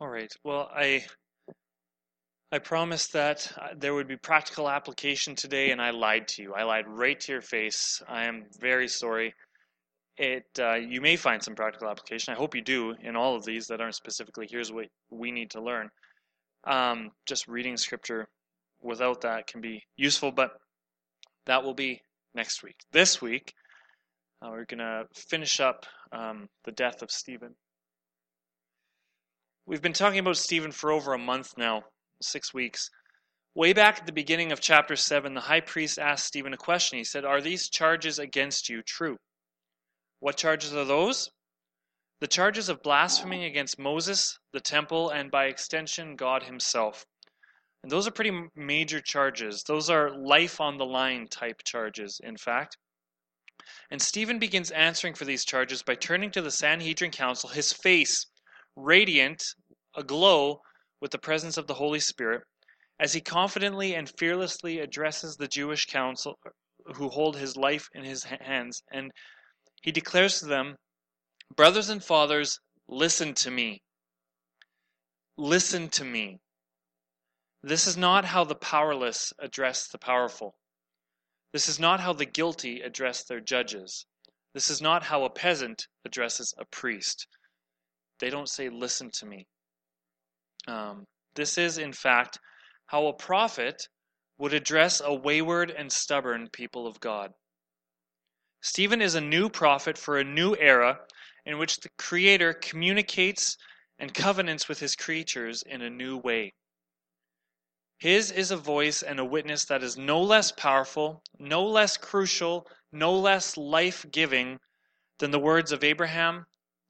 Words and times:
All 0.00 0.08
right. 0.08 0.32
Well, 0.44 0.70
I 0.72 1.04
I 2.52 2.60
promised 2.60 3.12
that 3.14 3.52
uh, 3.60 3.68
there 3.76 3.94
would 3.94 4.06
be 4.06 4.16
practical 4.16 4.68
application 4.70 5.34
today, 5.34 5.72
and 5.72 5.82
I 5.82 5.90
lied 5.90 6.28
to 6.28 6.42
you. 6.42 6.54
I 6.54 6.62
lied 6.62 6.86
right 6.86 7.18
to 7.18 7.32
your 7.32 7.42
face. 7.42 8.00
I 8.08 8.24
am 8.24 8.46
very 8.60 8.86
sorry. 8.86 9.34
It 10.16 10.46
uh, 10.58 10.74
you 10.74 11.00
may 11.00 11.16
find 11.16 11.42
some 11.42 11.56
practical 11.56 11.88
application. 11.88 12.32
I 12.32 12.36
hope 12.36 12.54
you 12.54 12.62
do 12.62 12.94
in 13.02 13.16
all 13.16 13.34
of 13.34 13.44
these 13.44 13.66
that 13.66 13.80
aren't 13.80 13.96
specifically 13.96 14.46
here's 14.48 14.70
what 14.70 14.86
we 15.10 15.32
need 15.32 15.50
to 15.50 15.60
learn. 15.60 15.90
Um, 16.64 17.10
just 17.26 17.48
reading 17.48 17.76
scripture 17.76 18.28
without 18.80 19.22
that 19.22 19.48
can 19.48 19.60
be 19.60 19.82
useful, 19.96 20.30
but 20.30 20.52
that 21.46 21.64
will 21.64 21.74
be 21.74 22.02
next 22.34 22.62
week. 22.62 22.76
This 22.92 23.20
week, 23.20 23.52
uh, 24.42 24.50
we're 24.50 24.64
going 24.64 24.78
to 24.78 25.06
finish 25.12 25.58
up 25.58 25.86
um, 26.12 26.48
the 26.64 26.72
death 26.72 27.02
of 27.02 27.10
Stephen. 27.10 27.56
We've 29.68 29.82
been 29.82 29.92
talking 29.92 30.20
about 30.20 30.38
Stephen 30.38 30.72
for 30.72 30.90
over 30.90 31.12
a 31.12 31.18
month 31.18 31.58
now, 31.58 31.84
six 32.22 32.54
weeks. 32.54 32.88
Way 33.54 33.74
back 33.74 33.98
at 33.98 34.06
the 34.06 34.12
beginning 34.12 34.50
of 34.50 34.62
chapter 34.62 34.96
7, 34.96 35.34
the 35.34 35.42
high 35.42 35.60
priest 35.60 35.98
asked 35.98 36.24
Stephen 36.24 36.54
a 36.54 36.56
question. 36.56 36.96
He 36.96 37.04
said, 37.04 37.26
Are 37.26 37.42
these 37.42 37.68
charges 37.68 38.18
against 38.18 38.70
you 38.70 38.80
true? 38.80 39.18
What 40.20 40.38
charges 40.38 40.72
are 40.72 40.86
those? 40.86 41.28
The 42.20 42.26
charges 42.26 42.70
of 42.70 42.82
blaspheming 42.82 43.44
against 43.44 43.78
Moses, 43.78 44.38
the 44.54 44.60
temple, 44.60 45.10
and 45.10 45.30
by 45.30 45.44
extension, 45.48 46.16
God 46.16 46.44
Himself. 46.44 47.04
And 47.82 47.92
those 47.92 48.08
are 48.08 48.12
pretty 48.12 48.48
major 48.56 49.02
charges. 49.02 49.64
Those 49.64 49.90
are 49.90 50.16
life 50.16 50.62
on 50.62 50.78
the 50.78 50.86
line 50.86 51.28
type 51.28 51.62
charges, 51.62 52.22
in 52.24 52.38
fact. 52.38 52.78
And 53.90 54.00
Stephen 54.00 54.38
begins 54.38 54.70
answering 54.70 55.12
for 55.12 55.26
these 55.26 55.44
charges 55.44 55.82
by 55.82 55.94
turning 55.94 56.30
to 56.30 56.40
the 56.40 56.50
Sanhedrin 56.50 57.10
Council, 57.10 57.50
his 57.50 57.70
face 57.70 58.24
radiant, 58.78 59.54
aglow 59.96 60.60
with 61.00 61.10
the 61.10 61.18
presence 61.18 61.56
of 61.56 61.66
the 61.66 61.74
Holy 61.74 62.00
Spirit, 62.00 62.42
as 62.98 63.12
he 63.12 63.20
confidently 63.20 63.94
and 63.94 64.12
fearlessly 64.18 64.80
addresses 64.80 65.36
the 65.36 65.48
Jewish 65.48 65.86
council 65.86 66.38
who 66.94 67.08
hold 67.08 67.36
his 67.36 67.56
life 67.56 67.88
in 67.94 68.04
his 68.04 68.24
hands, 68.24 68.82
and 68.90 69.12
he 69.82 69.92
declares 69.92 70.38
to 70.40 70.46
them, 70.46 70.76
Brothers 71.54 71.88
and 71.88 72.04
fathers, 72.04 72.58
listen 72.88 73.34
to 73.34 73.50
me. 73.50 73.82
Listen 75.36 75.88
to 75.90 76.04
me. 76.04 76.40
This 77.62 77.86
is 77.86 77.96
not 77.96 78.24
how 78.24 78.44
the 78.44 78.54
powerless 78.54 79.32
address 79.38 79.88
the 79.88 79.98
powerful. 79.98 80.56
This 81.52 81.68
is 81.68 81.78
not 81.78 82.00
how 82.00 82.12
the 82.12 82.26
guilty 82.26 82.82
address 82.82 83.24
their 83.24 83.40
judges. 83.40 84.06
This 84.54 84.70
is 84.70 84.80
not 84.80 85.04
how 85.04 85.24
a 85.24 85.30
peasant 85.30 85.86
addresses 86.04 86.54
a 86.58 86.64
priest. 86.64 87.26
They 88.18 88.30
don't 88.30 88.48
say, 88.48 88.68
Listen 88.68 89.10
to 89.12 89.26
me. 89.26 89.46
Um, 90.68 91.04
this 91.34 91.56
is, 91.56 91.78
in 91.78 91.92
fact, 91.92 92.38
how 92.86 93.06
a 93.06 93.12
prophet 93.12 93.88
would 94.38 94.52
address 94.52 95.00
a 95.04 95.12
wayward 95.12 95.70
and 95.70 95.90
stubborn 95.90 96.48
people 96.52 96.86
of 96.86 97.00
God. 97.00 97.32
Stephen 98.60 99.00
is 99.00 99.14
a 99.14 99.20
new 99.20 99.48
prophet 99.48 99.96
for 99.96 100.18
a 100.18 100.24
new 100.24 100.54
era 100.56 100.98
in 101.46 101.58
which 101.58 101.76
the 101.76 101.88
Creator 101.96 102.52
communicates 102.54 103.56
and 103.98 104.12
covenants 104.12 104.68
with 104.68 104.78
his 104.78 104.94
creatures 104.94 105.62
in 105.62 105.80
a 105.82 105.90
new 105.90 106.18
way. 106.18 106.52
His 107.98 108.30
is 108.30 108.50
a 108.50 108.56
voice 108.56 109.02
and 109.02 109.18
a 109.18 109.24
witness 109.24 109.64
that 109.64 109.82
is 109.82 109.96
no 109.96 110.22
less 110.22 110.52
powerful, 110.52 111.22
no 111.38 111.64
less 111.64 111.96
crucial, 111.96 112.66
no 112.92 113.12
less 113.18 113.56
life 113.56 114.04
giving 114.12 114.58
than 115.18 115.30
the 115.30 115.40
words 115.40 115.72
of 115.72 115.82
Abraham, 115.82 116.44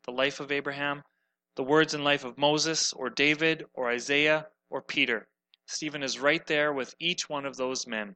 the 0.05 0.13
life 0.13 0.41
of 0.41 0.53
Abraham, 0.53 1.03
the 1.59 1.65
words 1.65 1.93
and 1.93 2.05
life 2.05 2.23
of 2.23 2.39
Moses 2.39 2.93
or 2.93 3.11
David 3.11 3.65
or 3.75 3.91
Isaiah 3.91 4.47
or 4.71 4.81
Peter. 4.81 5.27
Stephen 5.67 6.05
is 6.05 6.21
right 6.21 6.47
there 6.47 6.73
with 6.73 6.95
each 7.01 7.29
one 7.29 7.45
of 7.45 7.57
those 7.57 7.85
men. 7.85 8.15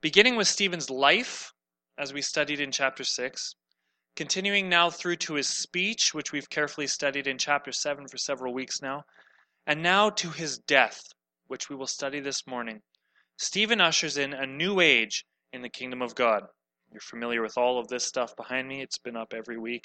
Beginning 0.00 0.34
with 0.34 0.48
Stephen's 0.48 0.88
life, 0.88 1.52
as 1.98 2.10
we 2.10 2.22
studied 2.22 2.58
in 2.58 2.72
chapter 2.72 3.04
6, 3.04 3.54
continuing 4.16 4.70
now 4.70 4.88
through 4.88 5.16
to 5.16 5.34
his 5.34 5.46
speech, 5.46 6.14
which 6.14 6.32
we've 6.32 6.48
carefully 6.48 6.86
studied 6.86 7.26
in 7.26 7.36
chapter 7.36 7.70
7 7.70 8.08
for 8.08 8.16
several 8.16 8.54
weeks 8.54 8.80
now, 8.80 9.04
and 9.66 9.82
now 9.82 10.08
to 10.08 10.30
his 10.30 10.56
death, 10.56 11.02
which 11.48 11.68
we 11.68 11.76
will 11.76 11.86
study 11.86 12.18
this 12.18 12.46
morning. 12.46 12.80
Stephen 13.36 13.82
ushers 13.82 14.16
in 14.16 14.32
a 14.32 14.46
new 14.46 14.80
age 14.80 15.26
in 15.52 15.60
the 15.60 15.68
kingdom 15.68 16.00
of 16.00 16.14
God. 16.14 16.44
You're 16.90 17.02
familiar 17.02 17.42
with 17.42 17.58
all 17.58 17.78
of 17.78 17.88
this 17.88 18.06
stuff 18.06 18.34
behind 18.36 18.68
me, 18.68 18.80
it's 18.80 18.96
been 18.96 19.16
up 19.16 19.34
every 19.34 19.58
week. 19.58 19.84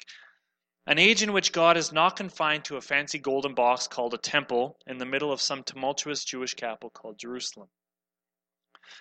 An 0.86 0.98
age 0.98 1.22
in 1.22 1.32
which 1.32 1.52
God 1.52 1.76
is 1.76 1.92
not 1.92 2.16
confined 2.16 2.64
to 2.64 2.76
a 2.76 2.80
fancy 2.80 3.18
golden 3.18 3.54
box 3.54 3.86
called 3.86 4.14
a 4.14 4.18
temple 4.18 4.78
in 4.86 4.98
the 4.98 5.04
middle 5.04 5.30
of 5.30 5.40
some 5.40 5.62
tumultuous 5.62 6.24
Jewish 6.24 6.54
capital 6.54 6.90
called 6.90 7.18
Jerusalem. 7.18 7.68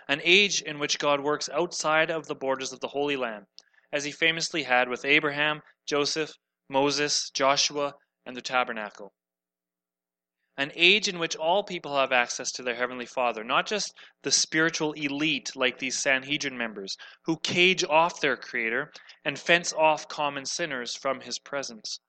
An 0.07 0.21
age 0.23 0.61
in 0.61 0.77
which 0.79 0.99
God 0.99 1.21
works 1.21 1.49
outside 1.49 2.11
of 2.11 2.27
the 2.27 2.35
borders 2.35 2.73
of 2.73 2.79
the 2.79 2.89
Holy 2.89 3.15
Land, 3.15 3.47
as 3.91 4.03
he 4.03 4.11
famously 4.11 4.63
had 4.63 4.89
with 4.89 5.05
Abraham, 5.05 5.61
Joseph, 5.85 6.33
Moses, 6.67 7.29
Joshua, 7.31 7.95
and 8.25 8.35
the 8.35 8.41
tabernacle 8.41 9.13
an 10.59 10.73
age 10.75 11.07
in 11.07 11.19
which 11.19 11.37
all 11.37 11.63
people 11.63 11.95
have 11.95 12.11
access 12.11 12.51
to 12.51 12.61
their 12.61 12.75
Heavenly 12.75 13.05
Father, 13.05 13.45
not 13.45 13.65
just 13.65 13.93
the 14.23 14.31
spiritual 14.31 14.91
elite 14.91 15.55
like 15.55 15.79
these 15.79 15.97
Sanhedrin 15.97 16.57
members 16.57 16.97
who 17.23 17.37
cage 17.37 17.85
off 17.85 18.19
their 18.19 18.35
Creator 18.35 18.91
and 19.23 19.39
fence 19.39 19.71
off 19.71 20.09
common 20.09 20.45
sinners 20.45 20.97
from 20.97 21.21
His 21.21 21.39
presence. 21.39 22.01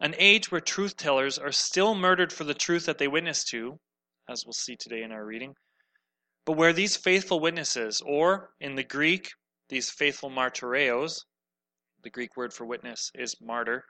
An 0.00 0.14
age 0.16 0.50
where 0.50 0.60
truth 0.62 0.96
tellers 0.96 1.38
are 1.38 1.52
still 1.52 1.94
murdered 1.94 2.32
for 2.32 2.44
the 2.44 2.54
truth 2.54 2.86
that 2.86 2.96
they 2.96 3.08
witness 3.08 3.44
to, 3.44 3.78
as 4.26 4.46
we'll 4.46 4.54
see 4.54 4.76
today 4.76 5.02
in 5.02 5.12
our 5.12 5.26
reading, 5.26 5.54
but 6.46 6.56
where 6.56 6.72
these 6.72 6.96
faithful 6.96 7.40
witnesses, 7.40 8.00
or 8.06 8.52
in 8.58 8.76
the 8.76 8.84
Greek, 8.84 9.32
these 9.68 9.90
faithful 9.90 10.30
martyreos, 10.30 11.26
the 12.02 12.10
Greek 12.10 12.38
word 12.38 12.54
for 12.54 12.64
witness 12.64 13.10
is 13.14 13.36
martyr, 13.38 13.84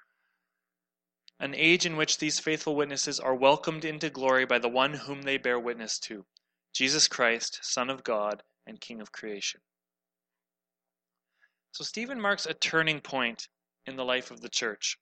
an 1.39 1.55
age 1.55 1.85
in 1.85 1.97
which 1.97 2.19
these 2.19 2.41
faithful 2.41 2.75
witnesses 2.75 3.21
are 3.21 3.35
welcomed 3.35 3.85
into 3.85 4.09
glory 4.09 4.47
by 4.47 4.59
the 4.59 4.69
one 4.69 4.95
whom 4.95 5.23
they 5.23 5.37
bear 5.37 5.61
witness 5.61 5.99
to 5.99 6.25
Jesus 6.73 7.09
Christ, 7.09 7.59
Son 7.63 7.91
of 7.91 8.05
God 8.05 8.43
and 8.67 8.81
King 8.81 9.01
of 9.01 9.13
creation. 9.13 9.61
So, 11.73 11.85
Stephen 11.85 12.21
marks 12.21 12.47
a 12.47 12.55
turning 12.55 13.01
point 13.01 13.49
in 13.87 13.97
the 13.97 14.05
life 14.05 14.31
of 14.31 14.41
the 14.41 14.49
church. 14.49 14.99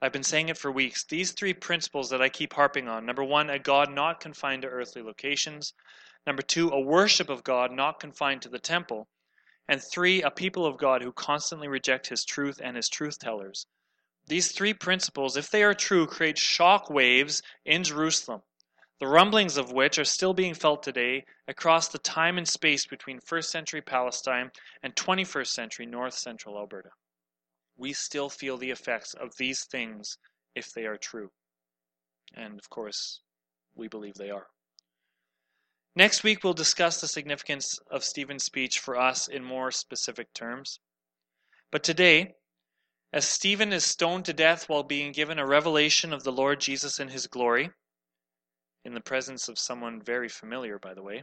I've 0.00 0.12
been 0.12 0.22
saying 0.22 0.50
it 0.50 0.58
for 0.58 0.70
weeks. 0.70 1.04
These 1.04 1.32
three 1.32 1.54
principles 1.54 2.10
that 2.10 2.22
I 2.22 2.28
keep 2.28 2.52
harping 2.52 2.86
on 2.86 3.06
number 3.06 3.24
one, 3.24 3.50
a 3.50 3.58
God 3.58 3.90
not 3.90 4.20
confined 4.20 4.62
to 4.62 4.68
earthly 4.68 5.02
locations. 5.02 5.74
Number 6.26 6.42
two, 6.42 6.68
a 6.70 6.80
worship 6.80 7.30
of 7.30 7.44
God 7.44 7.72
not 7.72 7.98
confined 7.98 8.42
to 8.42 8.48
the 8.48 8.58
temple. 8.58 9.08
And 9.68 9.82
three, 9.82 10.22
a 10.22 10.30
people 10.30 10.66
of 10.66 10.76
God 10.76 11.02
who 11.02 11.12
constantly 11.12 11.66
reject 11.66 12.08
his 12.08 12.24
truth 12.24 12.60
and 12.62 12.76
his 12.76 12.88
truth 12.88 13.18
tellers. 13.18 13.66
These 14.28 14.50
three 14.52 14.74
principles, 14.74 15.36
if 15.36 15.50
they 15.50 15.62
are 15.62 15.74
true, 15.74 16.06
create 16.06 16.36
shock 16.36 16.90
waves 16.90 17.42
in 17.64 17.84
Jerusalem, 17.84 18.42
the 18.98 19.06
rumblings 19.06 19.56
of 19.56 19.70
which 19.70 19.98
are 19.98 20.04
still 20.04 20.34
being 20.34 20.54
felt 20.54 20.82
today 20.82 21.24
across 21.46 21.88
the 21.88 21.98
time 21.98 22.36
and 22.36 22.48
space 22.48 22.86
between 22.86 23.20
1st 23.20 23.44
century 23.44 23.82
Palestine 23.82 24.50
and 24.82 24.96
21st 24.96 25.46
century 25.46 25.86
north 25.86 26.14
central 26.14 26.58
Alberta. 26.58 26.90
We 27.76 27.92
still 27.92 28.28
feel 28.28 28.56
the 28.56 28.70
effects 28.70 29.14
of 29.14 29.36
these 29.36 29.64
things 29.64 30.18
if 30.56 30.72
they 30.72 30.86
are 30.86 30.96
true. 30.96 31.30
And 32.34 32.58
of 32.58 32.68
course, 32.68 33.20
we 33.76 33.86
believe 33.86 34.14
they 34.14 34.30
are. 34.30 34.48
Next 35.94 36.24
week, 36.24 36.42
we'll 36.42 36.52
discuss 36.52 37.00
the 37.00 37.08
significance 37.08 37.78
of 37.90 38.02
Stephen's 38.02 38.44
speech 38.44 38.80
for 38.80 38.98
us 38.98 39.28
in 39.28 39.44
more 39.44 39.70
specific 39.70 40.32
terms. 40.34 40.80
But 41.70 41.84
today, 41.84 42.34
as 43.16 43.26
Stephen 43.26 43.72
is 43.72 43.82
stoned 43.82 44.26
to 44.26 44.32
death 44.34 44.68
while 44.68 44.82
being 44.82 45.10
given 45.10 45.38
a 45.38 45.46
revelation 45.46 46.12
of 46.12 46.22
the 46.22 46.30
Lord 46.30 46.60
Jesus 46.60 47.00
in 47.00 47.08
his 47.08 47.26
glory, 47.26 47.70
in 48.84 48.92
the 48.92 49.00
presence 49.00 49.48
of 49.48 49.58
someone 49.58 50.02
very 50.02 50.28
familiar, 50.28 50.78
by 50.78 50.92
the 50.92 51.02
way, 51.02 51.22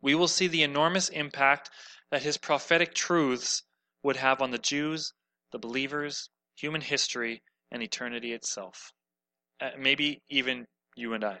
we 0.00 0.14
will 0.14 0.28
see 0.28 0.46
the 0.46 0.62
enormous 0.62 1.08
impact 1.08 1.68
that 2.12 2.22
his 2.22 2.38
prophetic 2.38 2.94
truths 2.94 3.64
would 4.04 4.14
have 4.14 4.40
on 4.40 4.52
the 4.52 4.58
Jews, 4.58 5.12
the 5.50 5.58
believers, 5.58 6.30
human 6.54 6.80
history, 6.80 7.42
and 7.72 7.82
eternity 7.82 8.32
itself. 8.32 8.92
Uh, 9.60 9.70
maybe 9.76 10.22
even 10.30 10.64
you 10.94 11.12
and 11.14 11.24
I. 11.24 11.40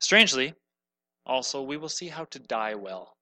Strangely, 0.00 0.54
also, 1.26 1.60
we 1.60 1.76
will 1.76 1.90
see 1.90 2.08
how 2.08 2.24
to 2.30 2.38
die 2.38 2.74
well, 2.74 3.12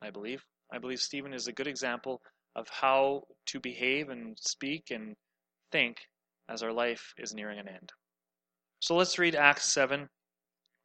I 0.00 0.08
believe. 0.08 0.42
I 0.72 0.78
believe 0.78 1.00
Stephen 1.00 1.34
is 1.34 1.46
a 1.46 1.52
good 1.52 1.66
example 1.66 2.22
of 2.58 2.68
how 2.68 3.22
to 3.46 3.60
behave 3.60 4.08
and 4.08 4.36
speak 4.38 4.90
and 4.90 5.14
think 5.70 5.98
as 6.48 6.62
our 6.62 6.72
life 6.72 7.14
is 7.16 7.34
nearing 7.34 7.58
an 7.58 7.68
end. 7.68 7.92
So 8.80 8.96
let's 8.96 9.18
read 9.18 9.34
Acts 9.34 9.64
7, 9.72 10.08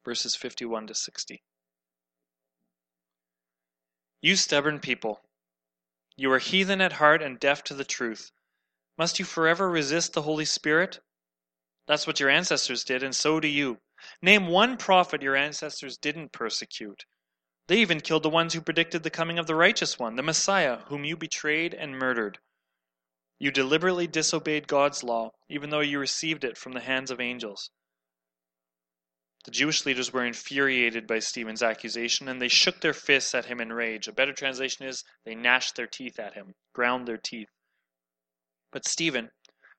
verses 0.05 0.35
51 0.35 0.87
to 0.87 0.95
60. 0.95 1.41
You 4.21 4.35
stubborn 4.35 4.79
people, 4.79 5.19
you 6.15 6.31
are 6.31 6.39
heathen 6.39 6.79
at 6.79 6.93
heart 6.93 7.23
and 7.23 7.39
deaf 7.39 7.63
to 7.65 7.73
the 7.73 7.83
truth. 7.83 8.31
Must 8.97 9.17
you 9.17 9.25
forever 9.25 9.67
resist 9.67 10.13
the 10.13 10.21
Holy 10.21 10.45
Spirit? 10.45 10.99
That's 11.87 12.05
what 12.05 12.19
your 12.19 12.29
ancestors 12.29 12.83
did, 12.83 13.01
and 13.01 13.15
so 13.15 13.39
do 13.39 13.47
you. 13.47 13.79
Name 14.21 14.47
one 14.47 14.77
prophet 14.77 15.23
your 15.23 15.35
ancestors 15.35 15.97
didn't 15.97 16.31
persecute. 16.31 17.05
They 17.68 17.80
even 17.80 18.01
killed 18.01 18.24
the 18.24 18.30
ones 18.30 18.54
who 18.54 18.62
predicted 18.62 19.04
the 19.04 19.10
coming 19.10 19.39
of 19.39 19.48
the 19.48 19.56
righteous 19.56 19.98
one, 19.98 20.15
the 20.15 20.24
Messiah, 20.24 20.80
whom 20.88 21.06
you 21.06 21.15
betrayed 21.15 21.74
and 21.74 21.98
murdered. 21.98 22.39
You 23.39 23.51
deliberately 23.51 24.07
disobeyed 24.07 24.68
God's 24.68 25.04
law, 25.04 25.31
even 25.50 25.69
though 25.69 25.80
you 25.80 26.00
received 26.00 26.44
it 26.44 26.57
from 26.57 26.74
the 26.74 26.81
hands 26.81 27.10
of 27.10 27.19
angels. 27.21 27.71
The 29.45 29.51
Jewish 29.51 29.86
leaders 29.86 30.13
were 30.13 30.25
infuriated 30.25 31.06
by 31.07 31.19
Stephen's 31.19 31.62
accusation, 31.63 32.30
and 32.30 32.42
they 32.42 32.48
shook 32.48 32.80
their 32.80 32.94
fists 32.94 33.36
at 33.36 33.45
him 33.45 33.60
in 33.60 33.74
rage. 33.74 34.07
A 34.07 34.13
better 34.13 34.33
translation 34.33 34.86
is, 34.86 35.04
they 35.25 35.36
gnashed 35.36 35.75
their 35.75 35.88
teeth 35.88 36.19
at 36.19 36.33
him, 36.33 36.56
ground 36.74 37.07
their 37.07 37.18
teeth. 37.18 37.50
But 38.71 38.88
Stephen, 38.88 39.31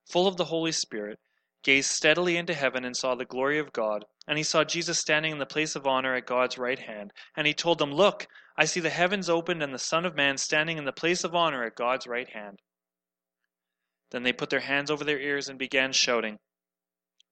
full 0.04 0.26
of 0.26 0.36
the 0.36 0.46
Holy 0.46 0.72
Spirit, 0.72 1.18
gazed 1.64 1.90
steadily 1.90 2.36
into 2.36 2.54
heaven 2.54 2.84
and 2.84 2.96
saw 2.96 3.14
the 3.14 3.24
glory 3.24 3.58
of 3.58 3.72
God, 3.72 4.04
and 4.28 4.38
he 4.38 4.44
saw 4.44 4.62
Jesus 4.62 4.98
standing 4.98 5.32
in 5.32 5.38
the 5.38 5.46
place 5.46 5.74
of 5.74 5.86
honor 5.86 6.14
at 6.14 6.26
God's 6.26 6.58
right 6.58 6.78
hand. 6.78 7.12
And 7.34 7.46
he 7.46 7.54
told 7.54 7.78
them, 7.78 7.92
Look, 7.92 8.28
I 8.56 8.66
see 8.66 8.80
the 8.80 8.90
heavens 8.90 9.28
opened 9.28 9.62
and 9.62 9.74
the 9.74 9.78
Son 9.78 10.04
of 10.04 10.14
Man 10.14 10.38
standing 10.38 10.78
in 10.78 10.84
the 10.84 10.92
place 10.92 11.24
of 11.24 11.34
honor 11.34 11.64
at 11.64 11.74
God's 11.74 12.06
right 12.06 12.28
hand. 12.28 12.60
Then 14.10 14.22
they 14.22 14.32
put 14.32 14.50
their 14.50 14.60
hands 14.60 14.90
over 14.90 15.02
their 15.02 15.18
ears 15.18 15.48
and 15.48 15.58
began 15.58 15.92
shouting. 15.92 16.38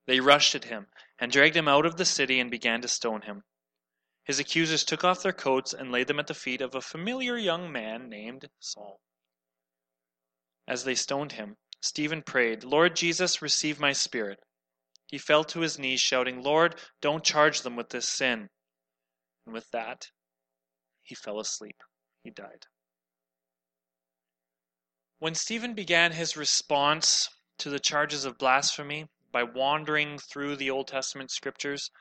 They 0.05 0.19
rushed 0.19 0.55
at 0.55 0.65
him 0.65 0.87
and 1.17 1.31
dragged 1.31 1.55
him 1.55 1.67
out 1.67 1.85
of 1.85 1.95
the 1.95 2.03
city 2.03 2.39
and 2.39 2.51
began 2.51 2.81
to 2.81 2.87
stone 2.87 3.21
him. 3.21 3.43
His 4.25 4.39
accusers 4.39 4.83
took 4.83 5.03
off 5.03 5.21
their 5.21 5.33
coats 5.33 5.73
and 5.73 5.91
laid 5.91 6.07
them 6.07 6.19
at 6.19 6.27
the 6.27 6.33
feet 6.33 6.59
of 6.61 6.75
a 6.75 6.81
familiar 6.81 7.37
young 7.37 7.71
man 7.71 8.09
named 8.09 8.49
Saul. 8.59 8.99
As 10.67 10.83
they 10.83 10.95
stoned 10.95 11.33
him, 11.33 11.57
Stephen 11.83 12.21
prayed, 12.21 12.63
Lord 12.63 12.95
Jesus, 12.95 13.41
receive 13.41 13.77
my 13.77 13.91
spirit. 13.91 14.39
He 15.07 15.17
fell 15.17 15.43
to 15.43 15.59
his 15.59 15.77
knees, 15.77 15.99
shouting, 15.99 16.41
Lord, 16.41 16.79
don't 17.01 17.25
charge 17.25 17.61
them 17.61 17.75
with 17.75 17.89
this 17.89 18.07
sin. 18.07 18.49
And 19.45 19.53
with 19.53 19.69
that, 19.71 20.09
he 21.01 21.13
fell 21.13 21.41
asleep. 21.41 21.75
He 22.23 22.29
died. 22.29 22.67
When 25.19 25.35
Stephen 25.35 25.73
began 25.73 26.13
his 26.13 26.37
response 26.37 27.29
to 27.57 27.69
the 27.69 27.81
charges 27.81 28.23
of 28.23 28.37
blasphemy 28.37 29.09
by 29.33 29.43
wandering 29.43 30.19
through 30.19 30.55
the 30.55 30.69
Old 30.69 30.87
Testament 30.87 31.31
scriptures, 31.31 31.91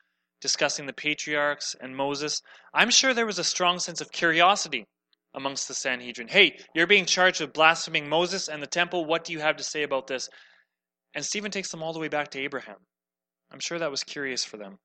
discussing 0.41 0.87
the 0.87 0.93
patriarchs 0.93 1.75
and 1.81 1.97
Moses, 1.97 2.41
I'm 2.73 2.91
sure 2.91 3.13
there 3.13 3.27
was 3.27 3.41
a 3.41 3.45
strong 3.45 3.81
sense 3.81 4.01
of 4.01 4.13
curiosity 4.13 4.87
amongst 5.35 5.69
the 5.69 5.75
Sanhedrin. 5.75 6.29
Hey, 6.29 6.59
you're 6.75 6.87
being 6.87 7.07
charged 7.07 7.41
with 7.41 7.53
blaspheming 7.53 8.09
Moses 8.09 8.49
and 8.49 8.63
the 8.63 8.67
temple. 8.67 9.05
What 9.05 9.25
do 9.25 9.33
you 9.33 9.41
have 9.41 9.57
to 9.57 9.65
say 9.65 9.83
about 9.83 10.07
this? 10.07 10.29
And 11.15 11.25
Stephen 11.25 11.51
takes 11.51 11.71
them 11.71 11.83
all 11.83 11.93
the 11.93 12.01
way 12.01 12.09
back 12.09 12.31
to 12.31 12.41
Abraham. 12.41 12.77
I'm 13.51 13.61
sure 13.61 13.79
that 13.79 13.91
was 13.91 14.05
curious 14.05 14.45
for 14.45 14.57
them. 14.57 14.79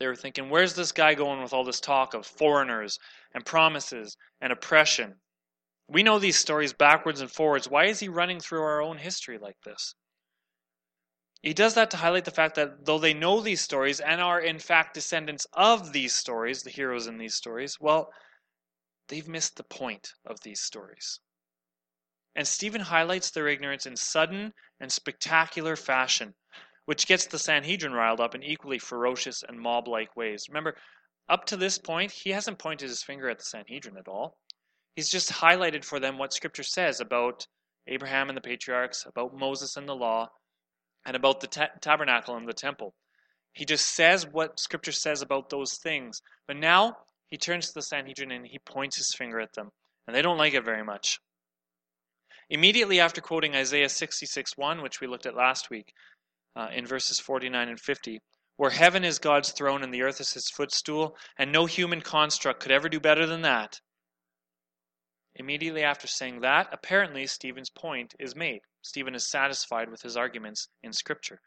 They 0.00 0.06
were 0.06 0.16
thinking, 0.16 0.50
where's 0.50 0.74
this 0.74 0.92
guy 0.92 1.14
going 1.14 1.40
with 1.42 1.52
all 1.52 1.64
this 1.64 1.80
talk 1.80 2.14
of 2.14 2.26
foreigners 2.26 2.98
and 3.32 3.46
promises 3.46 4.16
and 4.40 4.52
oppression? 4.52 5.14
We 5.88 6.02
know 6.02 6.18
these 6.18 6.38
stories 6.38 6.72
backwards 6.72 7.20
and 7.20 7.30
forwards. 7.30 7.68
Why 7.68 7.84
is 7.84 8.00
he 8.00 8.08
running 8.08 8.40
through 8.40 8.62
our 8.62 8.82
own 8.82 8.98
history 8.98 9.38
like 9.38 9.60
this? 9.64 9.94
He 11.42 11.52
does 11.52 11.74
that 11.74 11.90
to 11.90 11.98
highlight 11.98 12.24
the 12.24 12.30
fact 12.30 12.54
that 12.54 12.86
though 12.86 12.98
they 12.98 13.12
know 13.12 13.40
these 13.40 13.60
stories 13.60 14.00
and 14.00 14.20
are 14.20 14.40
in 14.40 14.58
fact 14.58 14.94
descendants 14.94 15.46
of 15.52 15.92
these 15.92 16.14
stories, 16.14 16.62
the 16.62 16.70
heroes 16.70 17.06
in 17.06 17.18
these 17.18 17.34
stories, 17.34 17.78
well, 17.78 18.10
they've 19.08 19.28
missed 19.28 19.56
the 19.56 19.64
point 19.64 20.12
of 20.26 20.40
these 20.40 20.60
stories. 20.60 21.20
And 22.36 22.46
Stephen 22.48 22.80
highlights 22.80 23.30
their 23.30 23.48
ignorance 23.48 23.86
in 23.86 23.96
sudden 23.96 24.52
and 24.80 24.90
spectacular 24.90 25.76
fashion, 25.76 26.34
which 26.84 27.06
gets 27.06 27.26
the 27.26 27.38
Sanhedrin 27.38 27.92
riled 27.92 28.20
up 28.20 28.34
in 28.34 28.42
equally 28.42 28.78
ferocious 28.78 29.42
and 29.42 29.60
mob 29.60 29.86
like 29.86 30.16
ways. 30.16 30.46
Remember, 30.48 30.76
up 31.28 31.46
to 31.46 31.56
this 31.56 31.78
point, 31.78 32.10
he 32.10 32.30
hasn't 32.30 32.58
pointed 32.58 32.88
his 32.88 33.02
finger 33.02 33.30
at 33.30 33.38
the 33.38 33.44
Sanhedrin 33.44 33.96
at 33.96 34.08
all. 34.08 34.36
He's 34.96 35.08
just 35.08 35.30
highlighted 35.30 35.84
for 35.84 35.98
them 36.00 36.18
what 36.18 36.32
Scripture 36.32 36.62
says 36.62 37.00
about 37.00 37.46
Abraham 37.86 38.28
and 38.28 38.36
the 38.36 38.42
patriarchs, 38.42 39.06
about 39.06 39.36
Moses 39.36 39.76
and 39.76 39.88
the 39.88 39.94
law, 39.94 40.28
and 41.06 41.16
about 41.16 41.40
the 41.40 41.46
ta- 41.46 41.70
tabernacle 41.80 42.36
and 42.36 42.48
the 42.48 42.52
temple. 42.52 42.94
He 43.52 43.64
just 43.64 43.94
says 43.94 44.26
what 44.26 44.58
Scripture 44.58 44.92
says 44.92 45.22
about 45.22 45.50
those 45.50 45.78
things. 45.78 46.20
But 46.46 46.56
now 46.56 46.96
he 47.34 47.38
turns 47.38 47.66
to 47.66 47.74
the 47.74 47.82
Sanhedrin 47.82 48.30
and 48.30 48.46
he 48.46 48.60
points 48.60 48.96
his 48.96 49.12
finger 49.12 49.40
at 49.40 49.54
them, 49.54 49.72
and 50.06 50.14
they 50.14 50.22
don't 50.22 50.38
like 50.38 50.54
it 50.54 50.64
very 50.64 50.84
much. 50.84 51.18
Immediately 52.48 53.00
after 53.00 53.20
quoting 53.20 53.56
Isaiah 53.56 53.88
66 53.88 54.56
1, 54.56 54.82
which 54.82 55.00
we 55.00 55.08
looked 55.08 55.26
at 55.26 55.34
last 55.34 55.68
week, 55.68 55.92
uh, 56.54 56.68
in 56.72 56.86
verses 56.86 57.18
49 57.18 57.70
and 57.70 57.80
50, 57.80 58.20
where 58.56 58.70
heaven 58.70 59.04
is 59.04 59.18
God's 59.18 59.50
throne 59.50 59.82
and 59.82 59.92
the 59.92 60.02
earth 60.02 60.20
is 60.20 60.32
his 60.32 60.48
footstool, 60.48 61.16
and 61.36 61.50
no 61.50 61.66
human 61.66 62.00
construct 62.00 62.60
could 62.60 62.70
ever 62.70 62.88
do 62.88 63.00
better 63.00 63.26
than 63.26 63.42
that. 63.42 63.80
Immediately 65.34 65.82
after 65.82 66.06
saying 66.06 66.42
that, 66.42 66.68
apparently 66.70 67.26
Stephen's 67.26 67.70
point 67.70 68.14
is 68.20 68.36
made. 68.36 68.60
Stephen 68.80 69.16
is 69.16 69.28
satisfied 69.28 69.90
with 69.90 70.02
his 70.02 70.16
arguments 70.16 70.68
in 70.84 70.92
Scripture. 70.92 71.40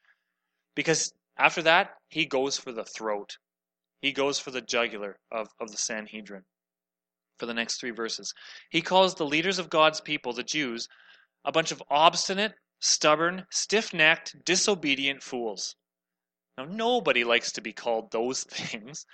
Because 0.76 1.14
after 1.38 1.62
that, 1.62 1.92
he 2.10 2.26
goes 2.26 2.58
for 2.58 2.74
the 2.74 2.84
throat. 2.84 3.38
He 4.02 4.12
goes 4.12 4.40
for 4.40 4.52
the 4.52 4.62
jugular 4.62 5.18
of, 5.32 5.50
of 5.60 5.72
the 5.72 5.78
Sanhedrin 5.78 6.44
for 7.38 7.46
the 7.46 7.54
next 7.54 7.80
three 7.80 7.92
verses. 7.92 8.34
He 8.70 8.82
calls 8.82 9.16
the 9.16 9.26
leaders 9.26 9.60
of 9.60 9.70
God's 9.70 10.02
people, 10.02 10.34
the 10.34 10.44
Jews, 10.44 10.88
a 11.46 11.52
bunch 11.52 11.72
of 11.72 11.82
obstinate, 11.90 12.54
stubborn, 12.80 13.46
stiff 13.52 13.94
necked, 13.94 14.36
disobedient 14.46 15.24
fools. 15.24 15.76
Now, 16.58 16.66
nobody 16.66 17.24
likes 17.24 17.52
to 17.54 17.62
be 17.62 17.74
called 17.74 18.12
those 18.12 18.44
things, 18.50 19.06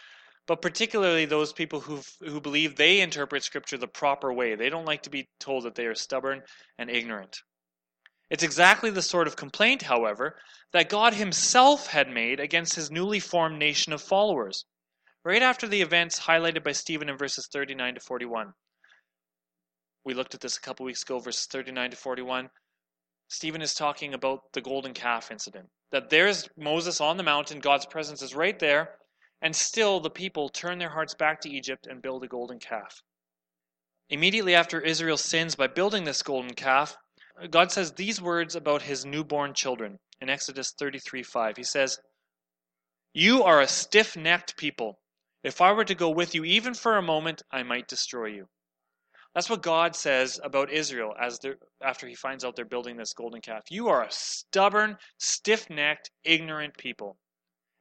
but 0.47 0.61
particularly 0.61 1.25
those 1.25 1.53
people 1.53 1.79
who 1.79 2.01
who 2.19 2.41
believe 2.41 2.75
they 2.75 2.99
interpret 2.99 3.43
Scripture 3.43 3.77
the 3.77 3.87
proper 3.87 4.33
way. 4.33 4.55
They 4.55 4.69
don't 4.69 4.85
like 4.85 5.03
to 5.03 5.09
be 5.09 5.29
told 5.39 5.63
that 5.63 5.75
they 5.75 5.85
are 5.85 5.95
stubborn 5.95 6.43
and 6.77 6.89
ignorant. 6.89 7.41
It's 8.29 8.43
exactly 8.43 8.89
the 8.89 9.01
sort 9.01 9.27
of 9.27 9.35
complaint, 9.35 9.83
however, 9.83 10.37
that 10.71 10.89
God 10.89 11.13
Himself 11.13 11.87
had 11.87 12.09
made 12.09 12.39
against 12.39 12.75
His 12.75 12.91
newly 12.91 13.19
formed 13.19 13.59
nation 13.59 13.93
of 13.93 14.01
followers 14.01 14.65
right 15.25 15.41
after 15.41 15.67
the 15.67 15.81
events 15.81 16.19
highlighted 16.19 16.63
by 16.63 16.71
Stephen 16.71 17.09
in 17.09 17.17
verses 17.17 17.47
39 17.51 17.95
to 17.95 17.99
41. 17.99 18.53
We 20.05 20.13
looked 20.13 20.33
at 20.33 20.41
this 20.41 20.57
a 20.57 20.61
couple 20.61 20.85
weeks 20.85 21.03
ago, 21.03 21.19
verses 21.19 21.45
39 21.45 21.91
to 21.91 21.97
41. 21.97 22.49
Stephen 23.29 23.61
is 23.61 23.73
talking 23.73 24.13
about 24.13 24.41
the 24.53 24.61
golden 24.61 24.93
calf 24.93 25.31
incident. 25.31 25.69
That 25.91 26.09
there's 26.09 26.49
Moses 26.57 26.99
on 26.99 27.17
the 27.17 27.23
mountain, 27.23 27.59
God's 27.59 27.85
presence 27.85 28.21
is 28.21 28.35
right 28.35 28.59
there, 28.59 28.95
and 29.41 29.55
still 29.55 29.99
the 29.99 30.09
people 30.09 30.49
turn 30.49 30.77
their 30.77 30.89
hearts 30.89 31.13
back 31.13 31.39
to 31.41 31.49
Egypt 31.49 31.87
and 31.87 32.01
build 32.01 32.23
a 32.23 32.27
golden 32.27 32.59
calf. 32.59 33.01
Immediately 34.09 34.55
after 34.55 34.81
Israel 34.81 35.17
sins 35.17 35.55
by 35.55 35.67
building 35.67 36.03
this 36.03 36.21
golden 36.21 36.53
calf, 36.53 36.97
God 37.49 37.71
says 37.71 37.93
these 37.93 38.21
words 38.21 38.55
about 38.55 38.81
his 38.81 39.05
newborn 39.05 39.53
children 39.53 39.99
in 40.21 40.29
Exodus 40.29 40.71
33 40.77 41.23
5. 41.23 41.57
He 41.57 41.63
says, 41.63 41.97
You 43.13 43.43
are 43.43 43.61
a 43.61 43.67
stiff 43.67 44.17
necked 44.17 44.57
people. 44.57 44.99
If 45.43 45.59
I 45.59 45.73
were 45.73 45.85
to 45.85 45.95
go 45.95 46.09
with 46.09 46.33
you 46.33 46.45
even 46.45 46.73
for 46.73 46.97
a 46.97 47.01
moment, 47.01 47.43
I 47.51 47.63
might 47.63 47.87
destroy 47.87 48.27
you. 48.27 48.47
That's 49.35 49.49
what 49.49 49.61
God 49.63 49.95
says 49.95 50.39
about 50.43 50.71
Israel 50.71 51.13
as 51.19 51.39
after 51.81 52.07
he 52.07 52.15
finds 52.15 52.45
out 52.45 52.55
they're 52.55 52.65
building 52.65 52.97
this 52.97 53.13
golden 53.13 53.41
calf. 53.41 53.63
You 53.69 53.89
are 53.89 54.03
a 54.03 54.11
stubborn, 54.11 54.97
stiff 55.17 55.69
necked, 55.69 56.11
ignorant 56.23 56.77
people. 56.77 57.17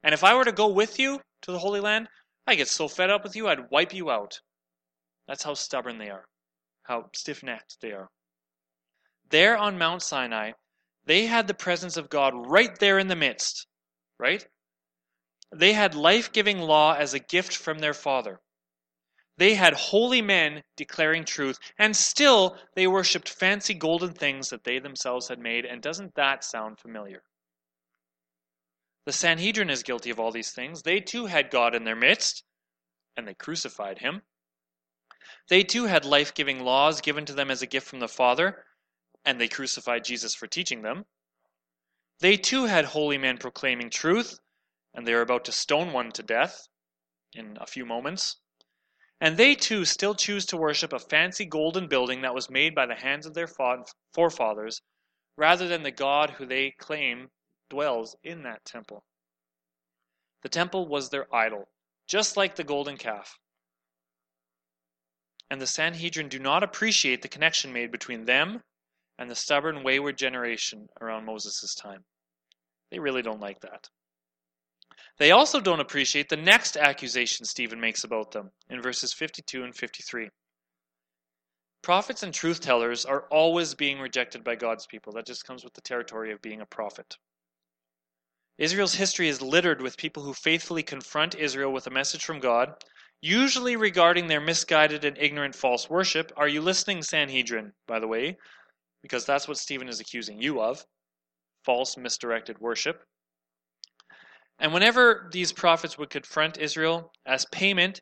And 0.03 0.15
if 0.15 0.25
I 0.25 0.35
were 0.35 0.45
to 0.45 0.53
go 0.53 0.69
with 0.69 0.99
you 0.99 1.21
to 1.43 1.53
the 1.53 1.59
Holy 1.59 1.81
Land, 1.81 2.09
I 2.47 2.55
get 2.55 2.69
so 2.69 2.89
fed 2.89 3.11
up 3.11 3.23
with 3.23 3.37
you, 3.37 3.49
I'd 3.49 3.71
wipe 3.71 3.95
you 3.95 4.11
out. 4.11 4.41
That's 5.29 5.45
how 5.45 5.55
stubborn 5.55 5.99
they 5.99 6.11
are, 6.11 6.25
how 6.83 7.11
stiff 7.15 7.43
necked 7.43 7.81
they 7.81 7.93
are. 7.93 8.09
There 9.31 9.57
on 9.57 9.79
Mount 9.79 10.03
Sinai, 10.03 10.53
they 11.05 11.27
had 11.27 11.47
the 11.47 11.55
presence 11.55 11.97
of 11.97 12.09
God 12.09 12.33
right 12.35 12.77
there 12.79 12.99
in 12.99 13.09
the 13.09 13.17
midst, 13.17 13.67
right? 14.19 14.45
They 15.53 15.75
had 15.75 15.95
life 15.95 16.33
giving 16.33 16.59
law 16.59 16.95
as 16.95 17.13
a 17.13 17.19
gift 17.19 17.55
from 17.55 17.79
their 17.79 17.95
Father. 17.95 18.41
They 19.37 19.55
had 19.55 19.75
holy 19.75 20.23
men 20.23 20.63
declaring 20.77 21.25
truth, 21.25 21.59
and 21.79 21.97
still 21.97 22.59
they 22.75 22.87
worshipped 22.87 23.29
fancy 23.29 23.75
golden 23.75 24.15
things 24.15 24.51
that 24.51 24.65
they 24.65 24.79
themselves 24.79 25.29
had 25.29 25.39
made. 25.39 25.65
And 25.65 25.83
doesn't 25.83 26.15
that 26.15 26.45
sound 26.45 26.79
familiar? 26.79 27.23
The 29.05 29.13
Sanhedrin 29.13 29.69
is 29.69 29.83
guilty 29.83 30.11
of 30.11 30.21
all 30.21 30.31
these 30.31 30.53
things. 30.53 30.83
They 30.83 31.01
too 31.01 31.27
had 31.27 31.51
God 31.51 31.75
in 31.75 31.85
their 31.85 31.97
midst, 31.97 32.45
and 33.17 33.27
they 33.27 33.35
crucified 33.35 33.99
him. 33.99 34.23
They 35.49 35.65
too 35.65 35.85
had 35.85 36.05
life 36.05 36.35
giving 36.35 36.61
laws 36.61 37.01
given 37.01 37.27
to 37.27 37.35
them 37.35 37.51
as 37.51 37.63
a 37.63 37.67
gift 37.67 37.89
from 37.89 38.01
the 38.01 38.09
Father, 38.09 38.65
and 39.25 39.41
they 39.41 39.49
crucified 39.49 40.05
Jesus 40.05 40.35
for 40.35 40.47
teaching 40.47 40.83
them. 40.83 41.05
They 42.21 42.37
too 42.37 42.65
had 42.67 42.85
holy 42.85 43.19
men 43.19 43.39
proclaiming 43.39 43.91
truth, 43.91 44.39
and 44.95 45.07
they 45.07 45.15
are 45.15 45.21
about 45.21 45.45
to 45.47 45.53
stone 45.53 45.93
one 45.93 46.13
to 46.13 46.23
death 46.23 46.69
in 47.33 47.57
a 47.61 47.67
few 47.67 47.87
moments. 47.87 48.37
And 49.21 49.37
they 49.37 49.55
too 49.55 49.85
still 49.85 50.15
choose 50.15 50.45
to 50.47 50.57
worship 50.57 50.93
a 50.93 50.99
fancy 50.99 51.45
golden 51.45 51.87
building 51.87 52.23
that 52.23 52.35
was 52.35 52.51
made 52.51 52.75
by 52.75 52.87
the 52.87 52.97
hands 52.97 53.25
of 53.25 53.35
their 53.35 53.49
forefathers, 54.13 54.83
rather 55.37 55.69
than 55.69 55.83
the 55.83 55.91
God 55.91 56.31
who 56.31 56.47
they 56.47 56.73
claim 56.73 57.31
dwells 57.71 58.17
in 58.23 58.43
that 58.43 58.65
temple. 58.65 59.05
The 60.43 60.49
temple 60.49 60.89
was 60.89 61.09
their 61.09 61.33
idol, 61.35 61.69
just 62.09 62.37
like 62.37 62.57
the 62.57 62.65
golden 62.65 62.97
calf. 62.97 63.39
And 65.49 65.61
the 65.61 65.67
Sanhedrin 65.67 66.29
do 66.29 66.39
not 66.39 66.63
appreciate 66.63 67.23
the 67.23 67.29
connection 67.29 67.73
made 67.73 67.93
between 67.93 68.25
them 68.25 68.63
and 69.19 69.31
the 69.31 69.37
stubborn, 69.37 69.85
wayward 69.85 70.19
generation 70.19 70.89
around 71.01 71.27
Moses' 71.27 71.75
time. 71.75 72.05
They 72.91 72.99
really 72.99 73.23
don't 73.23 73.41
like 73.41 73.61
that. 73.61 73.89
They 75.23 75.31
also 75.31 75.61
don't 75.61 75.79
appreciate 75.79 76.29
the 76.29 76.37
next 76.37 76.77
accusation 76.77 77.47
Stephen 77.47 77.81
makes 77.81 78.03
about 78.03 78.33
them 78.33 78.51
in 78.69 78.83
verses 78.83 79.13
52 79.13 79.63
and 79.63 79.73
53. 79.73 80.31
Prophets 81.81 82.25
and 82.25 82.35
truth 82.35 82.59
tellers 82.59 83.05
are 83.05 83.29
always 83.31 83.73
being 83.73 84.01
rejected 84.01 84.43
by 84.43 84.57
God's 84.57 84.85
people. 84.85 85.13
That 85.13 85.25
just 85.25 85.47
comes 85.47 85.63
with 85.63 85.75
the 85.75 85.81
territory 85.81 86.33
of 86.33 86.43
being 86.43 86.61
a 86.61 86.67
prophet. 86.67 87.19
Israel's 88.59 88.95
history 88.95 89.29
is 89.29 89.41
littered 89.41 89.81
with 89.81 89.97
people 89.97 90.25
who 90.25 90.35
faithfully 90.35 90.83
confront 90.83 91.37
Israel 91.37 91.73
with 91.73 91.87
a 91.87 91.91
message 91.91 92.25
from 92.25 92.41
God, 92.41 92.75
usually 93.21 93.77
regarding 93.77 94.27
their 94.27 94.41
misguided 94.41 95.05
and 95.05 95.17
ignorant 95.17 95.55
false 95.55 95.89
worship. 95.89 96.33
Are 96.37 96.49
you 96.49 96.61
listening, 96.61 97.01
Sanhedrin, 97.01 97.75
by 97.87 98.01
the 98.01 98.09
way? 98.09 98.39
Because 99.03 99.25
that's 99.25 99.47
what 99.47 99.59
Stephen 99.59 99.89
is 99.89 100.01
accusing 100.01 100.43
you 100.43 100.61
of 100.61 100.85
false, 101.65 101.97
misdirected 101.97 102.59
worship. 102.59 103.05
And 104.63 104.73
whenever 104.73 105.29
these 105.33 105.53
prophets 105.53 105.99
would 105.99 106.09
confront 106.09 106.57
Israel 106.57 107.13
as 107.27 107.45
payment 107.47 108.01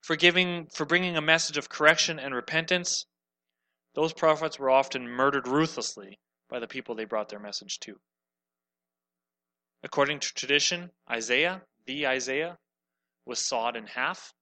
for 0.00 0.16
giving 0.16 0.66
for 0.72 0.86
bringing 0.86 1.18
a 1.18 1.20
message 1.20 1.58
of 1.58 1.68
correction 1.68 2.18
and 2.18 2.34
repentance, 2.34 3.04
those 3.94 4.14
prophets 4.14 4.58
were 4.58 4.70
often 4.70 5.06
murdered 5.06 5.46
ruthlessly 5.46 6.18
by 6.48 6.60
the 6.60 6.66
people 6.66 6.94
they 6.94 7.04
brought 7.04 7.28
their 7.28 7.38
message 7.38 7.78
to. 7.80 8.00
According 9.82 10.20
to 10.20 10.32
tradition, 10.32 10.90
Isaiah, 11.10 11.60
the 11.84 12.06
Isaiah, 12.06 12.56
was 13.26 13.38
sawed 13.38 13.76
in 13.76 13.86
half 13.86 14.32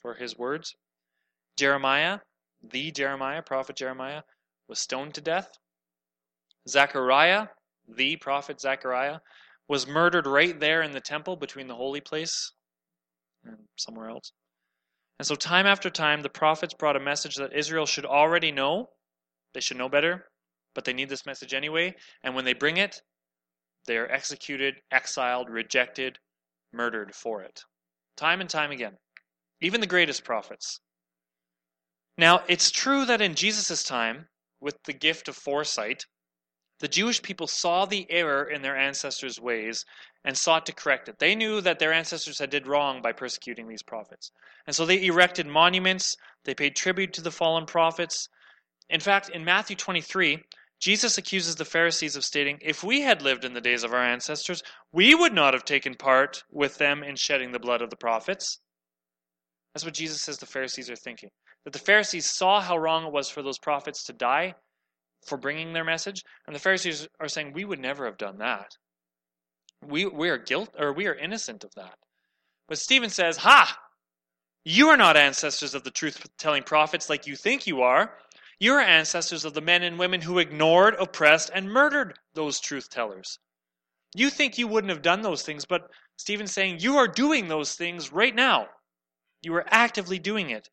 for 0.00 0.14
his 0.14 0.38
words. 0.38 0.76
Jeremiah, 1.56 2.20
the 2.62 2.92
Jeremiah, 2.92 3.42
prophet 3.42 3.74
Jeremiah, 3.74 4.22
was 4.68 4.78
stoned 4.78 5.14
to 5.14 5.20
death. 5.20 5.50
Zechariah, 6.68 7.48
the 7.88 8.14
prophet 8.16 8.60
Zechariah, 8.60 9.18
was 9.68 9.86
murdered 9.86 10.26
right 10.26 10.58
there 10.58 10.82
in 10.82 10.92
the 10.92 11.00
temple 11.00 11.36
between 11.36 11.66
the 11.66 11.74
holy 11.74 12.00
place 12.00 12.52
and 13.44 13.56
somewhere 13.76 14.10
else. 14.10 14.32
And 15.18 15.26
so, 15.26 15.34
time 15.34 15.66
after 15.66 15.90
time, 15.90 16.22
the 16.22 16.28
prophets 16.28 16.74
brought 16.74 16.96
a 16.96 17.00
message 17.00 17.36
that 17.36 17.52
Israel 17.52 17.86
should 17.86 18.04
already 18.04 18.50
know. 18.50 18.90
They 19.52 19.60
should 19.60 19.76
know 19.76 19.88
better, 19.88 20.26
but 20.74 20.84
they 20.84 20.92
need 20.92 21.08
this 21.08 21.26
message 21.26 21.54
anyway. 21.54 21.94
And 22.22 22.34
when 22.34 22.44
they 22.44 22.52
bring 22.52 22.78
it, 22.78 23.00
they 23.86 23.96
are 23.96 24.10
executed, 24.10 24.74
exiled, 24.90 25.48
rejected, 25.48 26.18
murdered 26.72 27.14
for 27.14 27.42
it. 27.42 27.62
Time 28.16 28.40
and 28.40 28.50
time 28.50 28.70
again. 28.70 28.98
Even 29.60 29.80
the 29.80 29.86
greatest 29.86 30.24
prophets. 30.24 30.80
Now, 32.18 32.42
it's 32.48 32.70
true 32.70 33.04
that 33.06 33.20
in 33.20 33.34
Jesus' 33.34 33.82
time, 33.82 34.28
with 34.60 34.82
the 34.84 34.92
gift 34.92 35.28
of 35.28 35.36
foresight, 35.36 36.06
the 36.80 36.88
Jewish 36.88 37.22
people 37.22 37.46
saw 37.46 37.86
the 37.86 38.10
error 38.10 38.44
in 38.44 38.62
their 38.62 38.76
ancestors' 38.76 39.40
ways 39.40 39.84
and 40.24 40.36
sought 40.36 40.66
to 40.66 40.72
correct 40.72 41.08
it. 41.08 41.18
They 41.18 41.34
knew 41.34 41.60
that 41.60 41.78
their 41.78 41.92
ancestors 41.92 42.38
had 42.38 42.50
did 42.50 42.66
wrong 42.66 43.00
by 43.00 43.12
persecuting 43.12 43.68
these 43.68 43.82
prophets. 43.82 44.32
And 44.66 44.74
so 44.74 44.84
they 44.84 45.04
erected 45.06 45.46
monuments, 45.46 46.16
they 46.44 46.54
paid 46.54 46.74
tribute 46.74 47.12
to 47.14 47.20
the 47.20 47.30
fallen 47.30 47.66
prophets. 47.66 48.28
In 48.90 49.00
fact, 49.00 49.28
in 49.28 49.44
Matthew 49.44 49.76
23, 49.76 50.42
Jesus 50.80 51.16
accuses 51.16 51.56
the 51.56 51.64
Pharisees 51.64 52.16
of 52.16 52.24
stating, 52.24 52.58
If 52.60 52.82
we 52.82 53.02
had 53.02 53.22
lived 53.22 53.44
in 53.44 53.54
the 53.54 53.60
days 53.60 53.84
of 53.84 53.94
our 53.94 54.02
ancestors, 54.02 54.62
we 54.92 55.14
would 55.14 55.32
not 55.32 55.54
have 55.54 55.64
taken 55.64 55.94
part 55.94 56.42
with 56.50 56.78
them 56.78 57.02
in 57.02 57.16
shedding 57.16 57.52
the 57.52 57.60
blood 57.60 57.82
of 57.82 57.90
the 57.90 57.96
prophets. 57.96 58.58
That's 59.72 59.84
what 59.84 59.94
Jesus 59.94 60.22
says 60.22 60.38
the 60.38 60.46
Pharisees 60.46 60.90
are 60.90 60.96
thinking. 60.96 61.30
That 61.64 61.72
the 61.72 61.78
Pharisees 61.78 62.28
saw 62.28 62.60
how 62.60 62.76
wrong 62.76 63.06
it 63.06 63.12
was 63.12 63.30
for 63.30 63.42
those 63.42 63.58
prophets 63.58 64.04
to 64.04 64.12
die 64.12 64.54
for 65.26 65.38
bringing 65.38 65.72
their 65.72 65.84
message, 65.84 66.22
and 66.46 66.54
the 66.54 66.60
Pharisees 66.60 67.08
are 67.20 67.28
saying, 67.28 67.52
We 67.52 67.64
would 67.64 67.80
never 67.80 68.04
have 68.06 68.18
done 68.18 68.38
that. 68.38 68.76
We, 69.82 70.06
we 70.06 70.30
are 70.30 70.38
guilt 70.38 70.74
or 70.78 70.92
we 70.92 71.06
are 71.06 71.14
innocent 71.14 71.64
of 71.64 71.74
that. 71.74 71.96
But 72.68 72.78
Stephen 72.78 73.10
says, 73.10 73.38
Ha! 73.38 73.78
You 74.64 74.88
are 74.88 74.96
not 74.96 75.16
ancestors 75.16 75.74
of 75.74 75.84
the 75.84 75.90
truth 75.90 76.26
telling 76.38 76.62
prophets 76.62 77.10
like 77.10 77.26
you 77.26 77.36
think 77.36 77.66
you 77.66 77.82
are. 77.82 78.16
You 78.58 78.72
are 78.74 78.80
ancestors 78.80 79.44
of 79.44 79.52
the 79.52 79.60
men 79.60 79.82
and 79.82 79.98
women 79.98 80.22
who 80.22 80.38
ignored, 80.38 80.94
oppressed, 80.94 81.50
and 81.54 81.70
murdered 81.70 82.18
those 82.32 82.60
truth 82.60 82.88
tellers. 82.88 83.38
You 84.14 84.30
think 84.30 84.56
you 84.56 84.68
wouldn't 84.68 84.92
have 84.92 85.02
done 85.02 85.22
those 85.22 85.42
things, 85.42 85.64
but 85.64 85.90
Stephen's 86.16 86.52
saying 86.52 86.78
you 86.80 86.96
are 86.96 87.08
doing 87.08 87.48
those 87.48 87.74
things 87.74 88.12
right 88.12 88.34
now. 88.34 88.68
You 89.42 89.54
are 89.56 89.66
actively 89.68 90.18
doing 90.18 90.50
it. 90.50 90.70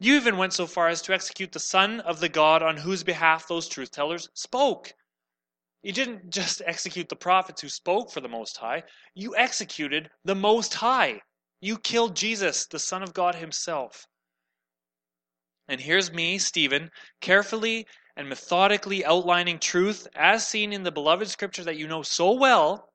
You 0.00 0.14
even 0.14 0.36
went 0.36 0.52
so 0.52 0.66
far 0.66 0.88
as 0.88 1.02
to 1.02 1.12
execute 1.12 1.52
the 1.52 1.58
Son 1.58 2.00
of 2.00 2.20
the 2.20 2.28
God 2.28 2.62
on 2.62 2.76
whose 2.76 3.02
behalf 3.02 3.48
those 3.48 3.68
truth 3.68 3.90
tellers 3.90 4.28
spoke. 4.34 4.94
You 5.82 5.92
didn't 5.92 6.30
just 6.32 6.62
execute 6.64 7.08
the 7.08 7.16
prophets 7.16 7.62
who 7.62 7.68
spoke 7.68 8.10
for 8.10 8.20
the 8.20 8.28
Most 8.28 8.56
High, 8.58 8.84
you 9.14 9.34
executed 9.36 10.10
the 10.24 10.34
Most 10.34 10.74
High. 10.74 11.22
You 11.60 11.78
killed 11.78 12.14
Jesus, 12.14 12.66
the 12.66 12.78
Son 12.78 13.02
of 13.02 13.12
God 13.12 13.34
Himself. 13.34 14.06
And 15.66 15.80
here's 15.80 16.12
me, 16.12 16.38
Stephen, 16.38 16.90
carefully 17.20 17.86
and 18.16 18.28
methodically 18.28 19.04
outlining 19.04 19.58
truth 19.58 20.06
as 20.14 20.46
seen 20.46 20.72
in 20.72 20.82
the 20.82 20.92
beloved 20.92 21.28
scripture 21.28 21.64
that 21.64 21.76
you 21.76 21.86
know 21.86 22.02
so 22.02 22.32
well 22.32 22.92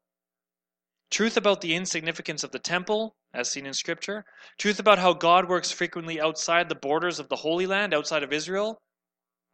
truth 1.14 1.38
about 1.38 1.62
the 1.62 1.76
insignificance 1.76 2.44
of 2.44 2.52
the 2.52 2.60
temple, 2.60 3.16
as 3.34 3.50
seen 3.50 3.66
in 3.66 3.74
Scripture, 3.74 4.26
truth 4.58 4.80
about 4.80 5.00
how 5.00 5.14
God 5.14 5.50
works 5.50 5.72
frequently 5.72 6.22
outside 6.22 6.70
the 6.70 6.76
borders 6.76 7.20
of 7.20 7.30
the 7.30 7.36
Holy 7.36 7.66
Land, 7.66 7.94
outside 7.94 8.24
of 8.24 8.32
Israel, 8.32 8.80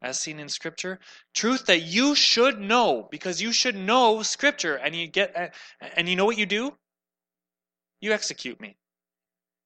as 0.02 0.20
seen 0.20 0.40
in 0.40 0.50
Scripture, 0.50 1.00
truth 1.34 1.66
that 1.66 1.82
you 1.82 2.16
should 2.16 2.60
know 2.60 3.08
because 3.12 3.42
you 3.42 3.52
should 3.52 3.76
know 3.76 4.24
Scripture, 4.24 4.76
and 4.76 4.96
you 4.96 5.08
get 5.08 5.54
and 5.96 6.10
you 6.10 6.16
know 6.16 6.26
what 6.26 6.38
you 6.38 6.46
do? 6.46 6.78
You 8.02 8.14
execute 8.14 8.60
me. 8.62 8.78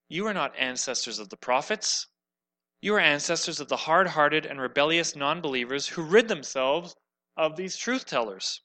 You 0.10 0.28
are 0.28 0.34
not 0.34 0.58
ancestors 0.58 1.20
of 1.20 1.30
the 1.30 1.38
prophets. 1.38 2.08
You 2.82 2.96
are 2.96 3.00
ancestors 3.00 3.60
of 3.60 3.70
the 3.70 3.78
hard 3.78 4.08
hearted 4.08 4.46
and 4.46 4.60
rebellious 4.60 5.16
non 5.16 5.42
believers 5.42 5.88
who 5.88 6.04
rid 6.04 6.28
themselves 6.28 6.96
of 7.38 7.56
these 7.56 7.78
truth 7.78 8.06
tellers, 8.06 8.62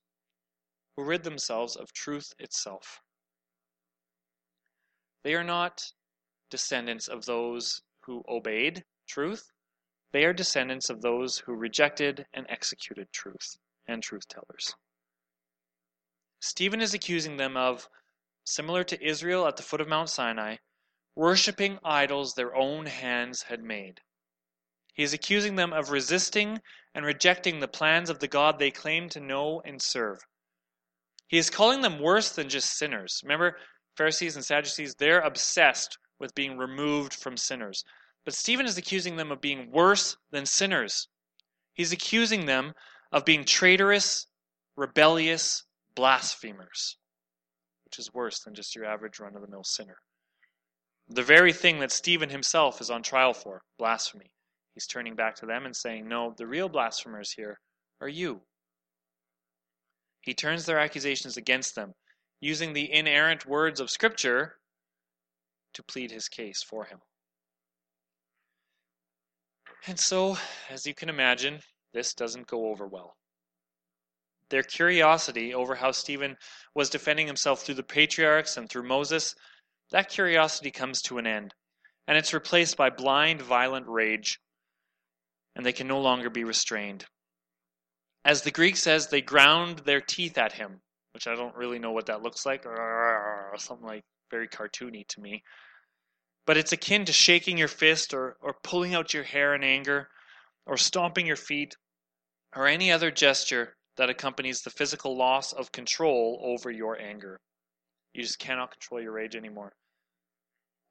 who 0.97 1.05
rid 1.05 1.23
themselves 1.23 1.77
of 1.77 1.93
truth 1.93 2.33
itself. 2.39 3.01
They 5.29 5.35
are 5.35 5.45
not 5.45 5.93
descendants 6.49 7.07
of 7.07 7.27
those 7.27 7.83
who 8.07 8.25
obeyed 8.27 8.83
truth. 9.07 9.53
They 10.11 10.25
are 10.25 10.33
descendants 10.33 10.89
of 10.89 11.03
those 11.03 11.41
who 11.41 11.53
rejected 11.53 12.27
and 12.33 12.47
executed 12.49 13.13
truth 13.13 13.59
and 13.87 14.03
truth 14.03 14.27
tellers. 14.27 14.75
Stephen 16.41 16.81
is 16.81 16.95
accusing 16.95 17.37
them 17.37 17.59
of, 17.59 17.91
similar 18.45 18.83
to 18.85 19.07
Israel 19.07 19.47
at 19.47 19.59
the 19.59 19.63
foot 19.63 19.83
of 19.83 19.89
Mount 19.89 20.09
Sinai, 20.09 20.57
worshiping 21.15 21.79
idols 21.85 22.33
their 22.33 22.57
own 22.57 22.87
hands 22.87 23.43
had 23.43 23.63
made. 23.63 24.01
He 24.95 25.03
is 25.03 25.13
accusing 25.13 25.57
them 25.57 25.75
of 25.75 25.91
resisting 25.91 26.63
and 26.95 27.05
rejecting 27.05 27.61
the 27.61 27.69
plans 27.69 28.09
of 28.09 28.21
the 28.21 28.29
God 28.29 28.59
they 28.59 28.71
claim 28.71 29.11
to 29.11 29.21
know 29.21 29.61
and 29.63 29.83
serve. 29.83 30.21
He 31.27 31.37
is 31.37 31.51
calling 31.51 31.83
them 31.83 31.99
worse 31.99 32.31
than 32.31 32.49
just 32.49 32.79
sinners. 32.79 33.21
Remember, 33.23 33.59
Pharisees 33.99 34.37
and 34.37 34.45
Sadducees, 34.45 34.95
they're 34.95 35.21
obsessed 35.21 35.99
with 36.21 36.35
being 36.37 36.57
removed 36.57 37.13
from 37.13 37.37
sinners. 37.37 37.85
But 38.25 38.33
Stephen 38.33 38.65
is 38.65 38.79
accusing 38.79 39.17
them 39.17 39.33
of 39.33 39.41
being 39.41 39.73
worse 39.73 40.17
than 40.31 40.47
sinners. 40.47 41.09
He's 41.75 41.91
accusing 41.91 42.47
them 42.47 42.75
of 43.11 43.25
being 43.25 43.45
traitorous, 43.45 44.29
rebellious, 44.77 45.65
blasphemers, 45.97 46.97
which 47.85 47.99
is 47.99 48.15
worse 48.15 48.39
than 48.39 48.55
just 48.55 48.77
your 48.77 48.85
average 48.85 49.19
run 49.19 49.35
of 49.35 49.43
the 49.43 49.49
mill 49.49 49.65
sinner. 49.65 49.97
The 51.09 51.23
very 51.25 51.53
thing 51.53 51.81
that 51.81 51.91
Stephen 51.91 52.29
himself 52.29 52.81
is 52.81 52.91
on 52.91 53.03
trial 53.03 53.35
for, 53.35 53.63
blasphemy. 53.79 54.31
He's 54.75 54.87
turning 54.87 55.17
back 55.17 55.35
to 55.37 55.47
them 55.47 55.67
and 55.67 55.75
saying, 55.75 56.07
No, 56.07 56.35
the 56.37 56.47
real 56.47 56.69
blasphemers 56.69 57.33
here 57.33 57.59
are 58.01 58.09
you. 58.09 58.43
He 60.21 60.35
turns 60.35 60.67
their 60.67 60.79
accusations 60.79 61.37
against 61.37 61.75
them 61.75 61.95
using 62.41 62.73
the 62.73 62.93
inerrant 62.93 63.47
words 63.47 63.81
of 63.81 63.91
Scripture 63.91 64.55
to 65.75 65.83
plead 65.83 66.11
his 66.11 66.29
case 66.29 66.63
for 66.63 66.85
him. 66.85 66.99
And 69.87 69.99
so, 69.99 70.37
as 70.71 70.87
you 70.87 70.95
can 70.95 71.09
imagine, 71.09 71.61
this 71.93 72.15
doesn't 72.15 72.47
go 72.47 72.69
over 72.69 72.87
well. 72.87 73.17
Their 74.51 74.63
curiosity 74.63 75.55
over 75.55 75.75
how 75.75 75.93
Stephen 75.93 76.37
was 76.75 76.91
defending 76.91 77.27
himself 77.27 77.63
through 77.63 77.75
the 77.77 77.83
patriarchs 77.83 78.57
and 78.57 78.69
through 78.69 78.89
Moses, 78.89 79.35
that 79.91 80.09
curiosity 80.09 80.71
comes 80.71 81.03
to 81.03 81.19
an 81.19 81.27
end, 81.27 81.55
and 82.07 82.17
it's 82.17 82.35
replaced 82.35 82.77
by 82.77 82.91
blind, 82.91 83.43
violent 83.43 83.87
rage, 83.87 84.41
and 85.55 85.65
they 85.65 85.73
can 85.73 85.87
no 85.87 86.01
longer 86.01 86.31
be 86.31 86.45
restrained. 86.45 87.05
As 88.25 88.43
the 88.43 88.51
Greek 88.51 88.77
says, 88.77 89.09
they 89.09 89.21
ground 89.21 89.81
their 89.81 90.01
teeth 90.01 90.39
at 90.39 90.53
him 90.53 90.81
which 91.13 91.27
I 91.27 91.35
don't 91.35 91.57
really 91.57 91.79
know 91.79 91.93
what 91.93 92.07
that 92.07 92.23
looks 92.23 92.47
like, 92.47 92.67
or 92.67 93.55
something 93.59 93.87
like 93.87 94.05
very 94.31 94.49
cartoony 94.49 95.07
to 95.09 95.21
me. 95.21 95.43
But 96.47 96.57
it's 96.57 96.73
akin 96.73 97.05
to 97.07 97.13
shaking 97.13 97.59
your 97.59 97.69
fist 97.69 98.15
or, 98.15 98.37
or 98.41 98.55
pulling 98.63 98.95
out 98.95 99.13
your 99.13 99.23
hair 99.23 99.55
in 99.55 99.63
anger 99.63 100.09
or 100.67 100.77
stomping 100.77 101.27
your 101.27 101.37
feet 101.37 101.77
or 102.57 102.67
any 102.67 102.91
other 102.91 103.11
gesture 103.11 103.77
that 103.97 104.09
accompanies 104.11 104.63
the 104.63 104.71
physical 104.71 105.17
loss 105.17 105.53
of 105.53 105.73
control 105.73 106.41
over 106.43 106.71
your 106.71 106.99
anger. 106.99 107.41
You 108.15 108.23
just 108.23 108.39
cannot 108.39 108.71
control 108.71 109.03
your 109.03 109.13
rage 109.13 109.37
anymore. 109.37 109.73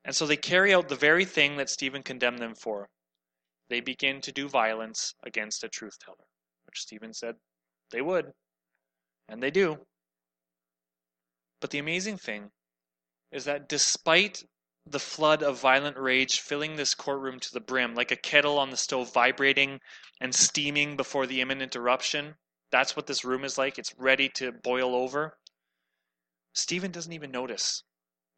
And 0.06 0.16
so 0.16 0.26
they 0.26 0.38
carry 0.38 0.74
out 0.74 0.90
the 0.90 0.96
very 0.96 1.26
thing 1.26 1.58
that 1.58 1.70
Stephen 1.70 2.04
condemned 2.04 2.40
them 2.40 2.56
for. 2.56 2.88
They 3.70 3.82
begin 3.82 4.22
to 4.22 4.32
do 4.32 4.48
violence 4.48 5.14
against 5.24 5.64
a 5.64 5.70
truth 5.70 5.98
teller, 6.00 6.28
which 6.68 6.82
Stephen 6.82 7.14
said 7.14 7.36
they 7.92 8.02
would. 8.02 8.32
And 9.28 9.42
they 9.42 9.52
do. 9.52 9.78
But 11.60 11.72
the 11.72 11.80
amazing 11.80 12.18
thing 12.18 12.52
is 13.32 13.46
that 13.46 13.68
despite 13.68 14.44
the 14.86 15.00
flood 15.00 15.44
of 15.44 15.60
violent 15.60 15.98
rage 15.98 16.40
filling 16.40 16.76
this 16.76 16.94
courtroom 16.94 17.40
to 17.40 17.52
the 17.52 17.60
brim, 17.60 17.96
like 17.96 18.12
a 18.12 18.16
kettle 18.16 18.58
on 18.58 18.70
the 18.70 18.78
stove 18.78 19.12
vibrating 19.12 19.82
and 20.22 20.34
steaming 20.34 20.96
before 20.96 21.28
the 21.28 21.42
imminent 21.42 21.76
eruption, 21.76 22.36
that's 22.72 22.96
what 22.96 23.08
this 23.08 23.26
room 23.26 23.44
is 23.44 23.58
like. 23.58 23.78
It's 23.78 23.94
ready 23.98 24.30
to 24.36 24.52
boil 24.52 24.96
over. 24.96 25.38
Stephen 26.54 26.92
doesn't 26.92 27.14
even 27.14 27.32
notice. 27.32 27.84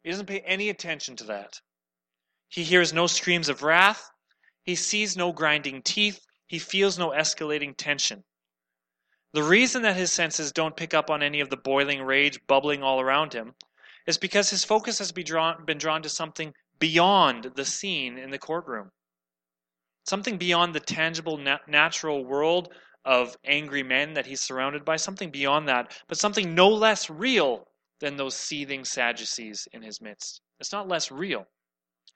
He 0.02 0.10
doesn't 0.10 0.26
pay 0.26 0.40
any 0.40 0.68
attention 0.68 1.16
to 1.16 1.24
that. 1.24 1.60
He 2.48 2.64
hears 2.64 2.92
no 2.92 3.06
screams 3.06 3.48
of 3.48 3.62
wrath. 3.62 4.10
He 4.64 4.74
sees 4.74 5.16
no 5.16 5.32
grinding 5.32 5.82
teeth. 5.82 6.20
He 6.46 6.58
feels 6.58 6.98
no 6.98 7.10
escalating 7.10 7.76
tension. 7.76 8.24
The 9.32 9.42
reason 9.44 9.82
that 9.82 9.96
his 9.96 10.12
senses 10.12 10.50
don't 10.50 10.76
pick 10.76 10.92
up 10.92 11.08
on 11.08 11.22
any 11.22 11.40
of 11.40 11.50
the 11.50 11.56
boiling 11.56 12.02
rage 12.02 12.44
bubbling 12.48 12.82
all 12.82 13.00
around 13.00 13.32
him 13.32 13.54
is 14.06 14.18
because 14.18 14.50
his 14.50 14.64
focus 14.64 14.98
has 14.98 15.12
been 15.12 15.24
drawn, 15.24 15.64
been 15.64 15.78
drawn 15.78 16.02
to 16.02 16.08
something 16.08 16.52
beyond 16.80 17.52
the 17.54 17.64
scene 17.64 18.18
in 18.18 18.30
the 18.30 18.38
courtroom. 18.38 18.90
Something 20.04 20.36
beyond 20.36 20.74
the 20.74 20.80
tangible, 20.80 21.36
nat- 21.36 21.68
natural 21.68 22.24
world 22.24 22.72
of 23.04 23.36
angry 23.44 23.84
men 23.84 24.14
that 24.14 24.26
he's 24.26 24.40
surrounded 24.40 24.84
by, 24.84 24.96
something 24.96 25.30
beyond 25.30 25.68
that, 25.68 25.96
but 26.08 26.18
something 26.18 26.54
no 26.54 26.68
less 26.68 27.08
real 27.08 27.68
than 28.00 28.16
those 28.16 28.34
seething 28.34 28.84
Sadducees 28.84 29.68
in 29.72 29.82
his 29.82 30.00
midst. 30.00 30.40
It's 30.58 30.72
not 30.72 30.88
less 30.88 31.12
real, 31.12 31.46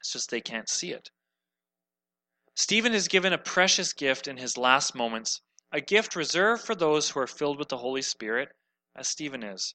it's 0.01 0.13
just 0.13 0.31
they 0.31 0.41
can't 0.41 0.69
see 0.69 0.91
it. 0.91 1.11
Stephen 2.57 2.93
is 2.93 3.07
given 3.07 3.33
a 3.33 3.39
precious 3.39 3.93
gift 3.93 4.27
in 4.27 4.37
his 4.37 4.57
last 4.57 4.95
moments 4.95 5.41
a 5.75 5.81
gift 5.81 6.15
reserved 6.15 6.63
for 6.63 6.77
those 6.77 7.11
who 7.11 7.19
are 7.19 7.27
filled 7.27 7.59
with 7.59 7.69
the 7.69 7.79
Holy 7.79 8.01
Spirit, 8.01 8.49
as 8.95 9.09
Stephen 9.09 9.43
is. 9.43 9.75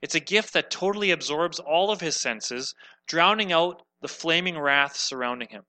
It's 0.00 0.14
a 0.14 0.20
gift 0.20 0.54
that 0.54 0.70
totally 0.70 1.10
absorbs 1.10 1.58
all 1.58 1.90
of 1.90 2.00
his 2.00 2.18
senses, 2.18 2.74
drowning 3.06 3.52
out 3.52 3.82
the 4.00 4.08
flaming 4.08 4.58
wrath 4.58 4.96
surrounding 4.96 5.48
him. 5.50 5.64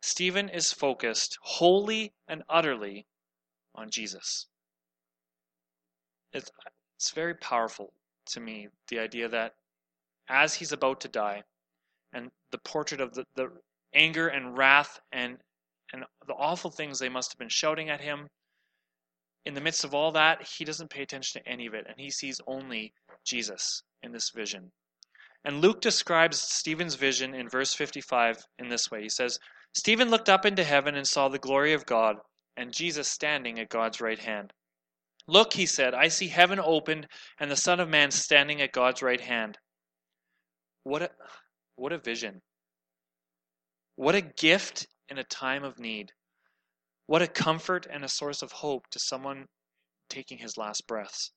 Stephen 0.00 0.48
is 0.48 0.72
focused 0.72 1.38
wholly 1.42 2.14
and 2.26 2.42
utterly 2.48 3.06
on 3.74 3.90
Jesus. 3.90 4.46
It's, 6.32 6.50
it's 6.96 7.10
very 7.10 7.34
powerful 7.34 7.92
to 8.28 8.40
me, 8.40 8.68
the 8.88 9.00
idea 9.00 9.28
that 9.28 9.52
as 10.30 10.54
he's 10.54 10.72
about 10.72 11.02
to 11.02 11.08
die, 11.08 11.42
and 12.14 12.30
the 12.52 12.58
portrait 12.58 13.02
of 13.02 13.12
the, 13.12 13.26
the 13.34 13.50
anger 13.92 14.28
and 14.28 14.56
wrath 14.56 14.98
and, 15.12 15.36
and 15.92 16.04
the 16.26 16.32
awful 16.32 16.70
things 16.70 16.98
they 16.98 17.10
must 17.10 17.32
have 17.32 17.38
been 17.38 17.50
shouting 17.50 17.90
at 17.90 18.00
him, 18.00 18.28
in 19.44 19.54
the 19.54 19.60
midst 19.60 19.84
of 19.84 19.94
all 19.94 20.12
that, 20.12 20.46
he 20.46 20.64
doesn't 20.64 20.90
pay 20.90 21.02
attention 21.02 21.42
to 21.42 21.48
any 21.48 21.66
of 21.66 21.74
it, 21.74 21.86
and 21.88 21.98
he 21.98 22.10
sees 22.10 22.40
only 22.46 22.92
Jesus 23.24 23.82
in 24.02 24.12
this 24.12 24.30
vision. 24.30 24.70
And 25.44 25.60
Luke 25.60 25.80
describes 25.80 26.40
Stephen's 26.40 26.94
vision 26.94 27.34
in 27.34 27.48
verse 27.48 27.74
55 27.74 28.44
in 28.58 28.68
this 28.68 28.90
way 28.90 29.02
He 29.02 29.08
says, 29.08 29.38
Stephen 29.74 30.10
looked 30.10 30.28
up 30.28 30.44
into 30.44 30.62
heaven 30.62 30.94
and 30.94 31.06
saw 31.06 31.28
the 31.28 31.38
glory 31.38 31.72
of 31.72 31.86
God, 31.86 32.16
and 32.56 32.72
Jesus 32.72 33.08
standing 33.08 33.58
at 33.58 33.68
God's 33.68 34.00
right 34.00 34.18
hand. 34.18 34.52
Look, 35.26 35.54
he 35.54 35.66
said, 35.66 35.94
I 35.94 36.08
see 36.08 36.28
heaven 36.28 36.60
opened, 36.60 37.08
and 37.40 37.50
the 37.50 37.56
Son 37.56 37.80
of 37.80 37.88
Man 37.88 38.10
standing 38.10 38.60
at 38.60 38.72
God's 38.72 39.02
right 39.02 39.20
hand. 39.20 39.58
What 40.84 41.02
a, 41.02 41.10
what 41.76 41.92
a 41.92 41.98
vision. 41.98 42.42
What 43.96 44.14
a 44.14 44.20
gift 44.20 44.86
in 45.08 45.18
a 45.18 45.24
time 45.24 45.64
of 45.64 45.78
need. 45.78 46.12
What 47.12 47.20
a 47.20 47.28
comfort 47.28 47.86
and 47.90 48.06
a 48.06 48.08
source 48.08 48.40
of 48.40 48.52
hope 48.52 48.88
to 48.88 48.98
someone 48.98 49.46
taking 50.08 50.38
his 50.38 50.56
last 50.56 50.86
breaths. 50.86 51.30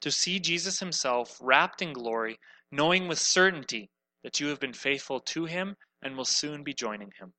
To 0.00 0.10
see 0.10 0.40
Jesus 0.40 0.80
himself 0.80 1.38
wrapped 1.40 1.80
in 1.80 1.92
glory, 1.92 2.40
knowing 2.72 3.06
with 3.06 3.20
certainty 3.20 3.92
that 4.24 4.40
you 4.40 4.48
have 4.48 4.58
been 4.58 4.72
faithful 4.72 5.20
to 5.20 5.44
him 5.44 5.76
and 6.02 6.16
will 6.16 6.24
soon 6.24 6.64
be 6.64 6.74
joining 6.74 7.12
him. 7.20 7.32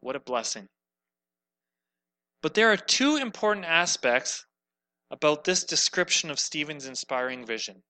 What 0.00 0.16
a 0.16 0.20
blessing. 0.20 0.66
But 2.40 2.54
there 2.54 2.72
are 2.72 2.78
two 2.78 3.16
important 3.16 3.66
aspects 3.66 4.46
about 5.10 5.44
this 5.44 5.64
description 5.64 6.30
of 6.30 6.40
Stephen's 6.40 6.86
inspiring 6.86 7.44
vision. 7.44 7.82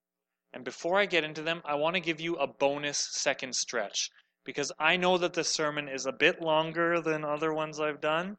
And 0.51 0.65
before 0.65 0.99
I 0.99 1.05
get 1.05 1.23
into 1.23 1.41
them, 1.41 1.61
I 1.63 1.75
want 1.75 1.93
to 1.93 2.01
give 2.01 2.19
you 2.19 2.35
a 2.35 2.47
bonus 2.47 2.97
second 2.97 3.55
stretch 3.55 4.09
because 4.43 4.73
I 4.77 4.97
know 4.97 5.17
that 5.19 5.31
the 5.31 5.45
sermon 5.45 5.87
is 5.87 6.05
a 6.05 6.11
bit 6.11 6.41
longer 6.41 6.99
than 6.99 7.23
other 7.23 7.53
ones 7.53 7.79
I've 7.79 8.01
done. 8.01 8.35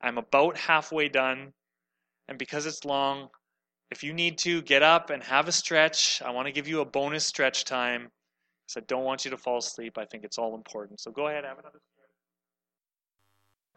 I'm 0.00 0.18
about 0.18 0.56
halfway 0.56 1.08
done. 1.08 1.52
And 2.28 2.38
because 2.38 2.66
it's 2.66 2.84
long, 2.84 3.28
if 3.90 4.02
you 4.02 4.12
need 4.12 4.38
to 4.38 4.62
get 4.62 4.82
up 4.82 5.10
and 5.10 5.22
have 5.22 5.48
a 5.48 5.52
stretch, 5.52 6.22
I 6.24 6.30
want 6.30 6.46
to 6.46 6.52
give 6.52 6.66
you 6.66 6.80
a 6.80 6.84
bonus 6.84 7.26
stretch 7.26 7.64
time 7.64 8.10
because 8.66 8.82
I 8.82 8.84
don't 8.86 9.04
want 9.04 9.24
you 9.24 9.30
to 9.30 9.36
fall 9.36 9.58
asleep. 9.58 9.98
I 9.98 10.04
think 10.04 10.24
it's 10.24 10.38
all 10.38 10.54
important. 10.54 11.00
So 11.00 11.10
go 11.10 11.28
ahead, 11.28 11.44
have 11.44 11.58
another. 11.58 11.80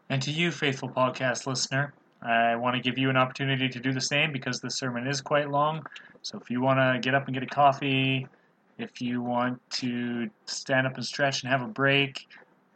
And 0.08 0.22
to 0.22 0.30
you, 0.30 0.50
faithful 0.50 0.88
podcast 0.88 1.46
listener, 1.46 1.92
I 2.22 2.56
want 2.56 2.74
to 2.76 2.82
give 2.82 2.98
you 2.98 3.10
an 3.10 3.16
opportunity 3.16 3.68
to 3.68 3.78
do 3.78 3.92
the 3.92 4.00
same 4.00 4.32
because 4.32 4.60
the 4.60 4.70
sermon 4.70 5.06
is 5.06 5.20
quite 5.20 5.50
long. 5.50 5.84
So 6.22 6.38
if 6.38 6.50
you 6.50 6.60
want 6.60 6.78
to 6.78 6.98
get 7.00 7.14
up 7.14 7.26
and 7.26 7.34
get 7.34 7.42
a 7.42 7.46
coffee, 7.46 8.26
if 8.78 9.02
you 9.02 9.22
want 9.22 9.60
to 9.72 10.30
stand 10.46 10.86
up 10.86 10.94
and 10.94 11.04
stretch 11.04 11.42
and 11.42 11.52
have 11.52 11.62
a 11.62 11.66
break, 11.66 12.26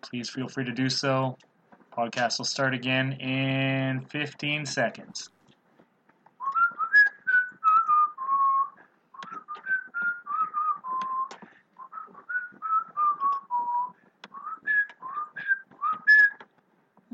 please 0.02 0.28
feel 0.28 0.48
free 0.48 0.64
to 0.64 0.72
do 0.72 0.90
so. 0.90 1.38
Podcast 1.96 2.38
will 2.38 2.46
start 2.46 2.72
again 2.72 3.12
in 3.20 4.00
15 4.06 4.64
seconds. 4.64 5.30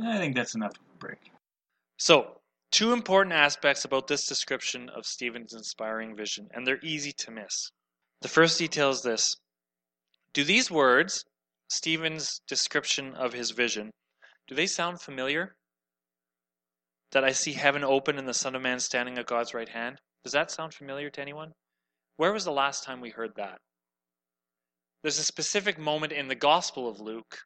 I 0.00 0.16
think 0.18 0.36
that's 0.36 0.54
enough 0.54 0.72
of 0.72 0.82
a 0.94 0.98
break. 0.98 1.32
So, 1.96 2.40
two 2.70 2.92
important 2.92 3.34
aspects 3.34 3.84
about 3.84 4.06
this 4.06 4.26
description 4.26 4.88
of 4.90 5.04
Stephen's 5.04 5.54
inspiring 5.54 6.14
vision, 6.14 6.48
and 6.54 6.64
they're 6.64 6.78
easy 6.84 7.12
to 7.12 7.32
miss. 7.32 7.72
The 8.20 8.28
first 8.28 8.58
detail 8.58 8.90
is 8.90 9.02
this 9.02 9.36
Do 10.32 10.44
these 10.44 10.70
words, 10.70 11.24
Stephen's 11.68 12.40
description 12.46 13.14
of 13.14 13.32
his 13.32 13.50
vision, 13.50 13.90
do 14.48 14.54
they 14.54 14.66
sound 14.66 15.00
familiar? 15.00 15.54
That 17.12 17.24
I 17.24 17.32
see 17.32 17.52
heaven 17.52 17.84
open 17.84 18.18
and 18.18 18.26
the 18.26 18.34
Son 18.34 18.54
of 18.54 18.62
Man 18.62 18.80
standing 18.80 19.18
at 19.18 19.26
God's 19.26 19.54
right 19.54 19.68
hand? 19.68 19.98
Does 20.24 20.32
that 20.32 20.50
sound 20.50 20.74
familiar 20.74 21.10
to 21.10 21.20
anyone? 21.20 21.52
Where 22.16 22.32
was 22.32 22.44
the 22.44 22.52
last 22.52 22.84
time 22.84 23.00
we 23.00 23.10
heard 23.10 23.34
that? 23.36 23.58
There's 25.02 25.18
a 25.18 25.24
specific 25.24 25.78
moment 25.78 26.12
in 26.12 26.28
the 26.28 26.34
Gospel 26.34 26.88
of 26.88 27.00
Luke 27.00 27.38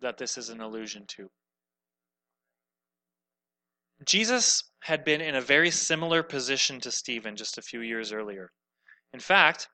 that 0.00 0.18
this 0.18 0.38
is 0.38 0.48
an 0.48 0.60
allusion 0.60 1.04
to. 1.08 1.28
Jesus 4.04 4.62
had 4.80 5.04
been 5.04 5.20
in 5.20 5.34
a 5.34 5.40
very 5.40 5.70
similar 5.70 6.22
position 6.22 6.80
to 6.80 6.90
Stephen 6.90 7.36
just 7.36 7.58
a 7.58 7.62
few 7.62 7.80
years 7.80 8.12
earlier. 8.12 8.50
In 9.12 9.20
fact, 9.20 9.68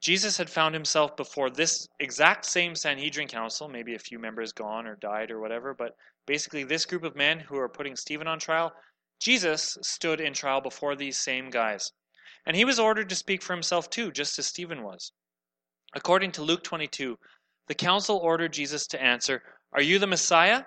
Jesus 0.00 0.38
had 0.38 0.48
found 0.48 0.74
himself 0.74 1.14
before 1.16 1.50
this 1.50 1.86
exact 1.98 2.46
same 2.46 2.74
Sanhedrin 2.74 3.28
council, 3.28 3.68
maybe 3.68 3.94
a 3.94 3.98
few 3.98 4.18
members 4.18 4.52
gone 4.52 4.86
or 4.86 4.96
died 4.96 5.30
or 5.30 5.40
whatever, 5.40 5.74
but 5.74 5.94
basically 6.26 6.64
this 6.64 6.86
group 6.86 7.04
of 7.04 7.16
men 7.16 7.38
who 7.38 7.58
are 7.58 7.68
putting 7.68 7.96
Stephen 7.96 8.26
on 8.26 8.38
trial, 8.38 8.72
Jesus 9.20 9.76
stood 9.82 10.20
in 10.20 10.32
trial 10.32 10.62
before 10.62 10.96
these 10.96 11.18
same 11.18 11.50
guys. 11.50 11.92
And 12.46 12.56
he 12.56 12.64
was 12.64 12.80
ordered 12.80 13.10
to 13.10 13.14
speak 13.14 13.42
for 13.42 13.52
himself 13.52 13.90
too, 13.90 14.10
just 14.10 14.38
as 14.38 14.46
Stephen 14.46 14.82
was. 14.82 15.12
According 15.94 16.32
to 16.32 16.42
Luke 16.42 16.64
22, 16.64 17.18
the 17.68 17.74
council 17.74 18.16
ordered 18.16 18.54
Jesus 18.54 18.86
to 18.88 19.02
answer, 19.02 19.42
Are 19.74 19.82
you 19.82 19.98
the 19.98 20.06
Messiah? 20.06 20.64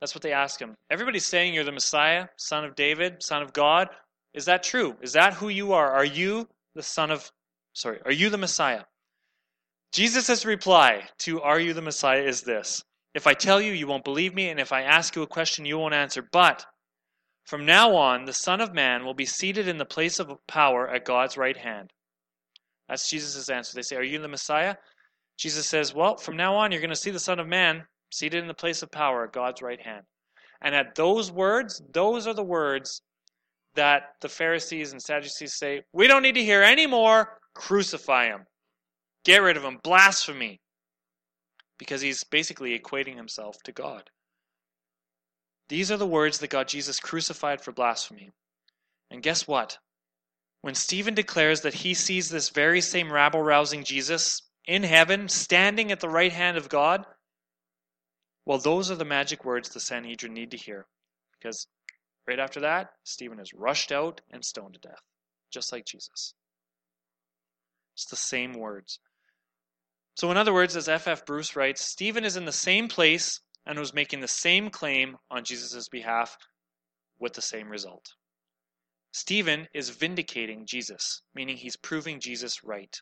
That's 0.00 0.14
what 0.14 0.22
they 0.22 0.32
ask 0.32 0.60
him. 0.60 0.74
Everybody's 0.90 1.26
saying 1.26 1.54
you're 1.54 1.64
the 1.64 1.70
Messiah, 1.70 2.26
son 2.36 2.64
of 2.64 2.74
David, 2.74 3.22
son 3.22 3.42
of 3.42 3.52
God. 3.52 3.88
Is 4.34 4.46
that 4.46 4.62
true? 4.62 4.96
Is 5.00 5.12
that 5.12 5.34
who 5.34 5.48
you 5.48 5.72
are? 5.74 5.92
Are 5.92 6.04
you 6.04 6.48
the 6.74 6.82
son 6.82 7.10
of 7.10 7.30
sorry, 7.80 8.00
are 8.04 8.12
you 8.12 8.30
the 8.30 8.38
Messiah? 8.38 8.84
Jesus' 9.92 10.44
reply 10.44 11.08
to 11.20 11.40
Are 11.40 11.58
you 11.58 11.72
the 11.72 11.82
Messiah 11.82 12.22
is 12.22 12.42
this 12.42 12.82
If 13.14 13.26
I 13.26 13.34
tell 13.34 13.60
you, 13.60 13.72
you 13.72 13.86
won't 13.86 14.04
believe 14.04 14.34
me, 14.34 14.50
and 14.50 14.60
if 14.60 14.72
I 14.72 14.82
ask 14.82 15.16
you 15.16 15.22
a 15.22 15.26
question, 15.26 15.64
you 15.64 15.78
won't 15.78 15.94
answer. 15.94 16.22
But 16.30 16.64
From 17.44 17.66
now 17.66 17.96
on, 17.96 18.26
the 18.26 18.32
Son 18.32 18.60
of 18.60 18.74
Man 18.74 19.04
will 19.04 19.14
be 19.14 19.26
seated 19.26 19.66
in 19.66 19.78
the 19.78 19.84
place 19.84 20.20
of 20.20 20.30
power 20.46 20.88
at 20.88 21.04
God's 21.04 21.36
right 21.36 21.56
hand. 21.56 21.92
That's 22.88 23.08
Jesus' 23.08 23.48
answer. 23.48 23.74
They 23.74 23.82
say, 23.82 23.96
Are 23.96 24.02
you 24.02 24.20
the 24.20 24.28
Messiah? 24.28 24.76
Jesus 25.38 25.66
says, 25.66 25.94
Well, 25.94 26.16
from 26.16 26.36
now 26.36 26.56
on, 26.56 26.70
you're 26.70 26.82
going 26.82 26.90
to 26.90 26.96
see 26.96 27.10
the 27.10 27.18
Son 27.18 27.40
of 27.40 27.48
Man 27.48 27.84
seated 28.12 28.42
in 28.42 28.48
the 28.48 28.54
place 28.54 28.82
of 28.82 28.90
power 28.90 29.24
at 29.24 29.32
God's 29.32 29.62
right 29.62 29.80
hand. 29.80 30.04
And 30.60 30.74
at 30.74 30.94
those 30.94 31.32
words, 31.32 31.80
those 31.92 32.26
are 32.26 32.34
the 32.34 32.44
words 32.44 33.00
that 33.74 34.02
the 34.20 34.28
Pharisees 34.28 34.92
and 34.92 35.00
Sadducees 35.00 35.56
say, 35.56 35.82
We 35.92 36.06
don't 36.06 36.22
need 36.22 36.34
to 36.34 36.44
hear 36.44 36.62
any 36.62 36.86
more. 36.86 37.39
Crucify 37.54 38.26
him. 38.26 38.46
Get 39.24 39.42
rid 39.42 39.56
of 39.56 39.64
him. 39.64 39.78
Blasphemy. 39.82 40.60
Because 41.78 42.00
he's 42.00 42.24
basically 42.24 42.78
equating 42.78 43.16
himself 43.16 43.56
to 43.64 43.72
God. 43.72 44.10
These 45.68 45.90
are 45.90 45.96
the 45.96 46.06
words 46.06 46.38
that 46.38 46.50
got 46.50 46.68
Jesus 46.68 46.98
crucified 46.98 47.60
for 47.60 47.72
blasphemy. 47.72 48.30
And 49.10 49.22
guess 49.22 49.46
what? 49.46 49.78
When 50.62 50.74
Stephen 50.74 51.14
declares 51.14 51.62
that 51.62 51.74
he 51.74 51.94
sees 51.94 52.28
this 52.28 52.50
very 52.50 52.80
same 52.80 53.12
rabble 53.12 53.42
rousing 53.42 53.84
Jesus 53.84 54.42
in 54.66 54.82
heaven, 54.82 55.28
standing 55.28 55.90
at 55.90 56.00
the 56.00 56.08
right 56.08 56.32
hand 56.32 56.56
of 56.56 56.68
God, 56.68 57.06
well, 58.44 58.58
those 58.58 58.90
are 58.90 58.96
the 58.96 59.04
magic 59.04 59.44
words 59.44 59.68
the 59.68 59.80
Sanhedrin 59.80 60.34
need 60.34 60.50
to 60.50 60.56
hear. 60.56 60.86
Because 61.38 61.66
right 62.26 62.38
after 62.38 62.60
that, 62.60 62.90
Stephen 63.04 63.38
is 63.38 63.54
rushed 63.54 63.92
out 63.92 64.20
and 64.30 64.44
stoned 64.44 64.74
to 64.74 64.80
death, 64.80 65.02
just 65.50 65.72
like 65.72 65.86
Jesus. 65.86 66.34
It's 67.94 68.06
the 68.06 68.16
same 68.16 68.52
words. 68.52 68.98
So, 70.16 70.30
in 70.30 70.36
other 70.36 70.52
words, 70.52 70.76
as 70.76 70.88
F.F. 70.88 71.24
Bruce 71.24 71.56
writes, 71.56 71.84
Stephen 71.84 72.24
is 72.24 72.36
in 72.36 72.44
the 72.44 72.52
same 72.52 72.88
place 72.88 73.40
and 73.66 73.78
was 73.78 73.94
making 73.94 74.20
the 74.20 74.28
same 74.28 74.70
claim 74.70 75.16
on 75.30 75.44
Jesus' 75.44 75.88
behalf 75.88 76.36
with 77.18 77.34
the 77.34 77.42
same 77.42 77.68
result. 77.68 78.14
Stephen 79.12 79.68
is 79.74 79.90
vindicating 79.90 80.66
Jesus, 80.66 81.22
meaning 81.34 81.56
he's 81.56 81.76
proving 81.76 82.20
Jesus 82.20 82.62
right. 82.62 83.00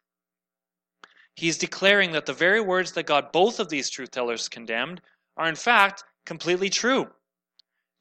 He 1.34 1.48
is 1.48 1.58
declaring 1.58 2.12
that 2.12 2.26
the 2.26 2.32
very 2.32 2.60
words 2.60 2.92
that 2.92 3.06
got 3.06 3.32
both 3.32 3.60
of 3.60 3.68
these 3.68 3.90
truth 3.90 4.10
tellers 4.10 4.48
condemned 4.48 5.00
are 5.36 5.48
in 5.48 5.54
fact 5.54 6.02
completely 6.26 6.70
true. 6.70 7.08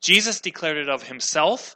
Jesus 0.01 0.41
declared 0.41 0.77
it 0.77 0.89
of 0.89 1.03
himself. 1.03 1.75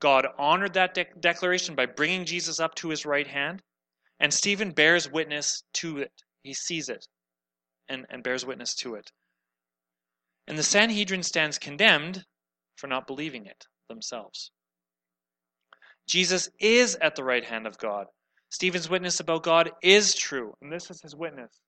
God 0.00 0.26
honored 0.38 0.74
that 0.74 0.94
de- 0.94 1.06
declaration 1.18 1.74
by 1.74 1.86
bringing 1.86 2.24
Jesus 2.24 2.60
up 2.60 2.74
to 2.76 2.88
his 2.90 3.06
right 3.06 3.26
hand. 3.26 3.62
And 4.20 4.32
Stephen 4.32 4.70
bears 4.70 5.10
witness 5.10 5.62
to 5.74 5.98
it. 5.98 6.12
He 6.42 6.54
sees 6.54 6.88
it 6.88 7.06
and, 7.88 8.06
and 8.10 8.22
bears 8.22 8.44
witness 8.44 8.74
to 8.76 8.94
it. 8.94 9.10
And 10.46 10.58
the 10.58 10.62
Sanhedrin 10.62 11.22
stands 11.22 11.58
condemned 11.58 12.24
for 12.76 12.86
not 12.86 13.06
believing 13.06 13.46
it 13.46 13.64
themselves. 13.88 14.50
Jesus 16.06 16.48
is 16.58 16.96
at 16.96 17.16
the 17.16 17.24
right 17.24 17.44
hand 17.44 17.66
of 17.66 17.78
God. 17.78 18.06
Stephen's 18.50 18.90
witness 18.90 19.20
about 19.20 19.44
God 19.44 19.70
is 19.82 20.14
true, 20.14 20.54
and 20.60 20.72
this 20.72 20.90
is 20.90 21.00
his 21.02 21.14
witness 21.14 21.60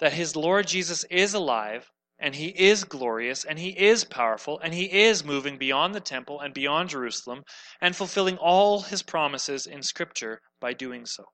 that 0.00 0.12
his 0.14 0.34
Lord 0.34 0.66
Jesus 0.66 1.04
is 1.04 1.34
alive 1.34 1.88
and 2.20 2.34
he 2.34 2.48
is 2.48 2.84
glorious, 2.84 3.44
and 3.44 3.58
he 3.58 3.70
is 3.70 4.04
powerful, 4.04 4.60
and 4.60 4.74
he 4.74 4.84
is 4.84 5.24
moving 5.24 5.56
beyond 5.56 5.94
the 5.94 6.00
temple 6.00 6.40
and 6.40 6.52
beyond 6.52 6.90
Jerusalem, 6.90 7.42
and 7.80 7.96
fulfilling 7.96 8.36
all 8.36 8.82
his 8.82 9.02
promises 9.02 9.66
in 9.66 9.82
Scripture 9.82 10.40
by 10.60 10.74
doing 10.74 11.06
so. 11.06 11.24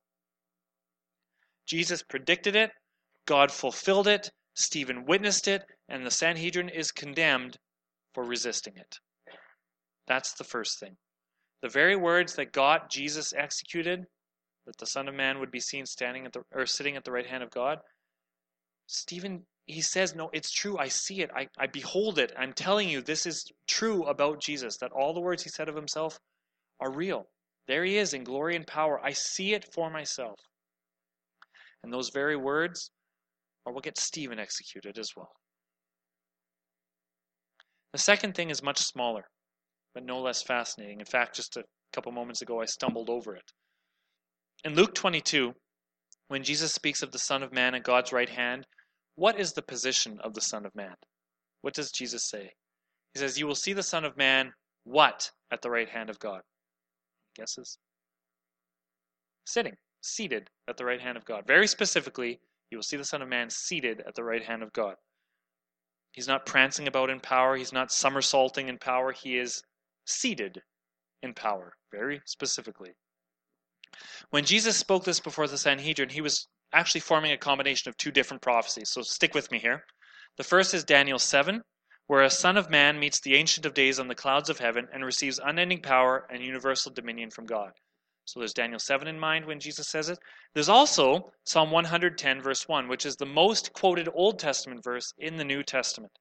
Jesus 1.67 2.01
predicted 2.01 2.55
it, 2.55 2.71
God 3.25 3.51
fulfilled 3.51 4.07
it, 4.07 4.29
Stephen 4.55 5.05
witnessed 5.05 5.47
it, 5.47 5.63
and 5.89 6.05
the 6.05 6.11
Sanhedrin 6.11 6.69
is 6.69 6.91
condemned 6.91 7.57
for 8.13 8.23
resisting 8.23 8.77
it. 8.77 8.95
That's 10.07 10.33
the 10.33 10.45
first 10.45 10.79
thing. 10.79 10.95
The 11.61 11.69
very 11.69 11.95
words 11.95 12.35
that 12.35 12.53
got 12.53 12.89
Jesus 12.89 13.33
executed, 13.33 14.05
that 14.65 14.77
the 14.77 14.85
Son 14.85 15.07
of 15.07 15.15
Man 15.15 15.39
would 15.39 15.51
be 15.51 15.59
seen 15.59 15.85
standing 15.85 16.25
at 16.25 16.33
the 16.33 16.43
or 16.53 16.65
sitting 16.65 16.95
at 16.95 17.03
the 17.03 17.11
right 17.11 17.27
hand 17.27 17.43
of 17.43 17.51
God, 17.51 17.79
Stephen 18.87 19.45
he 19.67 19.81
says, 19.81 20.15
No, 20.15 20.29
it's 20.33 20.51
true. 20.51 20.77
I 20.77 20.87
see 20.87 21.21
it. 21.21 21.29
I, 21.35 21.47
I 21.57 21.67
behold 21.67 22.19
it. 22.19 22.31
I'm 22.37 22.53
telling 22.53 22.89
you, 22.89 23.01
this 23.01 23.25
is 23.25 23.45
true 23.67 24.03
about 24.03 24.41
Jesus, 24.41 24.77
that 24.77 24.91
all 24.93 25.13
the 25.13 25.19
words 25.19 25.43
he 25.43 25.49
said 25.49 25.67
of 25.69 25.75
himself 25.75 26.17
are 26.79 26.91
real. 26.91 27.27
There 27.67 27.83
he 27.83 27.97
is 27.97 28.13
in 28.13 28.23
glory 28.23 28.55
and 28.55 28.65
power. 28.65 28.99
I 29.03 29.11
see 29.11 29.53
it 29.53 29.73
for 29.73 29.89
myself. 29.89 30.39
And 31.83 31.91
those 31.91 32.09
very 32.09 32.37
words 32.37 32.89
are 33.65 33.73
what 33.73 33.83
gets 33.83 34.01
Stephen 34.01 34.39
executed 34.39 34.97
as 34.97 35.11
well. 35.15 35.31
The 37.91 37.99
second 37.99 38.35
thing 38.35 38.49
is 38.49 38.63
much 38.63 38.79
smaller, 38.79 39.23
but 39.93 40.05
no 40.05 40.21
less 40.21 40.41
fascinating. 40.41 40.99
In 40.99 41.05
fact, 41.05 41.35
just 41.35 41.57
a 41.57 41.63
couple 41.91 42.11
moments 42.13 42.41
ago, 42.41 42.61
I 42.61 42.65
stumbled 42.65 43.09
over 43.09 43.35
it. 43.35 43.51
In 44.63 44.75
Luke 44.75 44.95
22, 44.95 45.53
when 46.29 46.43
Jesus 46.43 46.73
speaks 46.73 47.03
of 47.03 47.11
the 47.11 47.19
Son 47.19 47.43
of 47.43 47.51
Man 47.51 47.75
at 47.75 47.83
God's 47.83 48.13
right 48.13 48.29
hand, 48.29 48.65
what 49.17 49.39
is 49.39 49.53
the 49.53 49.63
position 49.63 50.19
of 50.23 50.35
the 50.35 50.41
Son 50.41 50.65
of 50.65 50.75
Man? 50.75 50.95
What 51.61 51.73
does 51.73 51.91
Jesus 51.91 52.23
say? 52.23 52.51
He 53.13 53.19
says, 53.19 53.37
You 53.37 53.47
will 53.47 53.55
see 53.55 53.73
the 53.73 53.83
Son 53.83 54.05
of 54.05 54.15
Man, 54.15 54.53
what? 54.83 55.31
At 55.51 55.63
the 55.63 55.71
right 55.71 55.89
hand 55.89 56.11
of 56.11 56.19
God. 56.19 56.41
Guesses? 57.35 57.79
Sitting, 59.45 59.75
seated 60.01 60.49
at 60.67 60.77
the 60.77 60.85
right 60.85 61.01
hand 61.01 61.17
of 61.17 61.25
God. 61.25 61.45
Very 61.47 61.67
specifically, 61.67 62.39
you 62.69 62.77
will 62.77 62.83
see 62.83 62.95
the 62.95 63.03
Son 63.03 63.23
of 63.23 63.27
Man 63.27 63.49
seated 63.49 64.03
at 64.07 64.13
the 64.13 64.23
right 64.23 64.43
hand 64.43 64.61
of 64.61 64.71
God. 64.71 64.95
He's 66.11 66.27
not 66.27 66.45
prancing 66.45 66.87
about 66.87 67.09
in 67.09 67.19
power, 67.19 67.55
he's 67.57 67.73
not 67.73 67.91
somersaulting 67.91 68.69
in 68.69 68.77
power, 68.77 69.11
he 69.11 69.37
is 69.37 69.63
seated 70.05 70.61
in 71.23 71.33
power, 71.33 71.73
very 71.91 72.21
specifically. 72.25 72.91
When 74.29 74.45
Jesus 74.45 74.77
spoke 74.77 75.05
this 75.05 75.19
before 75.19 75.47
the 75.47 75.57
Sanhedrin, 75.57 76.09
he 76.09 76.21
was 76.21 76.47
actually 76.73 77.01
forming 77.01 77.31
a 77.31 77.37
combination 77.37 77.89
of 77.89 77.97
two 77.97 78.11
different 78.11 78.41
prophecies. 78.41 78.89
So 78.89 79.01
stick 79.01 79.33
with 79.33 79.51
me 79.51 79.59
here. 79.59 79.83
The 80.37 80.43
first 80.43 80.73
is 80.73 80.83
Daniel 80.83 81.19
7, 81.19 81.61
where 82.07 82.23
a 82.23 82.29
son 82.29 82.57
of 82.57 82.69
man 82.69 82.99
meets 82.99 83.19
the 83.19 83.35
Ancient 83.35 83.65
of 83.65 83.73
Days 83.73 83.99
on 83.99 84.07
the 84.07 84.15
clouds 84.15 84.49
of 84.49 84.59
heaven 84.59 84.87
and 84.93 85.03
receives 85.03 85.39
unending 85.43 85.81
power 85.81 86.27
and 86.29 86.43
universal 86.43 86.91
dominion 86.91 87.31
from 87.31 87.45
God. 87.45 87.71
So 88.25 88.39
there's 88.39 88.53
Daniel 88.53 88.79
7 88.79 89.07
in 89.07 89.19
mind 89.19 89.45
when 89.45 89.59
Jesus 89.59 89.87
says 89.87 90.09
it. 90.09 90.19
There's 90.53 90.67
also 90.67 91.31
Psalm 91.45 91.71
110, 91.71 92.41
verse 92.41 92.67
1, 92.67 92.89
which 92.89 93.05
is 93.05 93.15
the 93.15 93.25
most 93.25 93.71
quoted 93.71 94.09
Old 94.13 94.37
Testament 94.37 94.83
verse 94.83 95.13
in 95.17 95.37
the 95.37 95.45
New 95.45 95.63
Testament, 95.63 96.11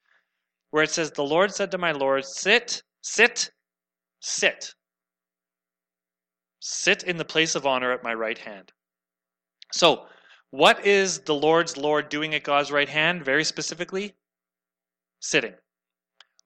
where 0.70 0.84
it 0.84 0.90
says, 0.90 1.10
The 1.10 1.24
Lord 1.24 1.52
said 1.52 1.72
to 1.72 1.78
my 1.78 1.90
Lord, 1.90 2.24
Sit, 2.24 2.82
sit, 3.02 3.50
sit. 4.20 4.72
Sit 6.60 7.02
in 7.02 7.16
the 7.16 7.24
place 7.24 7.56
of 7.56 7.66
honor 7.66 7.92
at 7.92 8.04
my 8.04 8.14
right 8.14 8.38
hand. 8.38 8.70
So, 9.72 10.06
what 10.50 10.86
is 10.86 11.20
the 11.20 11.34
Lord's 11.34 11.76
Lord 11.76 12.08
doing 12.08 12.34
at 12.34 12.42
God's 12.42 12.70
right 12.70 12.88
hand, 12.88 13.24
very 13.24 13.44
specifically? 13.44 14.14
Sitting. 15.20 15.54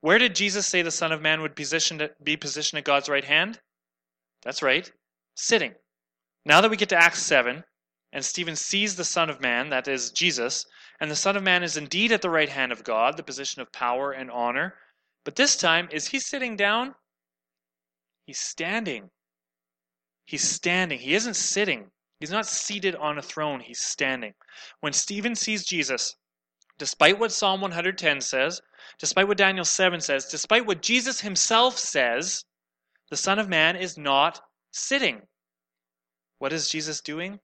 Where 0.00 0.18
did 0.18 0.34
Jesus 0.34 0.66
say 0.66 0.82
the 0.82 0.90
Son 0.90 1.12
of 1.12 1.20
Man 1.20 1.42
would 1.42 1.54
be 1.54 2.36
positioned 2.36 2.78
at 2.78 2.84
God's 2.84 3.08
right 3.08 3.24
hand? 3.24 3.60
That's 4.42 4.62
right, 4.62 4.90
sitting. 5.34 5.74
Now 6.46 6.62
that 6.62 6.70
we 6.70 6.78
get 6.78 6.88
to 6.88 6.96
Acts 6.96 7.22
7, 7.22 7.62
and 8.12 8.24
Stephen 8.24 8.56
sees 8.56 8.96
the 8.96 9.04
Son 9.04 9.28
of 9.28 9.40
Man, 9.40 9.68
that 9.68 9.86
is 9.86 10.10
Jesus, 10.10 10.64
and 10.98 11.10
the 11.10 11.16
Son 11.16 11.36
of 11.36 11.42
Man 11.42 11.62
is 11.62 11.76
indeed 11.76 12.12
at 12.12 12.22
the 12.22 12.30
right 12.30 12.48
hand 12.48 12.72
of 12.72 12.82
God, 12.82 13.16
the 13.16 13.22
position 13.22 13.60
of 13.60 13.72
power 13.72 14.12
and 14.12 14.30
honor. 14.30 14.74
But 15.24 15.36
this 15.36 15.56
time, 15.56 15.88
is 15.92 16.08
he 16.08 16.18
sitting 16.18 16.56
down? 16.56 16.94
He's 18.24 18.40
standing. 18.40 19.10
He's 20.24 20.48
standing. 20.48 20.98
He 20.98 21.14
isn't 21.14 21.34
sitting. 21.34 21.90
He's 22.20 22.30
not 22.30 22.46
seated 22.46 22.94
on 22.94 23.16
a 23.16 23.22
throne, 23.22 23.61
he's 23.61 23.80
standing. 23.80 24.35
When 24.80 24.92
Stephen 24.92 25.35
sees 25.35 25.64
Jesus, 25.64 26.16
despite 26.78 27.18
what 27.18 27.33
Psalm 27.33 27.62
110 27.62 28.20
says, 28.20 28.61
despite 28.98 29.26
what 29.26 29.38
Daniel 29.38 29.64
7 29.64 30.02
says, 30.02 30.26
despite 30.26 30.66
what 30.66 30.83
Jesus 30.83 31.22
himself 31.22 31.78
says, 31.78 32.44
the 33.11 33.16
Son 33.16 33.38
of 33.38 33.48
Man 33.48 33.74
is 33.74 33.96
not 33.96 34.42
sitting. 34.70 35.22
What 36.38 36.52
is 36.52 36.68
Jesus 36.68 37.00
doing? 37.00 37.40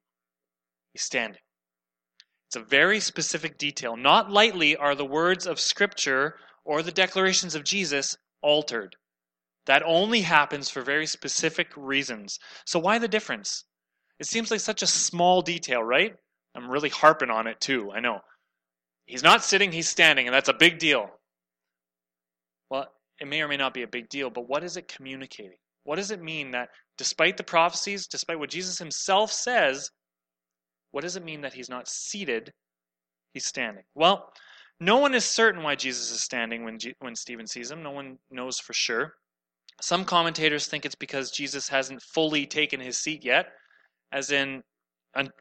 He's 0.92 1.02
standing. 1.02 1.40
It's 2.48 2.56
a 2.56 2.60
very 2.60 3.00
specific 3.00 3.56
detail. 3.56 3.96
Not 3.96 4.30
lightly 4.30 4.76
are 4.76 4.94
the 4.94 5.04
words 5.06 5.46
of 5.46 5.58
Scripture 5.58 6.38
or 6.64 6.82
the 6.82 6.92
declarations 6.92 7.54
of 7.54 7.64
Jesus 7.64 8.16
altered. 8.42 8.94
That 9.64 9.82
only 9.82 10.20
happens 10.20 10.68
for 10.68 10.82
very 10.82 11.06
specific 11.06 11.68
reasons. 11.76 12.38
So, 12.66 12.78
why 12.78 12.98
the 12.98 13.08
difference? 13.08 13.64
It 14.18 14.26
seems 14.26 14.50
like 14.50 14.60
such 14.60 14.82
a 14.82 14.86
small 14.86 15.42
detail, 15.42 15.82
right? 15.82 16.14
I'm 16.54 16.70
really 16.70 16.88
harping 16.88 17.30
on 17.30 17.46
it 17.46 17.60
too, 17.60 17.92
I 17.92 18.00
know. 18.00 18.20
He's 19.04 19.22
not 19.22 19.44
sitting, 19.44 19.72
he's 19.72 19.88
standing, 19.88 20.26
and 20.26 20.34
that's 20.34 20.48
a 20.48 20.54
big 20.54 20.78
deal. 20.78 21.10
Well, 22.70 22.86
it 23.20 23.28
may 23.28 23.42
or 23.42 23.48
may 23.48 23.56
not 23.56 23.74
be 23.74 23.82
a 23.82 23.88
big 23.88 24.08
deal, 24.08 24.30
but 24.30 24.48
what 24.48 24.64
is 24.64 24.76
it 24.76 24.88
communicating? 24.88 25.58
What 25.84 25.96
does 25.96 26.10
it 26.10 26.20
mean 26.20 26.50
that 26.52 26.70
despite 26.98 27.36
the 27.36 27.44
prophecies, 27.44 28.06
despite 28.06 28.38
what 28.38 28.50
Jesus 28.50 28.78
himself 28.78 29.30
says, 29.30 29.90
what 30.90 31.02
does 31.02 31.16
it 31.16 31.24
mean 31.24 31.42
that 31.42 31.54
he's 31.54 31.68
not 31.68 31.88
seated, 31.88 32.52
he's 33.34 33.46
standing? 33.46 33.84
Well, 33.94 34.32
no 34.80 34.98
one 34.98 35.14
is 35.14 35.24
certain 35.24 35.62
why 35.62 35.76
Jesus 35.76 36.10
is 36.10 36.22
standing 36.22 36.64
when, 36.64 36.78
when 36.98 37.14
Stephen 37.14 37.46
sees 37.46 37.70
him. 37.70 37.82
No 37.82 37.92
one 37.92 38.18
knows 38.30 38.58
for 38.58 38.72
sure. 38.72 39.14
Some 39.80 40.04
commentators 40.04 40.66
think 40.66 40.84
it's 40.84 40.94
because 40.94 41.30
Jesus 41.30 41.68
hasn't 41.68 42.02
fully 42.02 42.46
taken 42.46 42.80
his 42.80 42.98
seat 42.98 43.24
yet, 43.24 43.46
as 44.12 44.30
in, 44.30 44.62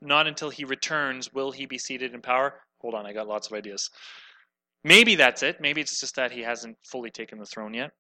not 0.02 0.28
until 0.28 0.50
he 0.50 0.66
returns 0.66 1.34
will 1.34 1.52
he 1.52 1.66
be 1.66 1.78
seated 1.78 2.14
in 2.14 2.22
power. 2.22 2.62
Hold 2.80 2.94
on, 2.94 3.06
I 3.06 3.14
got 3.14 3.28
lots 3.28 3.48
of 3.48 3.54
ideas. 3.54 3.90
Maybe 4.84 5.16
that's 5.16 5.44
it. 5.44 5.60
Maybe 5.60 5.82
it's 5.82 6.00
just 6.00 6.16
that 6.16 6.32
he 6.32 6.42
hasn't 6.42 6.78
fully 6.86 7.10
taken 7.10 7.40
the 7.40 7.46
throne 7.46 7.74
yet. 7.74 7.92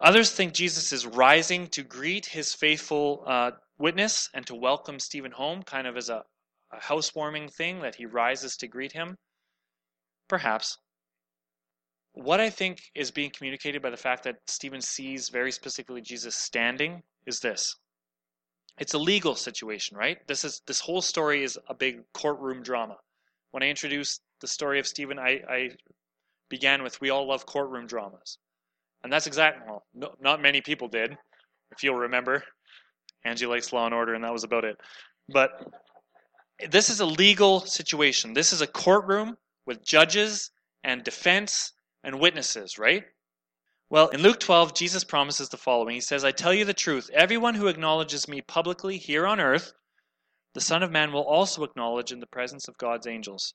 Others 0.00 0.32
think 0.32 0.52
Jesus 0.52 0.92
is 0.92 1.06
rising 1.06 1.66
to 1.68 1.82
greet 1.82 2.26
his 2.26 2.54
faithful 2.54 3.24
uh, 3.26 3.52
witness 3.78 4.28
and 4.34 4.46
to 4.46 4.54
welcome 4.54 4.98
Stephen 4.98 5.32
home, 5.32 5.62
kind 5.62 5.86
of 5.86 5.96
as 5.96 6.08
a, 6.08 6.24
a 6.72 6.80
housewarming 6.80 7.48
thing, 7.48 7.80
that 7.80 7.96
he 7.96 8.06
rises 8.06 8.56
to 8.56 8.68
greet 8.68 8.92
him. 8.92 9.16
Perhaps. 10.28 10.78
What 12.14 12.40
I 12.40 12.50
think 12.50 12.80
is 12.94 13.10
being 13.10 13.30
communicated 13.30 13.82
by 13.82 13.90
the 13.90 13.96
fact 13.96 14.24
that 14.24 14.36
Stephen 14.46 14.80
sees 14.80 15.28
very 15.28 15.52
specifically 15.52 16.00
Jesus 16.00 16.36
standing 16.36 17.02
is 17.26 17.40
this. 17.40 17.76
It's 18.78 18.94
a 18.94 18.98
legal 18.98 19.34
situation, 19.34 19.96
right? 19.96 20.18
This 20.26 20.44
is 20.44 20.62
this 20.66 20.80
whole 20.80 21.02
story 21.02 21.44
is 21.44 21.58
a 21.68 21.74
big 21.74 22.00
courtroom 22.14 22.62
drama. 22.62 22.96
When 23.50 23.62
I 23.62 23.68
introduced 23.68 24.22
the 24.40 24.48
story 24.48 24.78
of 24.80 24.86
Stephen, 24.86 25.18
I, 25.18 25.40
I 25.48 25.70
began 26.48 26.82
with 26.82 27.00
"We 27.00 27.10
all 27.10 27.28
love 27.28 27.46
courtroom 27.46 27.86
dramas," 27.86 28.38
and 29.02 29.12
that's 29.12 29.26
exactly 29.26 29.62
well, 29.66 29.84
no, 29.94 30.14
not 30.20 30.40
many 30.40 30.60
people 30.60 30.88
did, 30.88 31.16
if 31.70 31.82
you'll 31.82 31.96
remember. 31.96 32.42
Angie 33.24 33.46
likes 33.46 33.72
Law 33.72 33.86
and 33.86 33.94
Order, 33.94 34.14
and 34.14 34.24
that 34.24 34.32
was 34.32 34.44
about 34.44 34.64
it. 34.64 34.76
But 35.28 35.50
this 36.70 36.90
is 36.90 37.00
a 37.00 37.06
legal 37.06 37.60
situation. 37.60 38.32
This 38.32 38.52
is 38.52 38.60
a 38.60 38.66
courtroom 38.66 39.36
with 39.66 39.84
judges 39.84 40.50
and 40.82 41.04
defense 41.04 41.72
and 42.04 42.18
witnesses, 42.18 42.78
right? 42.78 43.04
Well, 43.92 44.08
in 44.08 44.22
Luke 44.22 44.40
12, 44.40 44.72
Jesus 44.72 45.04
promises 45.04 45.50
the 45.50 45.58
following 45.58 45.94
He 45.94 46.00
says, 46.00 46.24
I 46.24 46.32
tell 46.32 46.54
you 46.54 46.64
the 46.64 46.72
truth, 46.72 47.10
everyone 47.12 47.56
who 47.56 47.66
acknowledges 47.66 48.26
me 48.26 48.40
publicly 48.40 48.96
here 48.96 49.26
on 49.26 49.38
earth, 49.38 49.74
the 50.54 50.62
Son 50.62 50.82
of 50.82 50.90
Man 50.90 51.12
will 51.12 51.26
also 51.26 51.62
acknowledge 51.62 52.10
in 52.10 52.18
the 52.18 52.26
presence 52.26 52.68
of 52.68 52.78
God's 52.78 53.06
angels. 53.06 53.52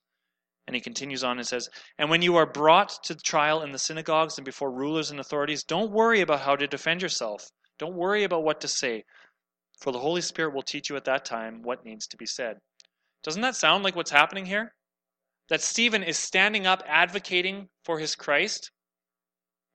And 0.68 0.76
he 0.76 0.80
continues 0.80 1.24
on 1.24 1.38
and 1.38 1.46
says, 1.48 1.68
And 1.98 2.08
when 2.08 2.22
you 2.22 2.36
are 2.36 2.46
brought 2.46 3.02
to 3.02 3.16
trial 3.16 3.62
in 3.62 3.72
the 3.72 3.80
synagogues 3.80 4.38
and 4.38 4.44
before 4.44 4.70
rulers 4.70 5.10
and 5.10 5.18
authorities, 5.18 5.64
don't 5.64 5.90
worry 5.90 6.20
about 6.20 6.42
how 6.42 6.54
to 6.54 6.68
defend 6.68 7.02
yourself. 7.02 7.50
Don't 7.76 7.96
worry 7.96 8.22
about 8.22 8.44
what 8.44 8.60
to 8.60 8.68
say, 8.68 9.02
for 9.80 9.90
the 9.90 9.98
Holy 9.98 10.20
Spirit 10.20 10.54
will 10.54 10.62
teach 10.62 10.88
you 10.88 10.94
at 10.94 11.04
that 11.06 11.24
time 11.24 11.62
what 11.62 11.84
needs 11.84 12.06
to 12.06 12.16
be 12.16 12.26
said. 12.26 12.58
Doesn't 13.24 13.42
that 13.42 13.56
sound 13.56 13.82
like 13.82 13.96
what's 13.96 14.12
happening 14.12 14.46
here? 14.46 14.72
that 15.48 15.62
Stephen 15.62 16.02
is 16.02 16.18
standing 16.18 16.66
up 16.66 16.82
advocating 16.86 17.68
for 17.82 17.98
his 17.98 18.14
Christ 18.14 18.70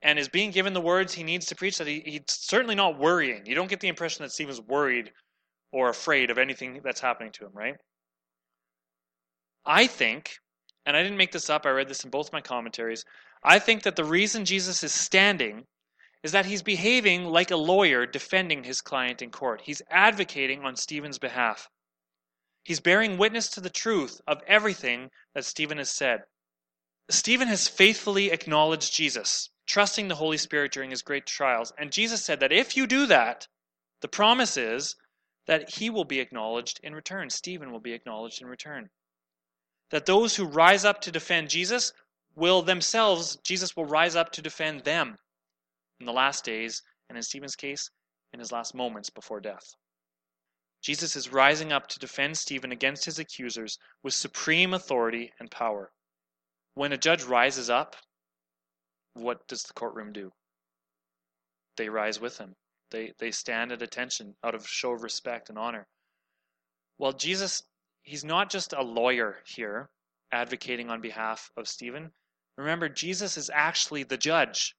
and 0.03 0.19
is 0.19 0.29
being 0.29 0.51
given 0.51 0.73
the 0.73 0.81
words 0.81 1.13
he 1.13 1.23
needs 1.23 1.45
to 1.47 1.55
preach, 1.55 1.77
that 1.77 1.87
he, 1.87 2.03
he's 2.05 2.21
certainly 2.27 2.75
not 2.75 2.99
worrying. 2.99 3.45
You 3.45 3.55
don't 3.55 3.69
get 3.69 3.79
the 3.79 3.87
impression 3.87 4.23
that 4.23 4.31
Stephen's 4.31 4.61
worried 4.61 5.11
or 5.71 5.89
afraid 5.89 6.29
of 6.29 6.37
anything 6.37 6.81
that's 6.83 7.01
happening 7.01 7.31
to 7.33 7.45
him, 7.45 7.51
right? 7.53 7.75
I 9.65 9.87
think, 9.87 10.35
and 10.85 10.95
I 10.95 11.01
didn't 11.01 11.17
make 11.17 11.31
this 11.31 11.49
up, 11.49 11.65
I 11.65 11.69
read 11.69 11.87
this 11.87 12.03
in 12.03 12.09
both 12.09 12.33
my 12.33 12.41
commentaries. 12.41 13.05
I 13.43 13.59
think 13.59 13.83
that 13.83 13.95
the 13.95 14.03
reason 14.03 14.45
Jesus 14.45 14.83
is 14.83 14.93
standing 14.93 15.63
is 16.21 16.33
that 16.33 16.45
he's 16.45 16.61
behaving 16.61 17.25
like 17.25 17.51
a 17.51 17.55
lawyer 17.55 18.05
defending 18.05 18.63
his 18.63 18.81
client 18.81 19.21
in 19.21 19.31
court. 19.31 19.61
He's 19.63 19.81
advocating 19.89 20.63
on 20.63 20.75
Stephen's 20.75 21.19
behalf. 21.19 21.69
He's 22.63 22.79
bearing 22.79 23.17
witness 23.17 23.49
to 23.49 23.61
the 23.61 23.69
truth 23.69 24.21
of 24.27 24.41
everything 24.47 25.09
that 25.33 25.45
Stephen 25.45 25.77
has 25.77 25.89
said. 25.89 26.23
Stephen 27.09 27.47
has 27.47 27.67
faithfully 27.67 28.31
acknowledged 28.31 28.93
Jesus, 28.93 29.49
trusting 29.65 30.07
the 30.07 30.15
Holy 30.15 30.37
Spirit 30.37 30.71
during 30.71 30.89
his 30.89 31.01
great 31.01 31.25
trials. 31.25 31.73
And 31.77 31.91
Jesus 31.91 32.23
said 32.23 32.39
that 32.39 32.53
if 32.53 32.77
you 32.77 32.87
do 32.87 33.05
that, 33.07 33.47
the 34.01 34.07
promise 34.07 34.57
is 34.57 34.95
that 35.45 35.69
he 35.69 35.89
will 35.89 36.05
be 36.05 36.19
acknowledged 36.19 36.79
in 36.81 36.95
return. 36.95 37.29
Stephen 37.29 37.71
will 37.71 37.79
be 37.79 37.93
acknowledged 37.93 38.41
in 38.41 38.47
return. 38.47 38.89
That 39.89 40.05
those 40.05 40.35
who 40.35 40.45
rise 40.45 40.85
up 40.85 41.01
to 41.01 41.11
defend 41.11 41.49
Jesus 41.49 41.91
will 42.35 42.61
themselves, 42.61 43.35
Jesus 43.43 43.75
will 43.75 43.85
rise 43.85 44.15
up 44.15 44.31
to 44.31 44.41
defend 44.41 44.83
them 44.83 45.17
in 45.99 46.05
the 46.05 46.13
last 46.13 46.43
days, 46.43 46.81
and 47.09 47.17
in 47.17 47.23
Stephen's 47.23 47.55
case, 47.55 47.89
in 48.31 48.39
his 48.39 48.51
last 48.51 48.73
moments 48.73 49.09
before 49.09 49.39
death. 49.39 49.75
Jesus 50.81 51.15
is 51.15 51.31
rising 51.31 51.71
up 51.71 51.87
to 51.87 51.99
defend 51.99 52.37
Stephen 52.37 52.71
against 52.71 53.05
his 53.05 53.19
accusers 53.19 53.77
with 54.01 54.13
supreme 54.13 54.73
authority 54.73 55.31
and 55.39 55.51
power. 55.51 55.91
When 56.75 56.91
a 56.91 56.97
judge 56.97 57.23
rises 57.23 57.69
up, 57.69 57.95
what 59.13 59.47
does 59.47 59.63
the 59.63 59.73
courtroom 59.73 60.11
do? 60.11 60.31
They 61.77 61.89
rise 61.89 62.19
with 62.19 62.37
him. 62.37 62.55
They, 62.91 63.13
they 63.19 63.31
stand 63.31 63.71
at 63.71 63.81
attention 63.81 64.35
out 64.43 64.55
of 64.55 64.67
show 64.67 64.91
of 64.91 65.03
respect 65.03 65.49
and 65.49 65.57
honor. 65.57 65.87
Well, 66.97 67.13
Jesus, 67.13 67.63
he's 68.03 68.23
not 68.23 68.49
just 68.49 68.73
a 68.73 68.81
lawyer 68.83 69.37
here 69.45 69.89
advocating 70.31 70.89
on 70.89 71.01
behalf 71.01 71.49
of 71.57 71.67
Stephen. 71.67 72.11
Remember, 72.57 72.89
Jesus 72.89 73.37
is 73.37 73.49
actually 73.53 74.03
the 74.03 74.17
judge 74.17 74.75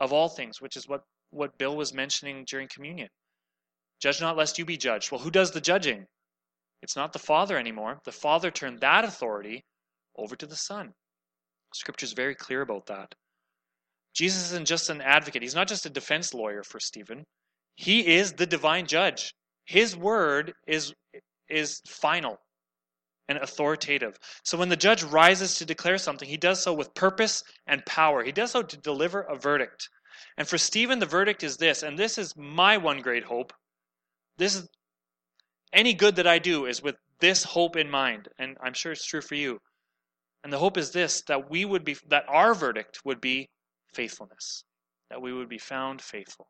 of 0.00 0.12
all 0.12 0.28
things, 0.28 0.60
which 0.60 0.76
is 0.76 0.88
what, 0.88 1.02
what 1.30 1.58
Bill 1.58 1.76
was 1.76 1.92
mentioning 1.92 2.44
during 2.44 2.68
communion. 2.68 3.08
Judge 4.00 4.20
not 4.20 4.36
lest 4.36 4.58
you 4.58 4.64
be 4.64 4.76
judged. 4.76 5.10
Well, 5.10 5.20
who 5.20 5.30
does 5.30 5.50
the 5.50 5.60
judging? 5.60 6.06
It's 6.82 6.96
not 6.96 7.12
the 7.12 7.18
Father 7.18 7.56
anymore. 7.56 7.98
The 8.04 8.12
Father 8.12 8.50
turned 8.50 8.80
that 8.80 9.04
authority 9.04 9.64
over 10.16 10.36
to 10.36 10.46
the 10.46 10.56
Son. 10.56 10.92
Scripture 11.76 12.04
is 12.04 12.12
very 12.12 12.34
clear 12.34 12.62
about 12.62 12.86
that. 12.86 13.14
Jesus 14.14 14.52
isn't 14.52 14.66
just 14.66 14.90
an 14.90 15.00
advocate, 15.00 15.42
he's 15.42 15.54
not 15.54 15.68
just 15.68 15.86
a 15.86 15.90
defense 15.90 16.34
lawyer 16.34 16.62
for 16.62 16.80
Stephen. 16.80 17.24
He 17.76 18.16
is 18.16 18.32
the 18.32 18.46
divine 18.46 18.86
judge. 18.86 19.34
His 19.66 19.96
word 19.96 20.54
is, 20.66 20.94
is 21.48 21.82
final 21.86 22.38
and 23.28 23.38
authoritative. 23.38 24.16
So 24.44 24.56
when 24.56 24.70
the 24.70 24.76
judge 24.76 25.02
rises 25.02 25.56
to 25.56 25.66
declare 25.66 25.98
something, 25.98 26.28
he 26.28 26.38
does 26.38 26.62
so 26.62 26.72
with 26.72 26.94
purpose 26.94 27.42
and 27.66 27.84
power. 27.84 28.24
He 28.24 28.32
does 28.32 28.52
so 28.52 28.62
to 28.62 28.76
deliver 28.78 29.20
a 29.22 29.36
verdict. 29.36 29.90
And 30.38 30.48
for 30.48 30.56
Stephen, 30.56 30.98
the 30.98 31.06
verdict 31.06 31.42
is 31.42 31.58
this, 31.58 31.82
and 31.82 31.98
this 31.98 32.16
is 32.16 32.34
my 32.36 32.78
one 32.78 33.00
great 33.00 33.24
hope 33.24 33.52
this 34.38 34.54
is 34.54 34.68
any 35.72 35.94
good 35.94 36.16
that 36.16 36.26
I 36.26 36.38
do 36.38 36.66
is 36.66 36.82
with 36.82 36.96
this 37.20 37.42
hope 37.42 37.76
in 37.76 37.90
mind, 37.90 38.28
and 38.38 38.56
I'm 38.62 38.74
sure 38.74 38.92
it's 38.92 39.06
true 39.06 39.22
for 39.22 39.34
you. 39.34 39.60
And 40.46 40.52
the 40.52 40.58
hope 40.58 40.76
is 40.76 40.92
this 40.92 41.22
that 41.22 41.50
we 41.50 41.64
would 41.64 41.84
be 41.84 41.96
that 42.06 42.24
our 42.28 42.54
verdict 42.54 43.00
would 43.04 43.20
be 43.20 43.50
faithfulness, 43.92 44.62
that 45.10 45.20
we 45.20 45.32
would 45.32 45.48
be 45.48 45.58
found 45.58 46.00
faithful. 46.00 46.46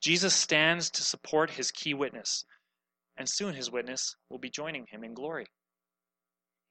Jesus 0.00 0.34
stands 0.34 0.88
to 0.92 1.02
support 1.02 1.50
his 1.50 1.70
key 1.70 1.92
witness, 1.92 2.46
and 3.18 3.28
soon 3.28 3.52
his 3.52 3.70
witness 3.70 4.16
will 4.30 4.38
be 4.38 4.48
joining 4.48 4.86
him 4.86 5.04
in 5.04 5.12
glory. 5.12 5.44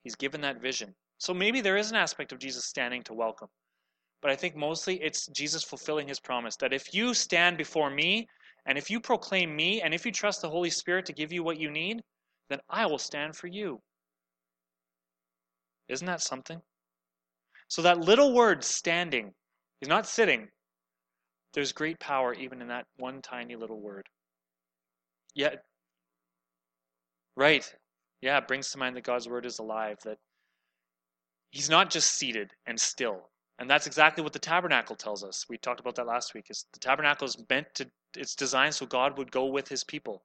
He's 0.03 0.15
given 0.15 0.41
that 0.41 0.59
vision. 0.59 0.95
So 1.19 1.31
maybe 1.31 1.61
there 1.61 1.77
is 1.77 1.91
an 1.91 1.95
aspect 1.95 2.31
of 2.31 2.39
Jesus 2.39 2.65
standing 2.65 3.03
to 3.03 3.13
welcome. 3.13 3.49
But 4.19 4.31
I 4.31 4.37
think 4.37 4.55
mostly 4.55 4.95
it's 4.95 5.27
Jesus 5.27 5.63
fulfilling 5.63 6.07
his 6.07 6.19
promise 6.19 6.55
that 6.55 6.73
if 6.73 6.91
you 6.91 7.13
stand 7.13 7.59
before 7.59 7.91
me 7.91 8.27
and 8.65 8.79
if 8.79 8.89
you 8.89 8.99
proclaim 8.99 9.55
me, 9.55 9.83
and 9.83 9.93
if 9.93 10.07
you 10.07 10.11
trust 10.11 10.41
the 10.41 10.49
Holy 10.49 10.71
Spirit 10.71 11.05
to 11.05 11.13
give 11.13 11.31
you 11.31 11.43
what 11.43 11.59
you 11.59 11.69
need, 11.69 12.01
then 12.49 12.61
I 12.67 12.87
will 12.87 12.97
stand 12.97 13.35
for 13.35 13.45
you. 13.45 13.79
Isn't 15.91 16.07
that 16.07 16.21
something? 16.21 16.61
So 17.67 17.81
that 17.81 17.99
little 17.99 18.33
word 18.33 18.63
standing, 18.63 19.33
he's 19.79 19.89
not 19.89 20.07
sitting. 20.07 20.47
There's 21.53 21.73
great 21.73 21.99
power 21.99 22.33
even 22.33 22.61
in 22.61 22.69
that 22.69 22.85
one 22.97 23.21
tiny 23.21 23.55
little 23.55 23.79
word. 23.79 24.07
Yet, 25.35 25.63
right, 27.35 27.65
yeah, 28.21 28.37
it 28.37 28.47
brings 28.47 28.71
to 28.71 28.77
mind 28.77 28.95
that 28.95 29.03
God's 29.03 29.27
word 29.27 29.45
is 29.45 29.59
alive, 29.59 29.97
that 30.05 30.17
he's 31.51 31.69
not 31.69 31.89
just 31.89 32.13
seated 32.13 32.51
and 32.65 32.79
still. 32.79 33.29
And 33.59 33.69
that's 33.69 33.85
exactly 33.85 34.23
what 34.23 34.33
the 34.33 34.39
tabernacle 34.39 34.95
tells 34.95 35.23
us. 35.23 35.45
We 35.49 35.57
talked 35.57 35.79
about 35.79 35.95
that 35.95 36.07
last 36.07 36.33
week. 36.33 36.45
Is 36.49 36.65
the 36.73 36.79
tabernacle 36.79 37.27
is 37.27 37.37
meant 37.49 37.67
to 37.75 37.87
it's 38.15 38.35
designed 38.35 38.75
so 38.75 38.85
God 38.85 39.17
would 39.17 39.31
go 39.31 39.45
with 39.45 39.67
his 39.67 39.83
people. 39.83 40.23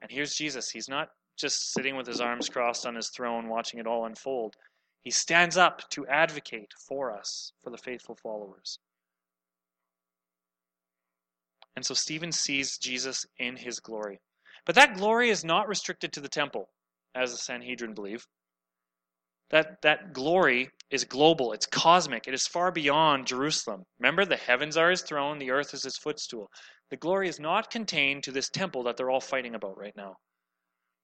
And 0.00 0.10
here's 0.10 0.34
Jesus. 0.34 0.70
He's 0.70 0.88
not 0.88 1.08
just 1.38 1.72
sitting 1.72 1.96
with 1.96 2.06
his 2.06 2.20
arms 2.20 2.48
crossed 2.48 2.86
on 2.86 2.94
his 2.94 3.08
throne 3.08 3.48
watching 3.48 3.80
it 3.80 3.86
all 3.86 4.06
unfold. 4.06 4.54
He 5.02 5.10
stands 5.10 5.56
up 5.56 5.88
to 5.90 6.06
advocate 6.06 6.72
for 6.88 7.16
us, 7.16 7.52
for 7.62 7.70
the 7.70 7.78
faithful 7.78 8.14
followers. 8.14 8.78
And 11.74 11.84
so 11.84 11.94
Stephen 11.94 12.32
sees 12.32 12.78
Jesus 12.78 13.26
in 13.38 13.56
his 13.56 13.80
glory. 13.80 14.20
But 14.64 14.76
that 14.76 14.96
glory 14.96 15.30
is 15.30 15.44
not 15.44 15.68
restricted 15.68 16.12
to 16.12 16.20
the 16.20 16.28
temple, 16.28 16.68
as 17.14 17.32
the 17.32 17.38
Sanhedrin 17.38 17.94
believe. 17.94 18.26
That, 19.50 19.82
that 19.82 20.12
glory 20.12 20.70
is 20.90 21.04
global, 21.04 21.52
it's 21.52 21.66
cosmic, 21.66 22.26
it 22.26 22.34
is 22.34 22.46
far 22.46 22.70
beyond 22.70 23.26
Jerusalem. 23.26 23.84
Remember, 23.98 24.24
the 24.24 24.36
heavens 24.36 24.76
are 24.76 24.90
his 24.90 25.02
throne, 25.02 25.38
the 25.38 25.50
earth 25.50 25.74
is 25.74 25.82
his 25.82 25.98
footstool. 25.98 26.48
The 26.90 26.96
glory 26.96 27.28
is 27.28 27.40
not 27.40 27.70
contained 27.70 28.22
to 28.24 28.32
this 28.32 28.48
temple 28.48 28.84
that 28.84 28.96
they're 28.96 29.10
all 29.10 29.20
fighting 29.20 29.54
about 29.54 29.76
right 29.76 29.96
now. 29.96 30.16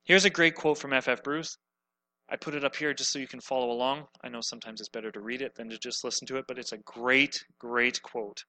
Here's 0.04 0.24
a 0.24 0.30
great 0.30 0.54
quote 0.54 0.78
from 0.78 0.92
F.F. 0.92 1.22
Bruce. 1.22 1.58
I 2.30 2.36
put 2.36 2.54
it 2.54 2.64
up 2.64 2.76
here 2.76 2.92
just 2.92 3.10
so 3.10 3.18
you 3.18 3.26
can 3.26 3.40
follow 3.40 3.70
along. 3.70 4.06
I 4.22 4.28
know 4.28 4.40
sometimes 4.40 4.80
it's 4.80 4.88
better 4.88 5.10
to 5.10 5.20
read 5.20 5.40
it 5.40 5.54
than 5.54 5.70
to 5.70 5.78
just 5.78 6.04
listen 6.04 6.26
to 6.28 6.36
it, 6.36 6.44
but 6.46 6.58
it's 6.58 6.72
a 6.72 6.78
great, 6.78 7.42
great 7.58 8.02
quote. 8.02 8.44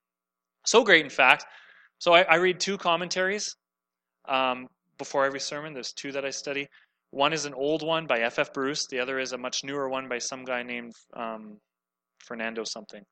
So 0.66 0.84
great, 0.84 1.04
in 1.04 1.10
fact. 1.10 1.46
So 2.00 2.14
I, 2.14 2.22
I 2.24 2.36
read 2.36 2.60
two 2.60 2.78
commentaries 2.78 3.56
um, 4.28 4.68
before 4.98 5.26
every 5.26 5.40
sermon. 5.40 5.74
There's 5.74 5.94
two 5.94 6.12
that 6.12 6.26
I 6.26 6.30
study. 6.30 6.68
One 7.12 7.34
is 7.34 7.46
an 7.46 7.54
old 7.54 7.82
one 7.82 8.06
by 8.06 8.20
F. 8.20 8.38
F. 8.38 8.54
Bruce. 8.54 8.86
The 8.88 9.00
other 9.00 9.18
is 9.20 9.32
a 9.32 9.38
much 9.38 9.64
newer 9.64 9.90
one 9.90 10.08
by 10.08 10.20
some 10.20 10.44
guy 10.44 10.62
named 10.62 10.94
um, 11.16 11.58
Fernando 12.20 12.64
something. 12.66 13.04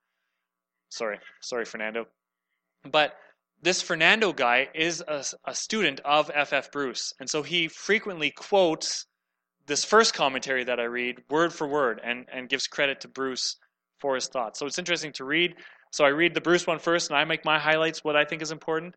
Sorry, 0.90 1.20
sorry, 1.42 1.66
Fernando. 1.66 2.06
But 2.92 3.16
this 3.62 3.82
Fernando 3.82 4.34
guy 4.34 4.70
is 4.76 5.04
a, 5.08 5.24
a 5.46 5.56
student 5.56 6.00
of 6.06 6.30
F. 6.34 6.54
F. 6.54 6.72
Bruce, 6.72 7.14
and 7.20 7.30
so 7.30 7.42
he 7.42 7.68
frequently 7.68 8.32
quotes 8.32 9.06
this 9.68 9.84
first 9.84 10.14
commentary 10.14 10.64
that 10.64 10.80
I 10.80 10.86
read 10.86 11.22
word 11.30 11.54
for 11.54 11.68
word 11.68 12.00
and, 12.04 12.26
and 12.32 12.50
gives 12.50 12.68
credit 12.68 13.02
to 13.02 13.08
Bruce 13.08 13.58
for 14.00 14.16
his 14.16 14.28
thoughts. 14.28 14.60
So 14.60 14.66
it's 14.66 14.80
interesting 14.80 15.12
to 15.14 15.26
read. 15.26 15.56
So 15.92 16.06
I 16.06 16.10
read 16.10 16.34
the 16.34 16.42
Bruce 16.42 16.66
one 16.66 16.80
first 16.80 17.10
and 17.10 17.20
I 17.20 17.26
make 17.26 17.44
my 17.46 17.60
highlights, 17.60 18.04
what 18.04 18.16
I 18.16 18.26
think 18.26 18.42
is 18.42 18.52
important. 18.52 18.96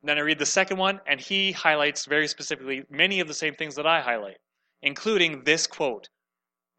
And 0.00 0.08
then 0.08 0.18
I 0.18 0.22
read 0.22 0.38
the 0.38 0.46
second 0.46 0.78
one 0.78 1.00
and 1.06 1.20
he 1.20 1.52
highlights 1.52 2.06
very 2.06 2.28
specifically 2.28 2.84
many 2.88 3.20
of 3.20 3.28
the 3.28 3.34
same 3.34 3.54
things 3.54 3.74
that 3.74 3.86
I 3.86 4.00
highlight, 4.00 4.38
including 4.82 5.42
this 5.44 5.66
quote. 5.66 6.08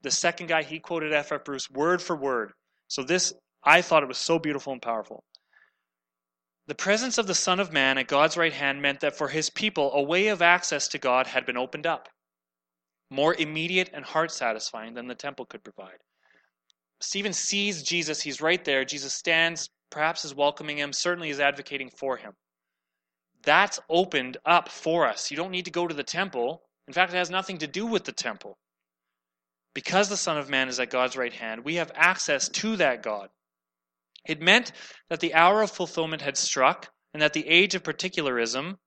The 0.03 0.11
second 0.11 0.47
guy, 0.47 0.63
he 0.63 0.79
quoted 0.79 1.13
F. 1.13 1.31
F. 1.31 1.43
Bruce 1.43 1.69
word 1.69 2.01
for 2.01 2.15
word. 2.15 2.53
So 2.87 3.03
this, 3.03 3.33
I 3.63 3.81
thought 3.81 4.03
it 4.03 4.09
was 4.09 4.17
so 4.17 4.39
beautiful 4.39 4.73
and 4.73 4.81
powerful. 4.81 5.23
The 6.67 6.75
presence 6.75 7.17
of 7.17 7.27
the 7.27 7.35
Son 7.35 7.59
of 7.59 7.73
Man 7.73 7.97
at 7.97 8.07
God's 8.07 8.37
right 8.37 8.53
hand 8.53 8.81
meant 8.81 9.01
that 9.01 9.17
for 9.17 9.27
his 9.27 9.49
people, 9.49 9.91
a 9.93 10.01
way 10.01 10.29
of 10.29 10.41
access 10.41 10.87
to 10.89 10.97
God 10.97 11.27
had 11.27 11.45
been 11.45 11.57
opened 11.57 11.85
up 11.85 12.07
more 13.13 13.35
immediate 13.35 13.89
and 13.93 14.03
heart 14.03 14.31
satisfying 14.31 14.95
than 14.95 15.07
the 15.07 15.15
temple 15.15 15.45
could 15.45 15.63
provide. 15.63 15.99
Stephen 16.99 17.33
sees 17.33 17.83
Jesus, 17.83 18.21
he's 18.21 18.41
right 18.41 18.63
there. 18.65 18.83
Jesus 18.83 19.13
stands, 19.13 19.69
perhaps 19.91 20.25
is 20.25 20.33
welcoming 20.33 20.77
him, 20.77 20.91
certainly 20.91 21.29
is 21.29 21.39
advocating 21.39 21.89
for 21.89 22.17
him. 22.17 22.33
That's 23.43 23.79
opened 23.89 24.37
up 24.45 24.69
for 24.69 25.07
us. 25.07 25.29
You 25.29 25.37
don't 25.37 25.51
need 25.51 25.65
to 25.65 25.71
go 25.71 25.87
to 25.87 25.93
the 25.93 26.03
temple. 26.03 26.63
In 26.87 26.93
fact, 26.93 27.13
it 27.13 27.17
has 27.17 27.29
nothing 27.29 27.59
to 27.59 27.67
do 27.67 27.85
with 27.85 28.05
the 28.05 28.13
temple. 28.13 28.57
Because 29.73 30.09
the 30.09 30.17
Son 30.17 30.37
of 30.37 30.49
Man 30.49 30.69
is 30.69 30.79
at 30.79 30.89
God's 30.89 31.17
right 31.17 31.33
hand, 31.33 31.65
we 31.65 31.75
have 31.75 31.91
access 31.95 32.47
to 32.49 32.77
that 32.77 33.03
God. 33.03 33.29
It 34.25 34.41
meant 34.41 34.71
that 35.09 35.19
the 35.19 35.33
hour 35.33 35.61
of 35.61 35.71
fulfillment 35.71 36.21
had 36.21 36.37
struck, 36.37 36.89
and 37.13 37.21
that 37.21 37.33
the 37.33 37.47
age 37.47 37.75
of 37.75 37.83
particularism, 37.83 38.77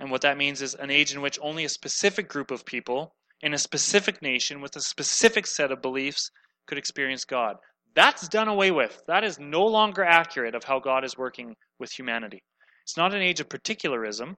and 0.00 0.10
what 0.10 0.22
that 0.22 0.38
means 0.38 0.62
is 0.62 0.74
an 0.74 0.90
age 0.90 1.12
in 1.14 1.20
which 1.20 1.38
only 1.42 1.66
a 1.66 1.68
specific 1.68 2.26
group 2.26 2.50
of 2.50 2.64
people 2.64 3.14
in 3.42 3.52
a 3.52 3.58
specific 3.58 4.22
nation 4.22 4.62
with 4.62 4.74
a 4.74 4.80
specific 4.80 5.46
set 5.46 5.70
of 5.70 5.82
beliefs 5.82 6.30
could 6.66 6.78
experience 6.78 7.26
God. 7.26 7.56
That's 7.94 8.26
done 8.26 8.48
away 8.48 8.70
with. 8.70 9.02
That 9.08 9.24
is 9.24 9.38
no 9.38 9.66
longer 9.66 10.02
accurate 10.02 10.54
of 10.54 10.64
how 10.64 10.78
God 10.78 11.04
is 11.04 11.18
working 11.18 11.54
with 11.78 11.92
humanity. 11.92 12.42
It's 12.82 12.96
not 12.96 13.12
an 13.12 13.20
age 13.20 13.40
of 13.40 13.50
particularism. 13.50 14.36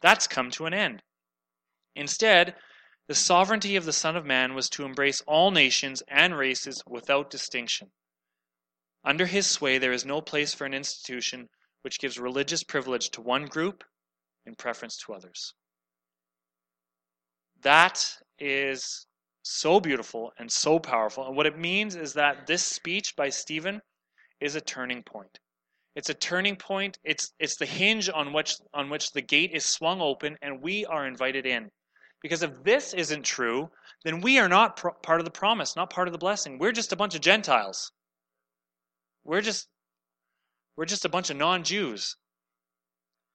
That's 0.00 0.28
come 0.28 0.52
to 0.52 0.66
an 0.66 0.74
end. 0.74 1.02
Instead, 1.96 2.54
the 3.08 3.14
sovereignty 3.16 3.74
of 3.74 3.84
the 3.84 3.92
Son 3.92 4.16
of 4.16 4.24
Man 4.24 4.54
was 4.54 4.70
to 4.70 4.84
embrace 4.84 5.22
all 5.26 5.50
nations 5.50 6.04
and 6.06 6.38
races 6.38 6.84
without 6.86 7.30
distinction. 7.30 7.90
Under 9.04 9.26
his 9.26 9.48
sway, 9.48 9.78
there 9.78 9.92
is 9.92 10.04
no 10.04 10.20
place 10.20 10.54
for 10.54 10.66
an 10.66 10.74
institution 10.74 11.48
which 11.82 11.98
gives 11.98 12.16
religious 12.16 12.62
privilege 12.62 13.10
to 13.10 13.20
one 13.20 13.46
group 13.46 13.82
in 14.46 14.54
preference 14.54 14.96
to 14.98 15.12
others. 15.12 15.54
That 17.62 18.04
is 18.38 19.06
so 19.42 19.80
beautiful 19.80 20.32
and 20.38 20.50
so 20.50 20.78
powerful. 20.78 21.26
And 21.26 21.36
what 21.36 21.46
it 21.46 21.58
means 21.58 21.96
is 21.96 22.14
that 22.14 22.46
this 22.46 22.62
speech 22.62 23.14
by 23.16 23.28
Stephen 23.28 23.80
is 24.40 24.54
a 24.54 24.60
turning 24.60 25.02
point. 25.02 25.38
It's 25.96 26.08
a 26.08 26.14
turning 26.14 26.56
point. 26.56 26.98
It's 27.04 27.32
it's 27.38 27.56
the 27.56 27.66
hinge 27.66 28.08
on 28.08 28.32
which 28.32 28.56
on 28.72 28.90
which 28.90 29.12
the 29.12 29.20
gate 29.20 29.50
is 29.52 29.64
swung 29.64 30.00
open 30.00 30.36
and 30.40 30.62
we 30.62 30.86
are 30.86 31.06
invited 31.06 31.46
in. 31.46 31.70
Because 32.22 32.42
if 32.42 32.52
this 32.62 32.94
isn't 32.94 33.24
true, 33.24 33.70
then 34.04 34.20
we 34.20 34.38
are 34.38 34.48
not 34.48 34.76
part 35.02 35.20
of 35.20 35.24
the 35.24 35.30
promise, 35.30 35.76
not 35.76 35.90
part 35.90 36.06
of 36.06 36.12
the 36.12 36.18
blessing. 36.18 36.58
We're 36.58 36.72
just 36.72 36.92
a 36.92 36.96
bunch 36.96 37.14
of 37.14 37.22
Gentiles. 37.22 37.92
We're 39.24 39.40
just 39.40 39.68
we're 40.76 40.84
just 40.84 41.04
a 41.04 41.08
bunch 41.08 41.30
of 41.30 41.36
non-Jews. 41.36 42.16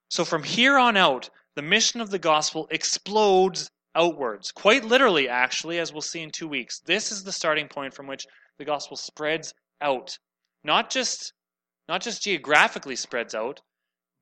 So 0.10 0.24
from 0.26 0.44
here 0.44 0.78
on 0.78 0.98
out, 0.98 1.30
the 1.56 1.62
mission 1.62 2.02
of 2.02 2.10
the 2.10 2.20
gospel 2.20 2.68
explodes 2.70 3.70
outwards. 3.96 4.52
Quite 4.52 4.84
literally, 4.84 5.30
actually, 5.30 5.80
as 5.80 5.92
we'll 5.92 6.02
see 6.02 6.22
in 6.22 6.32
two 6.32 6.48
weeks. 6.48 6.80
This 6.82 7.12
is 7.12 7.24
the 7.24 7.32
starting 7.32 7.68
point 7.68 7.94
from 7.94 8.08
which 8.08 8.26
the 8.58 8.66
gospel 8.66 8.98
spreads 8.98 9.54
out. 9.82 10.18
Not 10.64 10.90
just, 10.90 11.34
not 11.88 12.02
just 12.02 12.24
geographically 12.24 12.96
spreads 12.96 13.34
out, 13.34 13.62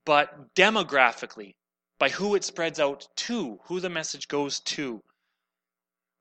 but 0.06 0.54
demographically, 0.54 1.54
by 1.98 2.08
who 2.08 2.34
it 2.34 2.44
spreads 2.44 2.78
out 2.78 3.06
to, 3.16 3.58
who 3.64 3.80
the 3.80 3.90
message 3.90 4.28
goes 4.28 4.60
to. 4.60 5.00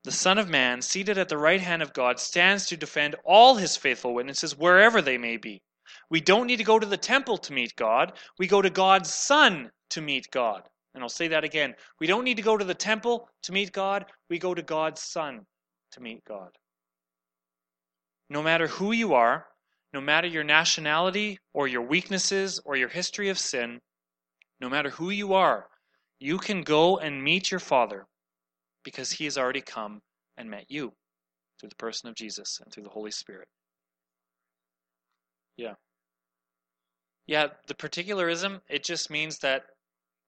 The 0.03 0.11
Son 0.11 0.37
of 0.37 0.49
Man, 0.49 0.81
seated 0.81 1.17
at 1.17 1.29
the 1.29 1.37
right 1.37 1.61
hand 1.61 1.81
of 1.81 1.93
God, 1.93 2.19
stands 2.19 2.65
to 2.67 2.77
defend 2.77 3.15
all 3.23 3.55
his 3.55 3.77
faithful 3.77 4.13
witnesses 4.13 4.57
wherever 4.57 5.01
they 5.01 5.17
may 5.17 5.37
be. 5.37 5.61
We 6.09 6.21
don't 6.21 6.47
need 6.47 6.57
to 6.57 6.63
go 6.63 6.79
to 6.79 6.85
the 6.85 6.97
temple 6.97 7.37
to 7.39 7.53
meet 7.53 7.75
God. 7.75 8.13
We 8.37 8.47
go 8.47 8.61
to 8.61 8.69
God's 8.69 9.13
Son 9.13 9.71
to 9.91 10.01
meet 10.01 10.29
God. 10.31 10.63
And 10.93 11.03
I'll 11.03 11.09
say 11.09 11.27
that 11.29 11.43
again. 11.43 11.73
We 11.99 12.07
don't 12.07 12.23
need 12.23 12.37
to 12.37 12.43
go 12.43 12.57
to 12.57 12.65
the 12.65 12.73
temple 12.73 13.29
to 13.43 13.51
meet 13.51 13.71
God. 13.71 14.05
We 14.29 14.37
go 14.39 14.53
to 14.53 14.61
God's 14.61 15.01
Son 15.01 15.45
to 15.91 16.01
meet 16.01 16.23
God. 16.25 16.49
No 18.29 18.43
matter 18.43 18.67
who 18.67 18.91
you 18.91 19.13
are, 19.13 19.45
no 19.93 20.01
matter 20.01 20.27
your 20.27 20.43
nationality 20.43 21.39
or 21.53 21.67
your 21.67 21.81
weaknesses 21.81 22.59
or 22.65 22.75
your 22.75 22.89
history 22.89 23.29
of 23.29 23.37
sin, 23.37 23.79
no 24.59 24.69
matter 24.69 24.89
who 24.89 25.09
you 25.09 25.33
are, 25.33 25.67
you 26.19 26.37
can 26.37 26.63
go 26.63 26.97
and 26.97 27.23
meet 27.23 27.51
your 27.51 27.59
Father 27.59 28.05
because 28.83 29.11
he 29.11 29.25
has 29.25 29.37
already 29.37 29.61
come 29.61 30.01
and 30.37 30.49
met 30.49 30.65
you 30.69 30.93
through 31.59 31.69
the 31.69 31.75
person 31.75 32.09
of 32.09 32.15
Jesus 32.15 32.59
and 32.63 32.71
through 32.71 32.83
the 32.83 32.89
Holy 32.89 33.11
Spirit. 33.11 33.47
Yeah. 35.57 35.73
Yeah, 37.27 37.47
the 37.67 37.75
particularism, 37.75 38.61
it 38.69 38.83
just 38.83 39.09
means 39.09 39.39
that 39.39 39.63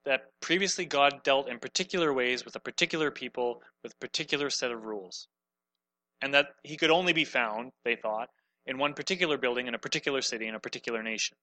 that 0.05 0.29
previously 0.39 0.85
God 0.85 1.23
dealt 1.23 1.49
in 1.49 1.59
particular 1.59 2.13
ways 2.13 2.45
with 2.45 2.55
a 2.55 2.59
particular 2.59 3.09
people 3.09 3.61
with 3.83 3.93
a 3.93 3.97
particular 3.97 4.49
set 4.49 4.71
of 4.71 4.85
rules. 4.85 5.27
And 6.21 6.33
that 6.33 6.47
he 6.63 6.77
could 6.77 6.91
only 6.91 7.11
be 7.11 7.25
found, 7.25 7.71
they 7.83 7.95
thought, 7.95 8.29
in 8.67 8.77
one 8.77 8.93
particular 8.93 9.37
building 9.37 9.67
in 9.67 9.75
a 9.75 9.79
particular 9.79 10.21
city 10.21 10.47
in 10.47 10.55
a 10.55 10.59
particular 10.59 11.03
nation. 11.03 11.35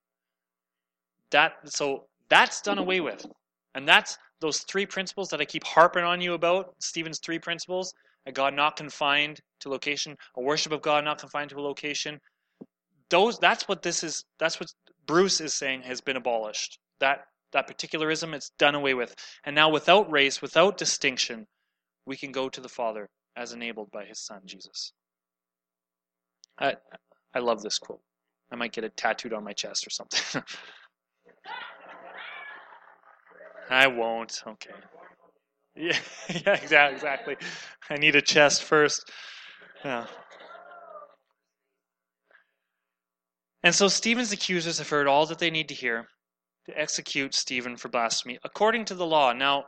That 1.30 1.54
so 1.66 2.04
that's 2.28 2.62
done 2.62 2.78
away 2.78 3.00
with. 3.00 3.26
And 3.74 3.86
that's 3.86 4.18
those 4.40 4.60
three 4.60 4.86
principles 4.86 5.28
that 5.30 5.40
I 5.40 5.44
keep 5.44 5.64
harping 5.64 6.04
on 6.04 6.20
you 6.20 6.34
about, 6.34 6.74
Stephen's 6.80 7.18
three 7.18 7.38
principles, 7.38 7.94
a 8.26 8.32
God 8.32 8.54
not 8.54 8.76
confined 8.76 9.40
to 9.60 9.68
location, 9.68 10.16
a 10.36 10.40
worship 10.40 10.72
of 10.72 10.82
God 10.82 11.04
not 11.04 11.18
confined 11.18 11.50
to 11.50 11.58
a 11.58 11.60
location. 11.60 12.20
Those 13.12 13.38
that's 13.38 13.68
what 13.68 13.83
this 13.83 14.03
is 14.03 14.25
that's 14.38 14.59
what 14.59 14.72
Bruce 15.07 15.42
is 15.42 15.53
saying 15.53 15.83
has 15.83 16.01
been 16.01 16.16
abolished. 16.16 16.79
That 16.98 17.27
that 17.53 17.66
particularism 17.66 18.33
it's 18.33 18.51
done 18.59 18.75
away 18.75 18.94
with. 18.94 19.14
And 19.44 19.55
now 19.55 19.68
without 19.68 20.11
race, 20.11 20.40
without 20.40 20.79
distinction, 20.79 21.46
we 22.07 22.16
can 22.16 22.33
go 22.33 22.48
to 22.48 22.61
the 22.62 22.70
Father 22.70 23.11
as 23.37 23.53
enabled 23.53 23.90
by 23.92 24.07
his 24.07 24.18
son 24.18 24.40
Jesus. 24.46 24.92
I 26.59 26.77
I 27.35 27.40
love 27.40 27.62
this 27.62 27.79
quote. 27.79 28.01
I 28.51 28.57
might 28.57 28.72
get 28.72 28.85
it 28.85 28.96
tattooed 28.96 29.35
on 29.35 29.44
my 29.44 29.53
chest 29.53 29.87
or 29.87 29.90
something. 29.90 30.42
I 33.70 33.88
won't. 33.88 34.42
Okay. 34.46 34.70
Yeah, 35.75 35.98
yeah, 36.46 36.88
exactly. 36.88 37.37
I 37.88 37.96
need 37.96 38.14
a 38.14 38.20
chest 38.20 38.62
first. 38.62 39.11
Yeah. 39.83 40.07
And 43.62 43.75
so 43.75 43.88
Stephen's 43.88 44.33
accusers 44.33 44.79
have 44.79 44.88
heard 44.88 45.07
all 45.07 45.27
that 45.27 45.38
they 45.38 45.51
need 45.51 45.68
to 45.68 45.75
hear 45.75 46.08
to 46.67 46.81
execute 46.81 47.35
Stephen 47.35 47.77
for 47.77 47.88
blasphemy 47.88 48.38
according 48.44 48.85
to 48.87 48.94
the 48.94 49.06
law. 49.06 49.33
Now, 49.33 49.67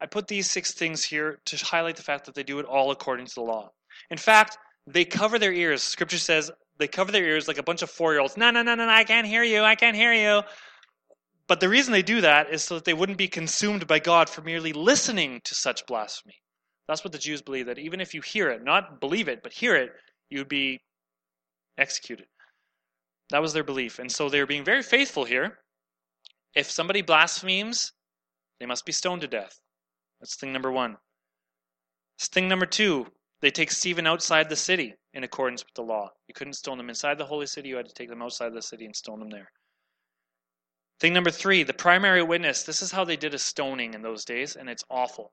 I 0.00 0.06
put 0.06 0.28
these 0.28 0.50
six 0.50 0.72
things 0.72 1.04
here 1.04 1.38
to 1.46 1.56
highlight 1.64 1.96
the 1.96 2.02
fact 2.02 2.26
that 2.26 2.34
they 2.34 2.42
do 2.42 2.58
it 2.58 2.66
all 2.66 2.90
according 2.90 3.26
to 3.26 3.34
the 3.34 3.42
law. 3.42 3.70
In 4.10 4.18
fact, 4.18 4.58
they 4.86 5.04
cover 5.04 5.38
their 5.38 5.52
ears. 5.52 5.82
Scripture 5.82 6.18
says 6.18 6.50
they 6.78 6.88
cover 6.88 7.12
their 7.12 7.24
ears 7.24 7.48
like 7.48 7.58
a 7.58 7.62
bunch 7.62 7.82
of 7.82 7.90
four 7.90 8.12
year 8.12 8.20
olds. 8.20 8.36
No, 8.36 8.50
no, 8.50 8.62
no, 8.62 8.74
no, 8.74 8.86
no, 8.86 8.92
I 8.92 9.04
can't 9.04 9.26
hear 9.26 9.42
you. 9.42 9.62
I 9.62 9.74
can't 9.74 9.96
hear 9.96 10.12
you. 10.12 10.42
But 11.46 11.60
the 11.60 11.68
reason 11.68 11.92
they 11.92 12.02
do 12.02 12.20
that 12.22 12.50
is 12.50 12.64
so 12.64 12.76
that 12.76 12.84
they 12.84 12.94
wouldn't 12.94 13.18
be 13.18 13.28
consumed 13.28 13.86
by 13.86 13.98
God 13.98 14.28
for 14.28 14.42
merely 14.42 14.72
listening 14.72 15.40
to 15.44 15.54
such 15.54 15.86
blasphemy. 15.86 16.34
That's 16.88 17.04
what 17.04 17.12
the 17.12 17.18
Jews 17.18 17.42
believe 17.42 17.66
that 17.66 17.78
even 17.78 18.00
if 18.00 18.14
you 18.14 18.20
hear 18.20 18.50
it, 18.50 18.62
not 18.62 19.00
believe 19.00 19.28
it, 19.28 19.42
but 19.42 19.52
hear 19.52 19.76
it, 19.76 19.92
you 20.30 20.38
would 20.38 20.48
be 20.48 20.80
executed. 21.78 22.26
That 23.30 23.42
was 23.42 23.52
their 23.52 23.64
belief. 23.64 23.98
And 23.98 24.10
so 24.10 24.28
they're 24.28 24.46
being 24.46 24.64
very 24.64 24.82
faithful 24.82 25.24
here. 25.24 25.58
If 26.54 26.70
somebody 26.70 27.02
blasphemes, 27.02 27.92
they 28.60 28.66
must 28.66 28.86
be 28.86 28.92
stoned 28.92 29.22
to 29.22 29.28
death. 29.28 29.58
That's 30.20 30.36
thing 30.36 30.52
number 30.52 30.70
one. 30.70 30.96
Thing 32.20 32.48
number 32.48 32.66
two, 32.66 33.06
they 33.40 33.50
take 33.50 33.70
Stephen 33.70 34.06
outside 34.06 34.48
the 34.48 34.56
city 34.56 34.94
in 35.12 35.24
accordance 35.24 35.64
with 35.64 35.74
the 35.74 35.82
law. 35.82 36.10
You 36.28 36.34
couldn't 36.34 36.54
stone 36.54 36.78
them 36.78 36.88
inside 36.88 37.18
the 37.18 37.26
holy 37.26 37.46
city, 37.46 37.68
you 37.68 37.76
had 37.76 37.88
to 37.88 37.94
take 37.94 38.08
them 38.08 38.22
outside 38.22 38.54
the 38.54 38.62
city 38.62 38.84
and 38.84 38.94
stone 38.94 39.18
them 39.18 39.30
there. 39.30 39.50
Thing 41.00 41.12
number 41.12 41.30
three, 41.30 41.64
the 41.64 41.74
primary 41.74 42.22
witness. 42.22 42.62
This 42.62 42.80
is 42.80 42.92
how 42.92 43.04
they 43.04 43.16
did 43.16 43.34
a 43.34 43.38
stoning 43.38 43.94
in 43.94 44.02
those 44.02 44.24
days, 44.24 44.56
and 44.56 44.70
it's 44.70 44.84
awful. 44.88 45.32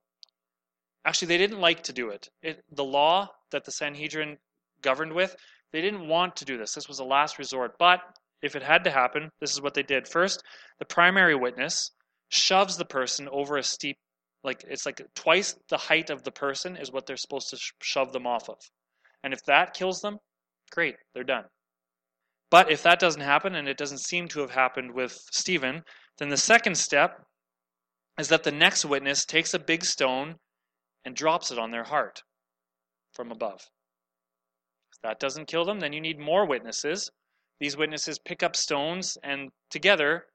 Actually, 1.05 1.29
they 1.29 1.37
didn't 1.37 1.61
like 1.61 1.83
to 1.83 1.93
do 1.93 2.09
it. 2.09 2.29
it 2.41 2.63
the 2.71 2.83
law 2.83 3.29
that 3.51 3.63
the 3.63 3.71
Sanhedrin 3.71 4.37
governed 4.81 5.13
with, 5.13 5.35
they 5.73 5.81
didn't 5.81 6.07
want 6.07 6.35
to 6.37 6.45
do 6.45 6.57
this. 6.57 6.73
This 6.73 6.87
was 6.87 6.99
a 6.99 7.03
last 7.03 7.37
resort. 7.37 7.73
But 7.79 8.01
if 8.41 8.55
it 8.55 8.63
had 8.63 8.83
to 8.83 8.91
happen, 8.91 9.29
this 9.39 9.53
is 9.53 9.61
what 9.61 9.73
they 9.73 9.83
did. 9.83 10.07
First, 10.07 10.43
the 10.79 10.85
primary 10.85 11.35
witness 11.35 11.91
shoves 12.29 12.77
the 12.77 12.85
person 12.85 13.29
over 13.29 13.57
a 13.57 13.63
steep, 13.63 13.97
like 14.43 14.63
it's 14.67 14.85
like 14.85 15.01
twice 15.15 15.55
the 15.69 15.77
height 15.77 16.09
of 16.09 16.23
the 16.23 16.31
person 16.31 16.75
is 16.75 16.91
what 16.91 17.05
they're 17.05 17.17
supposed 17.17 17.49
to 17.49 17.57
shove 17.81 18.11
them 18.13 18.25
off 18.25 18.49
of. 18.49 18.57
And 19.23 19.33
if 19.33 19.43
that 19.45 19.73
kills 19.73 20.01
them, 20.01 20.17
great, 20.71 20.95
they're 21.13 21.23
done. 21.23 21.45
But 22.49 22.71
if 22.71 22.83
that 22.83 22.99
doesn't 22.99 23.21
happen, 23.21 23.55
and 23.55 23.67
it 23.67 23.77
doesn't 23.77 23.99
seem 24.01 24.27
to 24.29 24.41
have 24.41 24.51
happened 24.51 24.93
with 24.93 25.17
Stephen, 25.31 25.83
then 26.17 26.29
the 26.29 26.37
second 26.37 26.75
step 26.75 27.23
is 28.19 28.27
that 28.27 28.43
the 28.43 28.51
next 28.51 28.83
witness 28.83 29.25
takes 29.25 29.53
a 29.53 29.59
big 29.59 29.85
stone 29.85 30.35
and 31.05 31.15
drops 31.15 31.51
it 31.51 31.59
on 31.59 31.71
their 31.71 31.85
heart 31.85 32.23
from 33.13 33.31
above. 33.31 33.61
That 35.03 35.19
doesn't 35.19 35.47
kill 35.47 35.65
them, 35.65 35.79
then 35.79 35.93
you 35.93 36.01
need 36.01 36.19
more 36.19 36.45
witnesses. 36.45 37.09
These 37.59 37.77
witnesses 37.77 38.19
pick 38.19 38.43
up 38.43 38.55
stones 38.55 39.17
and 39.23 39.49
together, 39.69 40.25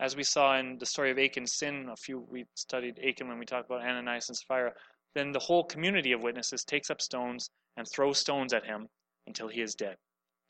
as 0.00 0.16
we 0.16 0.24
saw 0.24 0.58
in 0.58 0.78
the 0.78 0.86
story 0.86 1.10
of 1.10 1.18
Achan's 1.18 1.54
sin, 1.56 1.88
a 1.90 1.96
few 1.96 2.26
we 2.28 2.44
studied 2.54 2.98
Achan 3.06 3.28
when 3.28 3.38
we 3.38 3.46
talked 3.46 3.66
about 3.66 3.82
Ananias 3.82 4.28
and 4.28 4.36
Sapphira, 4.36 4.72
then 5.14 5.32
the 5.32 5.38
whole 5.38 5.64
community 5.64 6.12
of 6.12 6.22
witnesses 6.22 6.64
takes 6.64 6.90
up 6.90 7.00
stones 7.00 7.48
and 7.76 7.86
throws 7.86 8.18
stones 8.18 8.52
at 8.52 8.64
him 8.64 8.88
until 9.26 9.48
he 9.48 9.60
is 9.60 9.74
dead. 9.74 9.96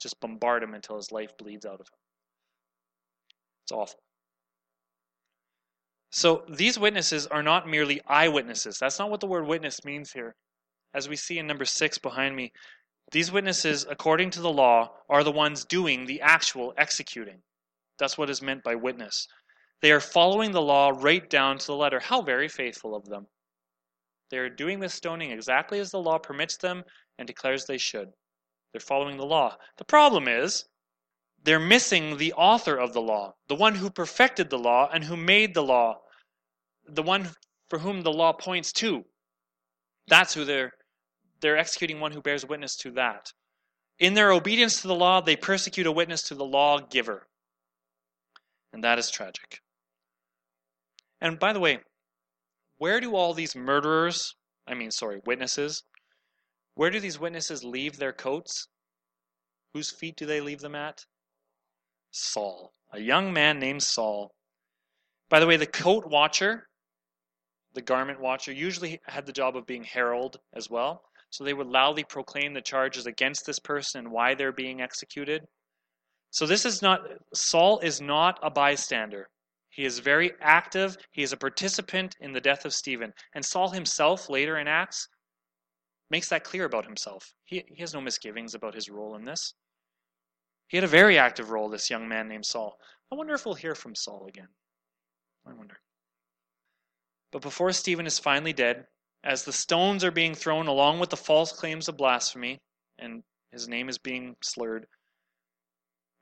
Just 0.00 0.20
bombard 0.20 0.62
him 0.62 0.74
until 0.74 0.96
his 0.96 1.12
life 1.12 1.30
bleeds 1.38 1.66
out 1.66 1.74
of 1.74 1.80
him. 1.80 1.98
It's 3.64 3.72
awful. 3.72 4.00
So 6.10 6.44
these 6.48 6.78
witnesses 6.78 7.26
are 7.26 7.42
not 7.42 7.68
merely 7.68 8.00
eyewitnesses. 8.06 8.78
That's 8.78 8.98
not 8.98 9.10
what 9.10 9.20
the 9.20 9.26
word 9.26 9.46
witness 9.46 9.84
means 9.84 10.12
here. 10.12 10.34
As 10.94 11.08
we 11.08 11.16
see 11.16 11.38
in 11.38 11.46
number 11.46 11.64
six 11.64 11.98
behind 11.98 12.36
me, 12.36 12.52
these 13.12 13.30
witnesses, 13.30 13.86
according 13.88 14.30
to 14.30 14.40
the 14.40 14.50
law, 14.50 14.90
are 15.08 15.22
the 15.22 15.30
ones 15.30 15.64
doing 15.64 16.06
the 16.06 16.22
actual 16.22 16.72
executing. 16.78 17.42
That's 17.98 18.16
what 18.16 18.30
is 18.30 18.42
meant 18.42 18.64
by 18.64 18.74
witness. 18.74 19.28
They 19.82 19.92
are 19.92 20.00
following 20.00 20.52
the 20.52 20.62
law 20.62 20.92
right 20.94 21.28
down 21.28 21.58
to 21.58 21.66
the 21.66 21.76
letter. 21.76 22.00
How 22.00 22.22
very 22.22 22.48
faithful 22.48 22.94
of 22.94 23.04
them. 23.04 23.26
They 24.30 24.38
are 24.38 24.48
doing 24.48 24.80
this 24.80 24.94
stoning 24.94 25.30
exactly 25.30 25.78
as 25.78 25.90
the 25.90 26.00
law 26.00 26.18
permits 26.18 26.56
them 26.56 26.84
and 27.18 27.26
declares 27.26 27.66
they 27.66 27.78
should. 27.78 28.08
They're 28.72 28.80
following 28.80 29.18
the 29.18 29.26
law. 29.26 29.58
The 29.76 29.84
problem 29.84 30.26
is 30.26 30.64
they're 31.44 31.60
missing 31.60 32.16
the 32.16 32.32
author 32.32 32.76
of 32.76 32.94
the 32.94 33.02
law, 33.02 33.34
the 33.48 33.54
one 33.54 33.74
who 33.74 33.90
perfected 33.90 34.48
the 34.48 34.58
law 34.58 34.88
and 34.92 35.04
who 35.04 35.16
made 35.16 35.52
the 35.52 35.62
law, 35.62 36.00
the 36.88 37.02
one 37.02 37.28
for 37.68 37.78
whom 37.78 38.00
the 38.00 38.12
law 38.12 38.32
points 38.32 38.72
to. 38.74 39.04
That's 40.06 40.32
who 40.32 40.44
they're 40.44 40.72
they're 41.42 41.58
executing 41.58 42.00
one 42.00 42.12
who 42.12 42.22
bears 42.22 42.46
witness 42.46 42.76
to 42.76 42.92
that. 42.92 43.32
In 43.98 44.14
their 44.14 44.32
obedience 44.32 44.80
to 44.80 44.88
the 44.88 44.94
law, 44.94 45.20
they 45.20 45.36
persecute 45.36 45.86
a 45.86 45.92
witness 45.92 46.22
to 46.24 46.34
the 46.34 46.44
lawgiver. 46.44 47.26
And 48.72 48.82
that 48.82 48.98
is 48.98 49.10
tragic. 49.10 49.58
And 51.20 51.38
by 51.38 51.52
the 51.52 51.60
way, 51.60 51.80
where 52.78 53.00
do 53.00 53.14
all 53.14 53.34
these 53.34 53.54
murderers, 53.54 54.34
I 54.66 54.74
mean, 54.74 54.90
sorry, 54.90 55.20
witnesses, 55.26 55.82
where 56.74 56.90
do 56.90 57.00
these 57.00 57.20
witnesses 57.20 57.62
leave 57.62 57.96
their 57.96 58.12
coats? 58.12 58.66
Whose 59.74 59.90
feet 59.90 60.16
do 60.16 60.26
they 60.26 60.40
leave 60.40 60.60
them 60.60 60.74
at? 60.74 61.04
Saul, 62.10 62.72
a 62.92 63.00
young 63.00 63.32
man 63.32 63.58
named 63.58 63.82
Saul. 63.82 64.32
By 65.28 65.40
the 65.40 65.46
way, 65.46 65.56
the 65.56 65.66
coat 65.66 66.06
watcher, 66.06 66.68
the 67.74 67.82
garment 67.82 68.20
watcher, 68.20 68.52
usually 68.52 69.00
had 69.06 69.26
the 69.26 69.32
job 69.32 69.56
of 69.56 69.66
being 69.66 69.84
herald 69.84 70.38
as 70.54 70.68
well. 70.68 71.02
So 71.32 71.44
they 71.44 71.54
would 71.54 71.66
loudly 71.66 72.04
proclaim 72.04 72.52
the 72.52 72.60
charges 72.60 73.06
against 73.06 73.46
this 73.46 73.58
person 73.58 74.00
and 74.00 74.12
why 74.12 74.34
they're 74.34 74.52
being 74.52 74.82
executed. 74.82 75.42
So 76.30 76.46
this 76.46 76.66
is 76.66 76.82
not, 76.82 77.00
Saul 77.32 77.78
is 77.78 78.02
not 78.02 78.38
a 78.42 78.50
bystander. 78.50 79.30
He 79.70 79.86
is 79.86 79.98
very 79.98 80.32
active. 80.42 80.98
He 81.10 81.22
is 81.22 81.32
a 81.32 81.38
participant 81.38 82.16
in 82.20 82.32
the 82.32 82.40
death 82.42 82.66
of 82.66 82.74
Stephen. 82.74 83.14
And 83.34 83.42
Saul 83.42 83.70
himself, 83.70 84.28
later 84.28 84.58
in 84.58 84.68
Acts, 84.68 85.08
makes 86.10 86.28
that 86.28 86.44
clear 86.44 86.66
about 86.66 86.84
himself. 86.84 87.32
He, 87.46 87.64
he 87.66 87.80
has 87.80 87.94
no 87.94 88.02
misgivings 88.02 88.54
about 88.54 88.74
his 88.74 88.90
role 88.90 89.16
in 89.16 89.24
this. 89.24 89.54
He 90.68 90.76
had 90.76 90.84
a 90.84 90.88
very 90.88 91.18
active 91.18 91.50
role, 91.50 91.70
this 91.70 91.88
young 91.88 92.06
man 92.06 92.28
named 92.28 92.44
Saul. 92.44 92.76
I 93.10 93.14
wonder 93.14 93.32
if 93.32 93.46
we'll 93.46 93.54
hear 93.54 93.74
from 93.74 93.94
Saul 93.94 94.26
again. 94.28 94.48
I 95.46 95.54
wonder. 95.54 95.80
But 97.30 97.40
before 97.40 97.72
Stephen 97.72 98.06
is 98.06 98.18
finally 98.18 98.52
dead, 98.52 98.84
as 99.24 99.44
the 99.44 99.52
stones 99.52 100.04
are 100.04 100.10
being 100.10 100.34
thrown 100.34 100.66
along 100.66 100.98
with 100.98 101.10
the 101.10 101.16
false 101.16 101.52
claims 101.52 101.88
of 101.88 101.96
blasphemy, 101.96 102.58
and 102.98 103.22
his 103.50 103.68
name 103.68 103.88
is 103.88 103.98
being 103.98 104.36
slurred, 104.42 104.86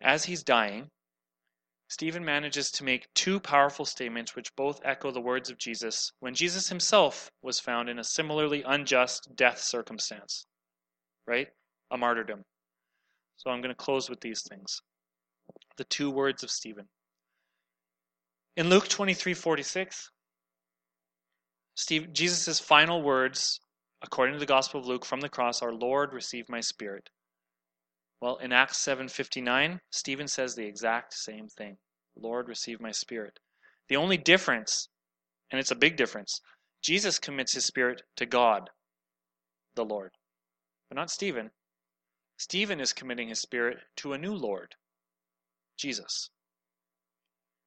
as 0.01 0.24
he's 0.24 0.42
dying, 0.42 0.90
Stephen 1.88 2.24
manages 2.24 2.70
to 2.70 2.84
make 2.84 3.12
two 3.14 3.40
powerful 3.40 3.84
statements 3.84 4.36
which 4.36 4.55
both 4.55 4.80
echo 4.84 5.11
the 5.11 5.20
words 5.20 5.51
of 5.51 5.59
Jesus 5.59 6.12
when 6.20 6.34
Jesus 6.34 6.68
himself 6.68 7.30
was 7.42 7.59
found 7.59 7.88
in 7.88 7.98
a 7.98 8.05
similarly 8.05 8.62
unjust 8.62 9.28
death 9.34 9.59
circumstance. 9.59 10.46
Right? 11.26 11.48
A 11.90 11.98
martyrdom. 11.98 12.44
So 13.36 13.51
I'm 13.51 13.61
going 13.61 13.74
to 13.74 13.84
close 13.84 14.09
with 14.09 14.20
these 14.20 14.42
things. 14.48 14.80
The 15.76 15.84
two 15.84 16.11
words 16.11 16.42
of 16.42 16.51
Stephen. 16.51 16.88
In 18.57 18.70
Luke 18.70 18.88
23:46, 18.88 20.11
Steve, 21.80 22.12
Jesus' 22.12 22.60
final 22.60 23.00
words, 23.00 23.58
according 24.02 24.34
to 24.34 24.38
the 24.38 24.44
Gospel 24.44 24.80
of 24.80 24.86
Luke 24.86 25.06
from 25.06 25.22
the 25.22 25.30
cross, 25.30 25.62
are, 25.62 25.72
Lord, 25.72 26.12
receive 26.12 26.46
my 26.46 26.60
spirit. 26.60 27.08
Well, 28.20 28.36
in 28.36 28.52
Acts 28.52 28.76
7:59, 28.76 29.80
Stephen 29.88 30.28
says 30.28 30.54
the 30.54 30.66
exact 30.66 31.14
same 31.14 31.48
thing. 31.48 31.78
Lord, 32.14 32.48
receive 32.48 32.82
my 32.82 32.90
spirit. 32.92 33.38
The 33.88 33.96
only 33.96 34.18
difference, 34.18 34.90
and 35.50 35.58
it's 35.58 35.70
a 35.70 35.74
big 35.74 35.96
difference, 35.96 36.42
Jesus 36.82 37.18
commits 37.18 37.54
his 37.54 37.64
spirit 37.64 38.02
to 38.16 38.26
God, 38.26 38.68
the 39.74 39.84
Lord, 39.86 40.12
but 40.90 40.96
not 40.96 41.10
Stephen. 41.10 41.50
Stephen 42.36 42.78
is 42.78 42.92
committing 42.92 43.28
his 43.28 43.40
spirit 43.40 43.78
to 43.96 44.12
a 44.12 44.18
new 44.18 44.34
Lord, 44.34 44.74
Jesus. 45.78 46.28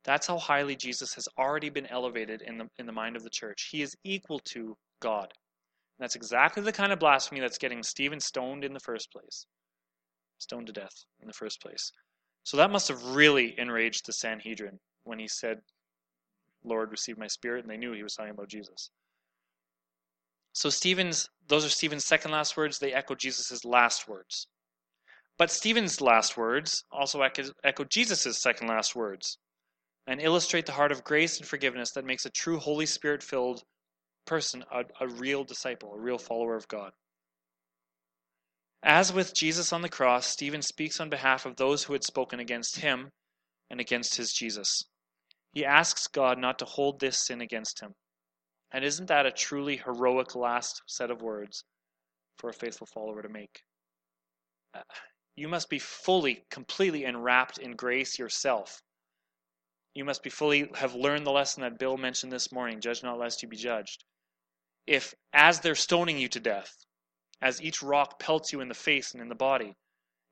That's 0.03 0.27
how 0.27 0.37
highly 0.37 0.75
Jesus 0.75 1.13
has 1.13 1.27
already 1.37 1.69
been 1.69 1.87
elevated 1.87 2.41
in 2.41 2.57
the, 2.57 2.67
in 2.77 2.85
the 2.85 2.91
mind 2.91 3.15
of 3.15 3.23
the 3.23 3.29
church. 3.29 3.69
He 3.71 3.81
is 3.81 3.95
equal 4.03 4.39
to 4.45 4.75
God. 5.01 5.31
And 5.97 6.03
that's 6.03 6.15
exactly 6.15 6.63
the 6.63 6.71
kind 6.71 6.91
of 6.91 6.99
blasphemy 6.99 7.39
that's 7.39 7.57
getting 7.57 7.83
Stephen 7.83 8.19
stoned 8.19 8.63
in 8.63 8.73
the 8.73 8.79
first 8.79 9.11
place 9.11 9.45
stoned 10.43 10.67
to 10.67 10.73
death 10.73 11.05
in 11.21 11.27
the 11.27 11.33
first 11.33 11.61
place. 11.61 11.91
So 12.43 12.57
that 12.57 12.71
must 12.71 12.89
have 12.89 13.01
really 13.15 13.55
enraged 13.57 14.05
the 14.05 14.13
Sanhedrin 14.13 14.79
when 15.05 15.19
he 15.19 15.27
said, 15.27 15.59
Lord, 16.63 16.91
receive 16.91 17.17
my 17.17 17.27
spirit, 17.27 17.63
and 17.63 17.71
they 17.71 17.77
knew 17.77 17.93
he 17.93 18.03
was 18.03 18.15
talking 18.15 18.31
about 18.31 18.49
Jesus. 18.49 18.89
So 20.53 20.69
Stephen's, 20.69 21.29
those 21.47 21.65
are 21.65 21.69
Stephen's 21.69 22.05
second 22.05 22.31
last 22.31 22.55
words. 22.55 22.77
They 22.77 22.93
echo 22.93 23.15
Jesus' 23.15 23.65
last 23.65 24.07
words. 24.07 24.47
But 25.37 25.49
Stephen's 25.49 25.99
last 25.99 26.37
words 26.37 26.83
also 26.91 27.21
echo, 27.21 27.83
Jesus' 27.85 28.39
second 28.39 28.67
last 28.67 28.95
words 28.95 29.39
and 30.07 30.21
illustrate 30.21 30.65
the 30.65 30.73
heart 30.73 30.91
of 30.91 31.03
grace 31.03 31.37
and 31.37 31.47
forgiveness 31.47 31.91
that 31.91 32.05
makes 32.05 32.25
a 32.25 32.29
true 32.29 32.59
Holy 32.59 32.85
Spirit 32.85 33.23
filled 33.23 33.63
person 34.25 34.63
a, 34.71 34.83
a 34.99 35.07
real 35.07 35.43
disciple, 35.43 35.93
a 35.93 35.99
real 35.99 36.17
follower 36.17 36.55
of 36.55 36.67
God. 36.67 36.91
As 38.83 39.13
with 39.13 39.33
Jesus 39.33 39.71
on 39.71 39.81
the 39.81 39.89
cross, 39.89 40.27
Stephen 40.27 40.61
speaks 40.61 40.99
on 40.99 41.09
behalf 41.09 41.45
of 41.45 41.55
those 41.55 41.83
who 41.83 41.93
had 41.93 42.03
spoken 42.03 42.39
against 42.41 42.77
him 42.77 43.11
and 43.69 43.79
against 43.79 44.15
his 44.15 44.33
Jesus. 44.33 44.83
He 45.53 45.65
asks 45.65 46.07
God 46.07 46.37
not 46.37 46.59
to 46.59 46.65
hold 46.65 46.99
this 46.99 47.25
sin 47.25 47.39
against 47.39 47.79
him. 47.79 47.95
And 48.71 48.83
isn't 48.83 49.05
that 49.07 49.25
a 49.25 49.31
truly 49.31 49.77
heroic 49.77 50.35
last 50.35 50.81
set 50.85 51.11
of 51.11 51.21
words 51.21 51.63
for 52.37 52.49
a 52.49 52.53
faithful 52.53 52.87
follower 52.87 53.21
to 53.21 53.29
make? 53.29 53.61
Uh, 54.73 54.81
you 55.35 55.47
must 55.47 55.69
be 55.69 55.79
fully, 55.79 56.45
completely 56.49 57.05
enwrapped 57.05 57.59
in 57.59 57.75
grace 57.77 58.19
yourself. 58.19 58.82
You 59.95 60.05
must 60.05 60.23
be 60.23 60.29
fully 60.29 60.69
have 60.75 60.95
learned 60.95 61.25
the 61.25 61.31
lesson 61.31 61.61
that 61.61 61.77
Bill 61.77 61.97
mentioned 61.97 62.31
this 62.31 62.51
morning 62.51 62.81
judge 62.81 63.03
not 63.03 63.19
lest 63.19 63.43
you 63.43 63.47
be 63.47 63.57
judged. 63.57 64.03
If, 64.87 65.13
as 65.33 65.59
they're 65.59 65.75
stoning 65.75 66.17
you 66.17 66.27
to 66.29 66.39
death, 66.39 66.75
as 67.41 67.61
each 67.61 67.83
rock 67.83 68.19
pelts 68.19 68.51
you 68.51 68.61
in 68.61 68.69
the 68.69 68.73
face 68.73 69.13
and 69.13 69.21
in 69.21 69.29
the 69.29 69.35
body, 69.35 69.75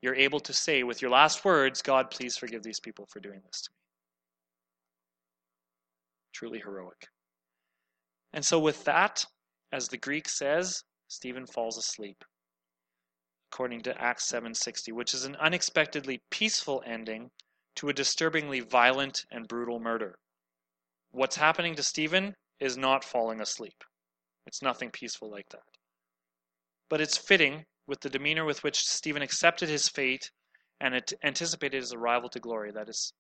you're 0.02 0.16
able 0.16 0.40
to 0.42 0.54
say 0.54 0.84
with 0.84 1.02
your 1.02 1.12
last 1.12 1.46
words, 1.46 1.82
God, 1.82 2.10
please 2.10 2.36
forgive 2.38 2.64
these 2.64 2.80
people 2.80 3.06
for 3.06 3.20
doing 3.20 3.42
this 3.46 3.62
to 3.62 3.70
me. 3.72 3.78
Truly 6.34 6.60
heroic. 6.60 7.08
And 8.34 8.44
so, 8.44 8.60
with 8.60 8.84
that, 8.86 9.26
as 9.72 9.90
the 9.90 9.98
Greek 9.98 10.28
says, 10.28 10.84
Stephen 11.08 11.46
falls 11.46 11.78
asleep, 11.78 12.24
according 13.52 13.82
to 13.82 14.02
Acts 14.02 14.26
7:60, 14.32 14.92
which 14.92 15.14
is 15.14 15.26
an 15.26 15.36
unexpectedly 15.36 16.22
peaceful 16.32 16.82
ending 16.86 17.30
to 17.76 17.90
a 17.90 17.94
disturbingly 17.94 18.60
violent 18.60 19.26
and 19.32 19.48
brutal 19.48 19.80
murder. 19.80 20.18
What's 21.12 21.36
happening 21.36 21.76
to 21.76 21.84
Stephen 21.84 22.36
is 22.60 22.78
not 22.78 23.04
falling 23.04 23.42
asleep. 23.42 23.84
It's 24.46 24.62
nothing 24.62 24.92
peaceful 24.92 25.30
like 25.30 25.50
that. 25.50 25.64
But 26.90 27.02
it's 27.02 27.18
fitting 27.18 27.66
with 27.88 28.02
the 28.02 28.10
demeanor 28.10 28.46
with 28.46 28.64
which 28.64 28.80
Stephen 28.80 29.22
accepted 29.22 29.70
his 29.70 29.88
fate 29.88 30.32
and 30.80 30.96
it 30.96 31.14
anticipated 31.24 31.78
his 31.78 31.94
arrival 31.94 32.30
to 32.30 32.40
glory 32.40 32.72
that 32.72 32.90
is 32.90 33.14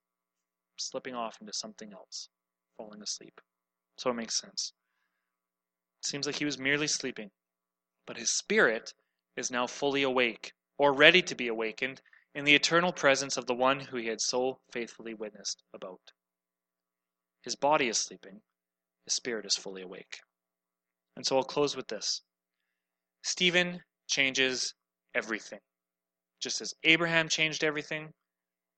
slipping 0.78 1.16
off 1.16 1.38
into 1.40 1.54
something 1.54 1.94
else, 1.94 2.30
falling 2.78 3.02
asleep. 3.02 3.40
So 3.98 4.10
it 4.10 4.16
makes 4.16 4.40
sense. 4.40 4.74
It 6.02 6.08
seems 6.08 6.26
like 6.26 6.38
he 6.38 6.46
was 6.46 6.58
merely 6.58 6.88
sleeping, 6.88 7.30
but 8.08 8.18
his 8.18 8.32
spirit 8.32 8.94
is 9.38 9.52
now 9.52 9.68
fully 9.68 10.02
awake, 10.02 10.54
or 10.78 10.94
ready 10.94 11.22
to 11.22 11.36
be 11.36 11.48
awakened, 11.48 12.02
in 12.34 12.46
the 12.46 12.56
eternal 12.56 12.94
presence 12.94 13.38
of 13.38 13.46
the 13.46 13.54
one 13.54 13.80
who 13.80 13.98
he 13.98 14.08
had 14.08 14.22
so 14.22 14.60
faithfully 14.72 15.14
witnessed 15.14 15.64
about. 15.74 16.00
His 17.44 17.56
body 17.56 17.88
is 17.88 17.98
sleeping, 17.98 18.42
his 19.06 19.14
spirit 19.14 19.46
is 19.46 19.56
fully 19.56 19.82
awake. 19.82 20.20
And 21.16 21.26
so 21.26 21.38
I'll 21.38 21.44
close 21.44 21.76
with 21.76 21.88
this 21.88 22.22
Stephen 23.24 23.82
changes 24.08 24.74
everything. 25.14 25.60
Just 26.42 26.62
as 26.62 26.74
Abraham 26.84 27.30
changed 27.30 27.64
everything, 27.64 28.14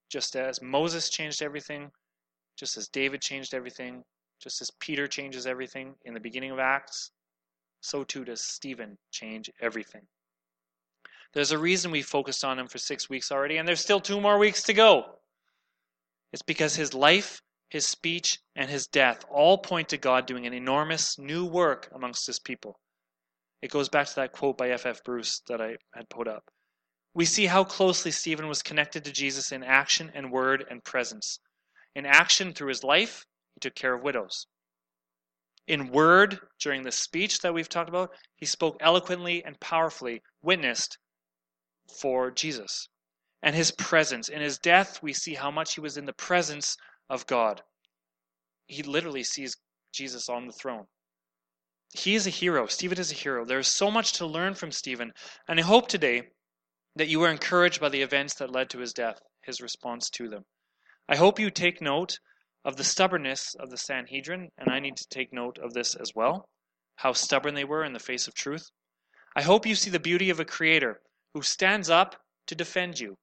just 0.09 0.35
as 0.35 0.61
Moses 0.61 1.09
changed 1.09 1.41
everything, 1.41 1.91
just 2.57 2.77
as 2.77 2.87
David 2.89 3.21
changed 3.21 3.53
everything, 3.53 4.03
just 4.41 4.61
as 4.61 4.71
Peter 4.79 5.07
changes 5.07 5.47
everything 5.47 5.95
in 6.05 6.13
the 6.13 6.19
beginning 6.19 6.51
of 6.51 6.59
Acts, 6.59 7.11
so 7.81 8.03
too 8.03 8.25
does 8.25 8.43
Stephen 8.43 8.97
change 9.11 9.49
everything. 9.61 10.01
There's 11.33 11.51
a 11.51 11.57
reason 11.57 11.91
we 11.91 12.03
focused 12.03 12.45
on 12.45 12.59
him 12.59 12.67
for 12.67 12.77
six 12.77 13.09
weeks 13.09 13.31
already, 13.31 13.57
and 13.57 13.67
there's 13.67 13.81
still 13.81 13.99
two 13.99 14.21
more 14.21 14.37
weeks 14.37 14.61
to 14.63 14.73
go. 14.73 15.19
It's 16.31 16.43
because 16.43 16.75
his 16.75 16.93
life, 16.93 17.41
his 17.69 17.87
speech, 17.87 18.39
and 18.55 18.69
his 18.69 18.87
death 18.87 19.25
all 19.29 19.57
point 19.57 19.89
to 19.89 19.97
God 19.97 20.27
doing 20.27 20.45
an 20.45 20.53
enormous 20.53 21.17
new 21.17 21.45
work 21.45 21.89
amongst 21.91 22.27
his 22.27 22.39
people. 22.39 22.79
It 23.63 23.71
goes 23.71 23.89
back 23.89 24.07
to 24.07 24.15
that 24.15 24.31
quote 24.31 24.57
by 24.57 24.69
F. 24.69 24.85
F. 24.85 25.03
Bruce 25.03 25.41
that 25.47 25.59
I 25.59 25.77
had 25.95 26.09
put 26.09 26.27
up. 26.27 26.51
We 27.15 27.25
see 27.25 27.45
how 27.45 27.63
closely 27.63 28.11
Stephen 28.11 28.47
was 28.47 28.61
connected 28.61 29.05
to 29.05 29.11
Jesus 29.11 29.51
in 29.51 29.63
action 29.63 30.11
and 30.13 30.31
word 30.31 30.65
and 30.69 30.83
presence. 30.83 31.39
In 31.95 32.05
action 32.05 32.53
through 32.53 32.69
his 32.69 32.83
life, 32.83 33.25
he 33.53 33.59
took 33.59 33.75
care 33.75 33.93
of 33.93 34.03
widows. 34.03 34.47
In 35.67 35.91
word, 35.91 36.39
during 36.59 36.83
the 36.83 36.91
speech 36.91 37.39
that 37.39 37.53
we've 37.53 37.69
talked 37.69 37.89
about, 37.89 38.11
he 38.35 38.45
spoke 38.45 38.77
eloquently 38.81 39.43
and 39.45 39.59
powerfully, 39.59 40.21
witnessed 40.41 40.97
for 41.87 42.31
Jesus. 42.31 42.87
And 43.41 43.55
his 43.55 43.71
presence. 43.71 44.29
In 44.29 44.41
his 44.41 44.57
death, 44.57 45.03
we 45.03 45.13
see 45.13 45.33
how 45.33 45.51
much 45.51 45.75
he 45.75 45.81
was 45.81 45.97
in 45.97 46.05
the 46.05 46.13
presence 46.13 46.77
of 47.09 47.27
God. 47.27 47.61
He 48.67 48.83
literally 48.83 49.23
sees 49.23 49.57
Jesus 49.91 50.29
on 50.29 50.47
the 50.47 50.53
throne. 50.53 50.87
He 51.93 52.15
is 52.15 52.25
a 52.25 52.31
hero. 52.31 52.65
Stephen 52.67 52.97
is 52.97 53.11
a 53.11 53.15
hero. 53.15 53.45
There 53.45 53.59
is 53.59 53.67
so 53.67 53.91
much 53.91 54.13
to 54.13 54.25
learn 54.25 54.55
from 54.55 54.71
Stephen. 54.71 55.11
And 55.47 55.59
I 55.59 55.63
hope 55.63 55.87
today 55.87 56.29
that 56.95 57.07
you 57.07 57.19
were 57.19 57.29
encouraged 57.29 57.81
by 57.81 57.89
the 57.89 58.01
events 58.01 58.35
that 58.35 58.51
led 58.51 58.69
to 58.71 58.79
his 58.79 58.93
death, 58.93 59.19
his 59.41 59.61
response 59.61 60.09
to 60.11 60.29
them. 60.29 60.45
I 61.07 61.17
hope 61.17 61.39
you 61.39 61.51
take 61.51 61.81
note 61.81 62.17
of 62.65 62.77
the 62.77 62.83
stubbornness 62.83 63.55
of 63.55 63.69
the 63.69 63.77
Sanhedrin, 63.77 64.49
and 64.57 64.69
I 64.69 64.79
need 64.79 64.95
to 64.97 65.07
take 65.09 65.33
note 65.33 65.57
of 65.57 65.73
this 65.73 65.95
as 65.95 66.15
well, 66.15 66.47
how 66.95 67.13
stubborn 67.13 67.55
they 67.55 67.65
were 67.65 67.83
in 67.83 67.93
the 67.93 67.99
face 67.99 68.27
of 68.27 68.33
truth. 68.33 68.71
I 69.35 69.41
hope 69.41 69.65
you 69.65 69.75
see 69.75 69.89
the 69.89 69.99
beauty 69.99 70.29
of 70.29 70.39
a 70.39 70.45
creator 70.45 71.01
who 71.33 71.41
stands 71.41 71.89
up 71.89 72.15
to 72.47 72.55
defend 72.55 72.99
you. 72.99 73.15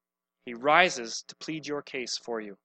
He 0.44 0.54
rises 0.54 1.24
to 1.28 1.36
plead 1.36 1.66
your 1.66 1.82
case 1.82 2.18
for 2.18 2.40
you. 2.40 2.56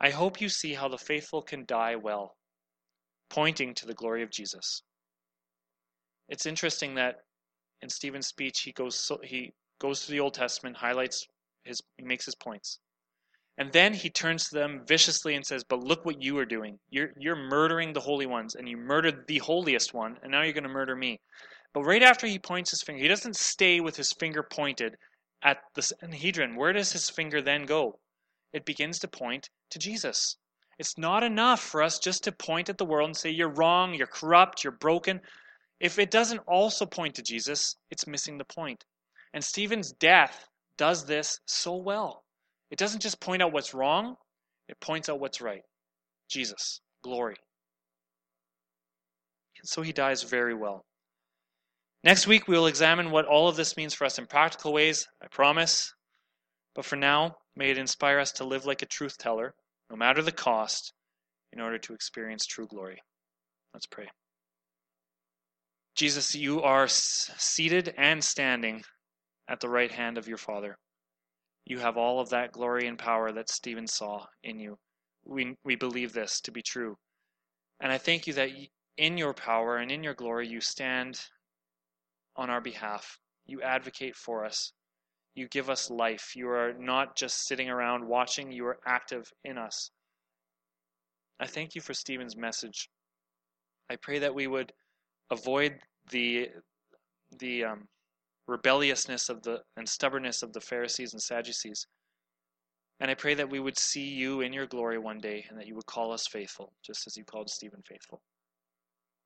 I 0.00 0.10
hope 0.10 0.40
you 0.40 0.48
see 0.48 0.74
how 0.74 0.88
the 0.88 0.98
faithful 0.98 1.42
can 1.42 1.64
die 1.66 1.96
well, 1.96 2.36
pointing 3.30 3.74
to 3.74 3.86
the 3.86 3.94
glory 3.94 4.22
of 4.22 4.30
Jesus. 4.30 4.82
It's 6.28 6.46
interesting 6.46 6.94
that 6.96 7.16
in 7.82 7.88
Stephen's 7.88 8.26
speech 8.26 8.60
he 8.60 8.72
goes 8.72 8.96
so, 8.96 9.18
he 9.22 9.52
goes 9.80 10.04
to 10.04 10.12
the 10.12 10.20
Old 10.20 10.34
Testament, 10.34 10.76
highlights 10.76 11.26
his 11.64 11.80
he 11.96 12.04
makes 12.04 12.24
his 12.26 12.34
points. 12.34 12.78
And 13.56 13.72
then 13.72 13.94
he 13.94 14.10
turns 14.10 14.48
to 14.48 14.56
them 14.56 14.82
viciously 14.86 15.36
and 15.36 15.46
says, 15.46 15.62
But 15.62 15.84
look 15.84 16.04
what 16.04 16.20
you 16.20 16.38
are 16.38 16.44
doing. 16.44 16.78
You're, 16.90 17.10
you're 17.16 17.36
murdering 17.36 17.92
the 17.92 18.00
holy 18.00 18.26
ones, 18.26 18.56
and 18.56 18.68
you 18.68 18.76
murdered 18.76 19.28
the 19.28 19.38
holiest 19.38 19.94
one, 19.94 20.18
and 20.22 20.32
now 20.32 20.42
you're 20.42 20.52
going 20.52 20.64
to 20.64 20.68
murder 20.68 20.96
me. 20.96 21.20
But 21.74 21.82
right 21.82 22.04
after 22.04 22.28
he 22.28 22.38
points 22.38 22.70
his 22.70 22.82
finger, 22.82 23.02
he 23.02 23.08
doesn't 23.08 23.36
stay 23.36 23.80
with 23.80 23.96
his 23.96 24.12
finger 24.12 24.44
pointed 24.44 24.96
at 25.42 25.58
the 25.74 25.82
Sanhedrin. 25.82 26.54
Where 26.54 26.72
does 26.72 26.92
his 26.92 27.10
finger 27.10 27.42
then 27.42 27.66
go? 27.66 27.98
It 28.52 28.64
begins 28.64 29.00
to 29.00 29.08
point 29.08 29.50
to 29.70 29.80
Jesus. 29.80 30.36
It's 30.78 30.96
not 30.96 31.24
enough 31.24 31.60
for 31.60 31.82
us 31.82 31.98
just 31.98 32.24
to 32.24 32.32
point 32.32 32.68
at 32.68 32.78
the 32.78 32.84
world 32.84 33.08
and 33.08 33.16
say, 33.16 33.30
You're 33.30 33.48
wrong, 33.48 33.92
you're 33.92 34.06
corrupt, 34.06 34.62
you're 34.62 34.72
broken. 34.72 35.20
If 35.80 35.98
it 35.98 36.12
doesn't 36.12 36.38
also 36.46 36.86
point 36.86 37.16
to 37.16 37.22
Jesus, 37.22 37.76
it's 37.90 38.06
missing 38.06 38.38
the 38.38 38.44
point. 38.44 38.84
And 39.32 39.42
Stephen's 39.42 39.92
death 39.92 40.46
does 40.78 41.04
this 41.04 41.40
so 41.46 41.76
well. 41.76 42.24
It 42.70 42.78
doesn't 42.78 43.02
just 43.02 43.20
point 43.20 43.42
out 43.42 43.52
what's 43.52 43.74
wrong, 43.74 44.16
it 44.68 44.78
points 44.80 45.08
out 45.08 45.18
what's 45.18 45.40
right. 45.40 45.62
Jesus, 46.28 46.80
glory. 47.02 47.36
And 49.58 49.68
so 49.68 49.82
he 49.82 49.92
dies 49.92 50.22
very 50.22 50.54
well. 50.54 50.84
Next 52.04 52.26
week, 52.26 52.46
we 52.46 52.54
will 52.54 52.66
examine 52.66 53.10
what 53.10 53.24
all 53.24 53.48
of 53.48 53.56
this 53.56 53.78
means 53.78 53.94
for 53.94 54.04
us 54.04 54.18
in 54.18 54.26
practical 54.26 54.74
ways, 54.74 55.08
I 55.22 55.26
promise. 55.28 55.90
But 56.74 56.84
for 56.84 56.96
now, 56.96 57.36
may 57.56 57.70
it 57.70 57.78
inspire 57.78 58.18
us 58.18 58.30
to 58.32 58.44
live 58.44 58.66
like 58.66 58.82
a 58.82 58.86
truth 58.86 59.16
teller, 59.16 59.54
no 59.88 59.96
matter 59.96 60.20
the 60.20 60.30
cost, 60.30 60.92
in 61.54 61.60
order 61.62 61.78
to 61.78 61.94
experience 61.94 62.44
true 62.44 62.66
glory. 62.66 63.00
Let's 63.72 63.86
pray. 63.86 64.08
Jesus, 65.94 66.34
you 66.34 66.60
are 66.60 66.88
seated 66.88 67.94
and 67.96 68.22
standing 68.22 68.82
at 69.48 69.60
the 69.60 69.70
right 69.70 69.90
hand 69.90 70.18
of 70.18 70.28
your 70.28 70.36
Father. 70.36 70.76
You 71.64 71.78
have 71.78 71.96
all 71.96 72.20
of 72.20 72.28
that 72.30 72.52
glory 72.52 72.86
and 72.86 72.98
power 72.98 73.32
that 73.32 73.48
Stephen 73.48 73.86
saw 73.86 74.26
in 74.42 74.58
you. 74.58 74.76
We, 75.24 75.56
we 75.64 75.76
believe 75.76 76.12
this 76.12 76.42
to 76.42 76.52
be 76.52 76.60
true. 76.60 76.96
And 77.80 77.90
I 77.90 77.96
thank 77.96 78.26
you 78.26 78.34
that 78.34 78.50
in 78.98 79.16
your 79.16 79.32
power 79.32 79.78
and 79.78 79.90
in 79.90 80.02
your 80.02 80.14
glory, 80.14 80.48
you 80.48 80.60
stand 80.60 81.18
on 82.36 82.50
our 82.50 82.60
behalf. 82.60 83.18
You 83.46 83.62
advocate 83.62 84.16
for 84.16 84.44
us. 84.44 84.72
You 85.34 85.48
give 85.48 85.68
us 85.68 85.90
life. 85.90 86.34
You 86.36 86.48
are 86.48 86.72
not 86.78 87.16
just 87.16 87.46
sitting 87.46 87.68
around 87.68 88.06
watching, 88.06 88.52
you 88.52 88.66
are 88.66 88.78
active 88.86 89.32
in 89.44 89.58
us. 89.58 89.90
I 91.40 91.46
thank 91.46 91.74
you 91.74 91.80
for 91.80 91.94
Stephen's 91.94 92.36
message. 92.36 92.88
I 93.90 93.96
pray 93.96 94.20
that 94.20 94.34
we 94.34 94.46
would 94.46 94.72
avoid 95.30 95.74
the 96.10 96.48
the 97.38 97.64
um, 97.64 97.88
rebelliousness 98.46 99.28
of 99.28 99.42
the 99.42 99.60
and 99.76 99.88
stubbornness 99.88 100.42
of 100.42 100.52
the 100.52 100.60
Pharisees 100.60 101.12
and 101.12 101.22
Sadducees. 101.22 101.86
And 103.00 103.10
I 103.10 103.14
pray 103.14 103.34
that 103.34 103.50
we 103.50 103.58
would 103.58 103.76
see 103.76 104.08
you 104.08 104.40
in 104.40 104.52
your 104.52 104.66
glory 104.66 104.98
one 104.98 105.18
day 105.18 105.44
and 105.48 105.58
that 105.58 105.66
you 105.66 105.74
would 105.74 105.86
call 105.86 106.12
us 106.12 106.28
faithful, 106.28 106.72
just 106.84 107.06
as 107.06 107.16
you 107.16 107.24
called 107.24 107.50
Stephen 107.50 107.82
faithful. 107.86 108.22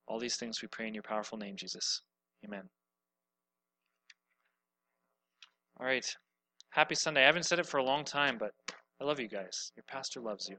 All 0.07 0.19
these 0.19 0.37
things 0.37 0.63
we 0.63 0.69
pray 0.69 0.89
in 0.89 0.95
your 0.95 1.03
powerful 1.03 1.37
name, 1.37 1.57
Jesus. 1.57 2.01
Amen. 2.45 2.71
All 5.81 5.87
right. 5.87 6.05
Happy 6.71 6.97
Sunday. 6.97 7.23
I 7.23 7.27
haven't 7.27 7.45
said 7.45 7.61
it 7.61 7.67
for 7.67 7.79
a 7.79 7.85
long 7.85 8.05
time, 8.05 8.37
but 8.39 8.53
I 9.01 9.05
love 9.05 9.21
you 9.21 9.29
guys. 9.29 9.71
Your 9.77 9.85
pastor 9.89 10.21
loves 10.21 10.49
you. 10.49 10.57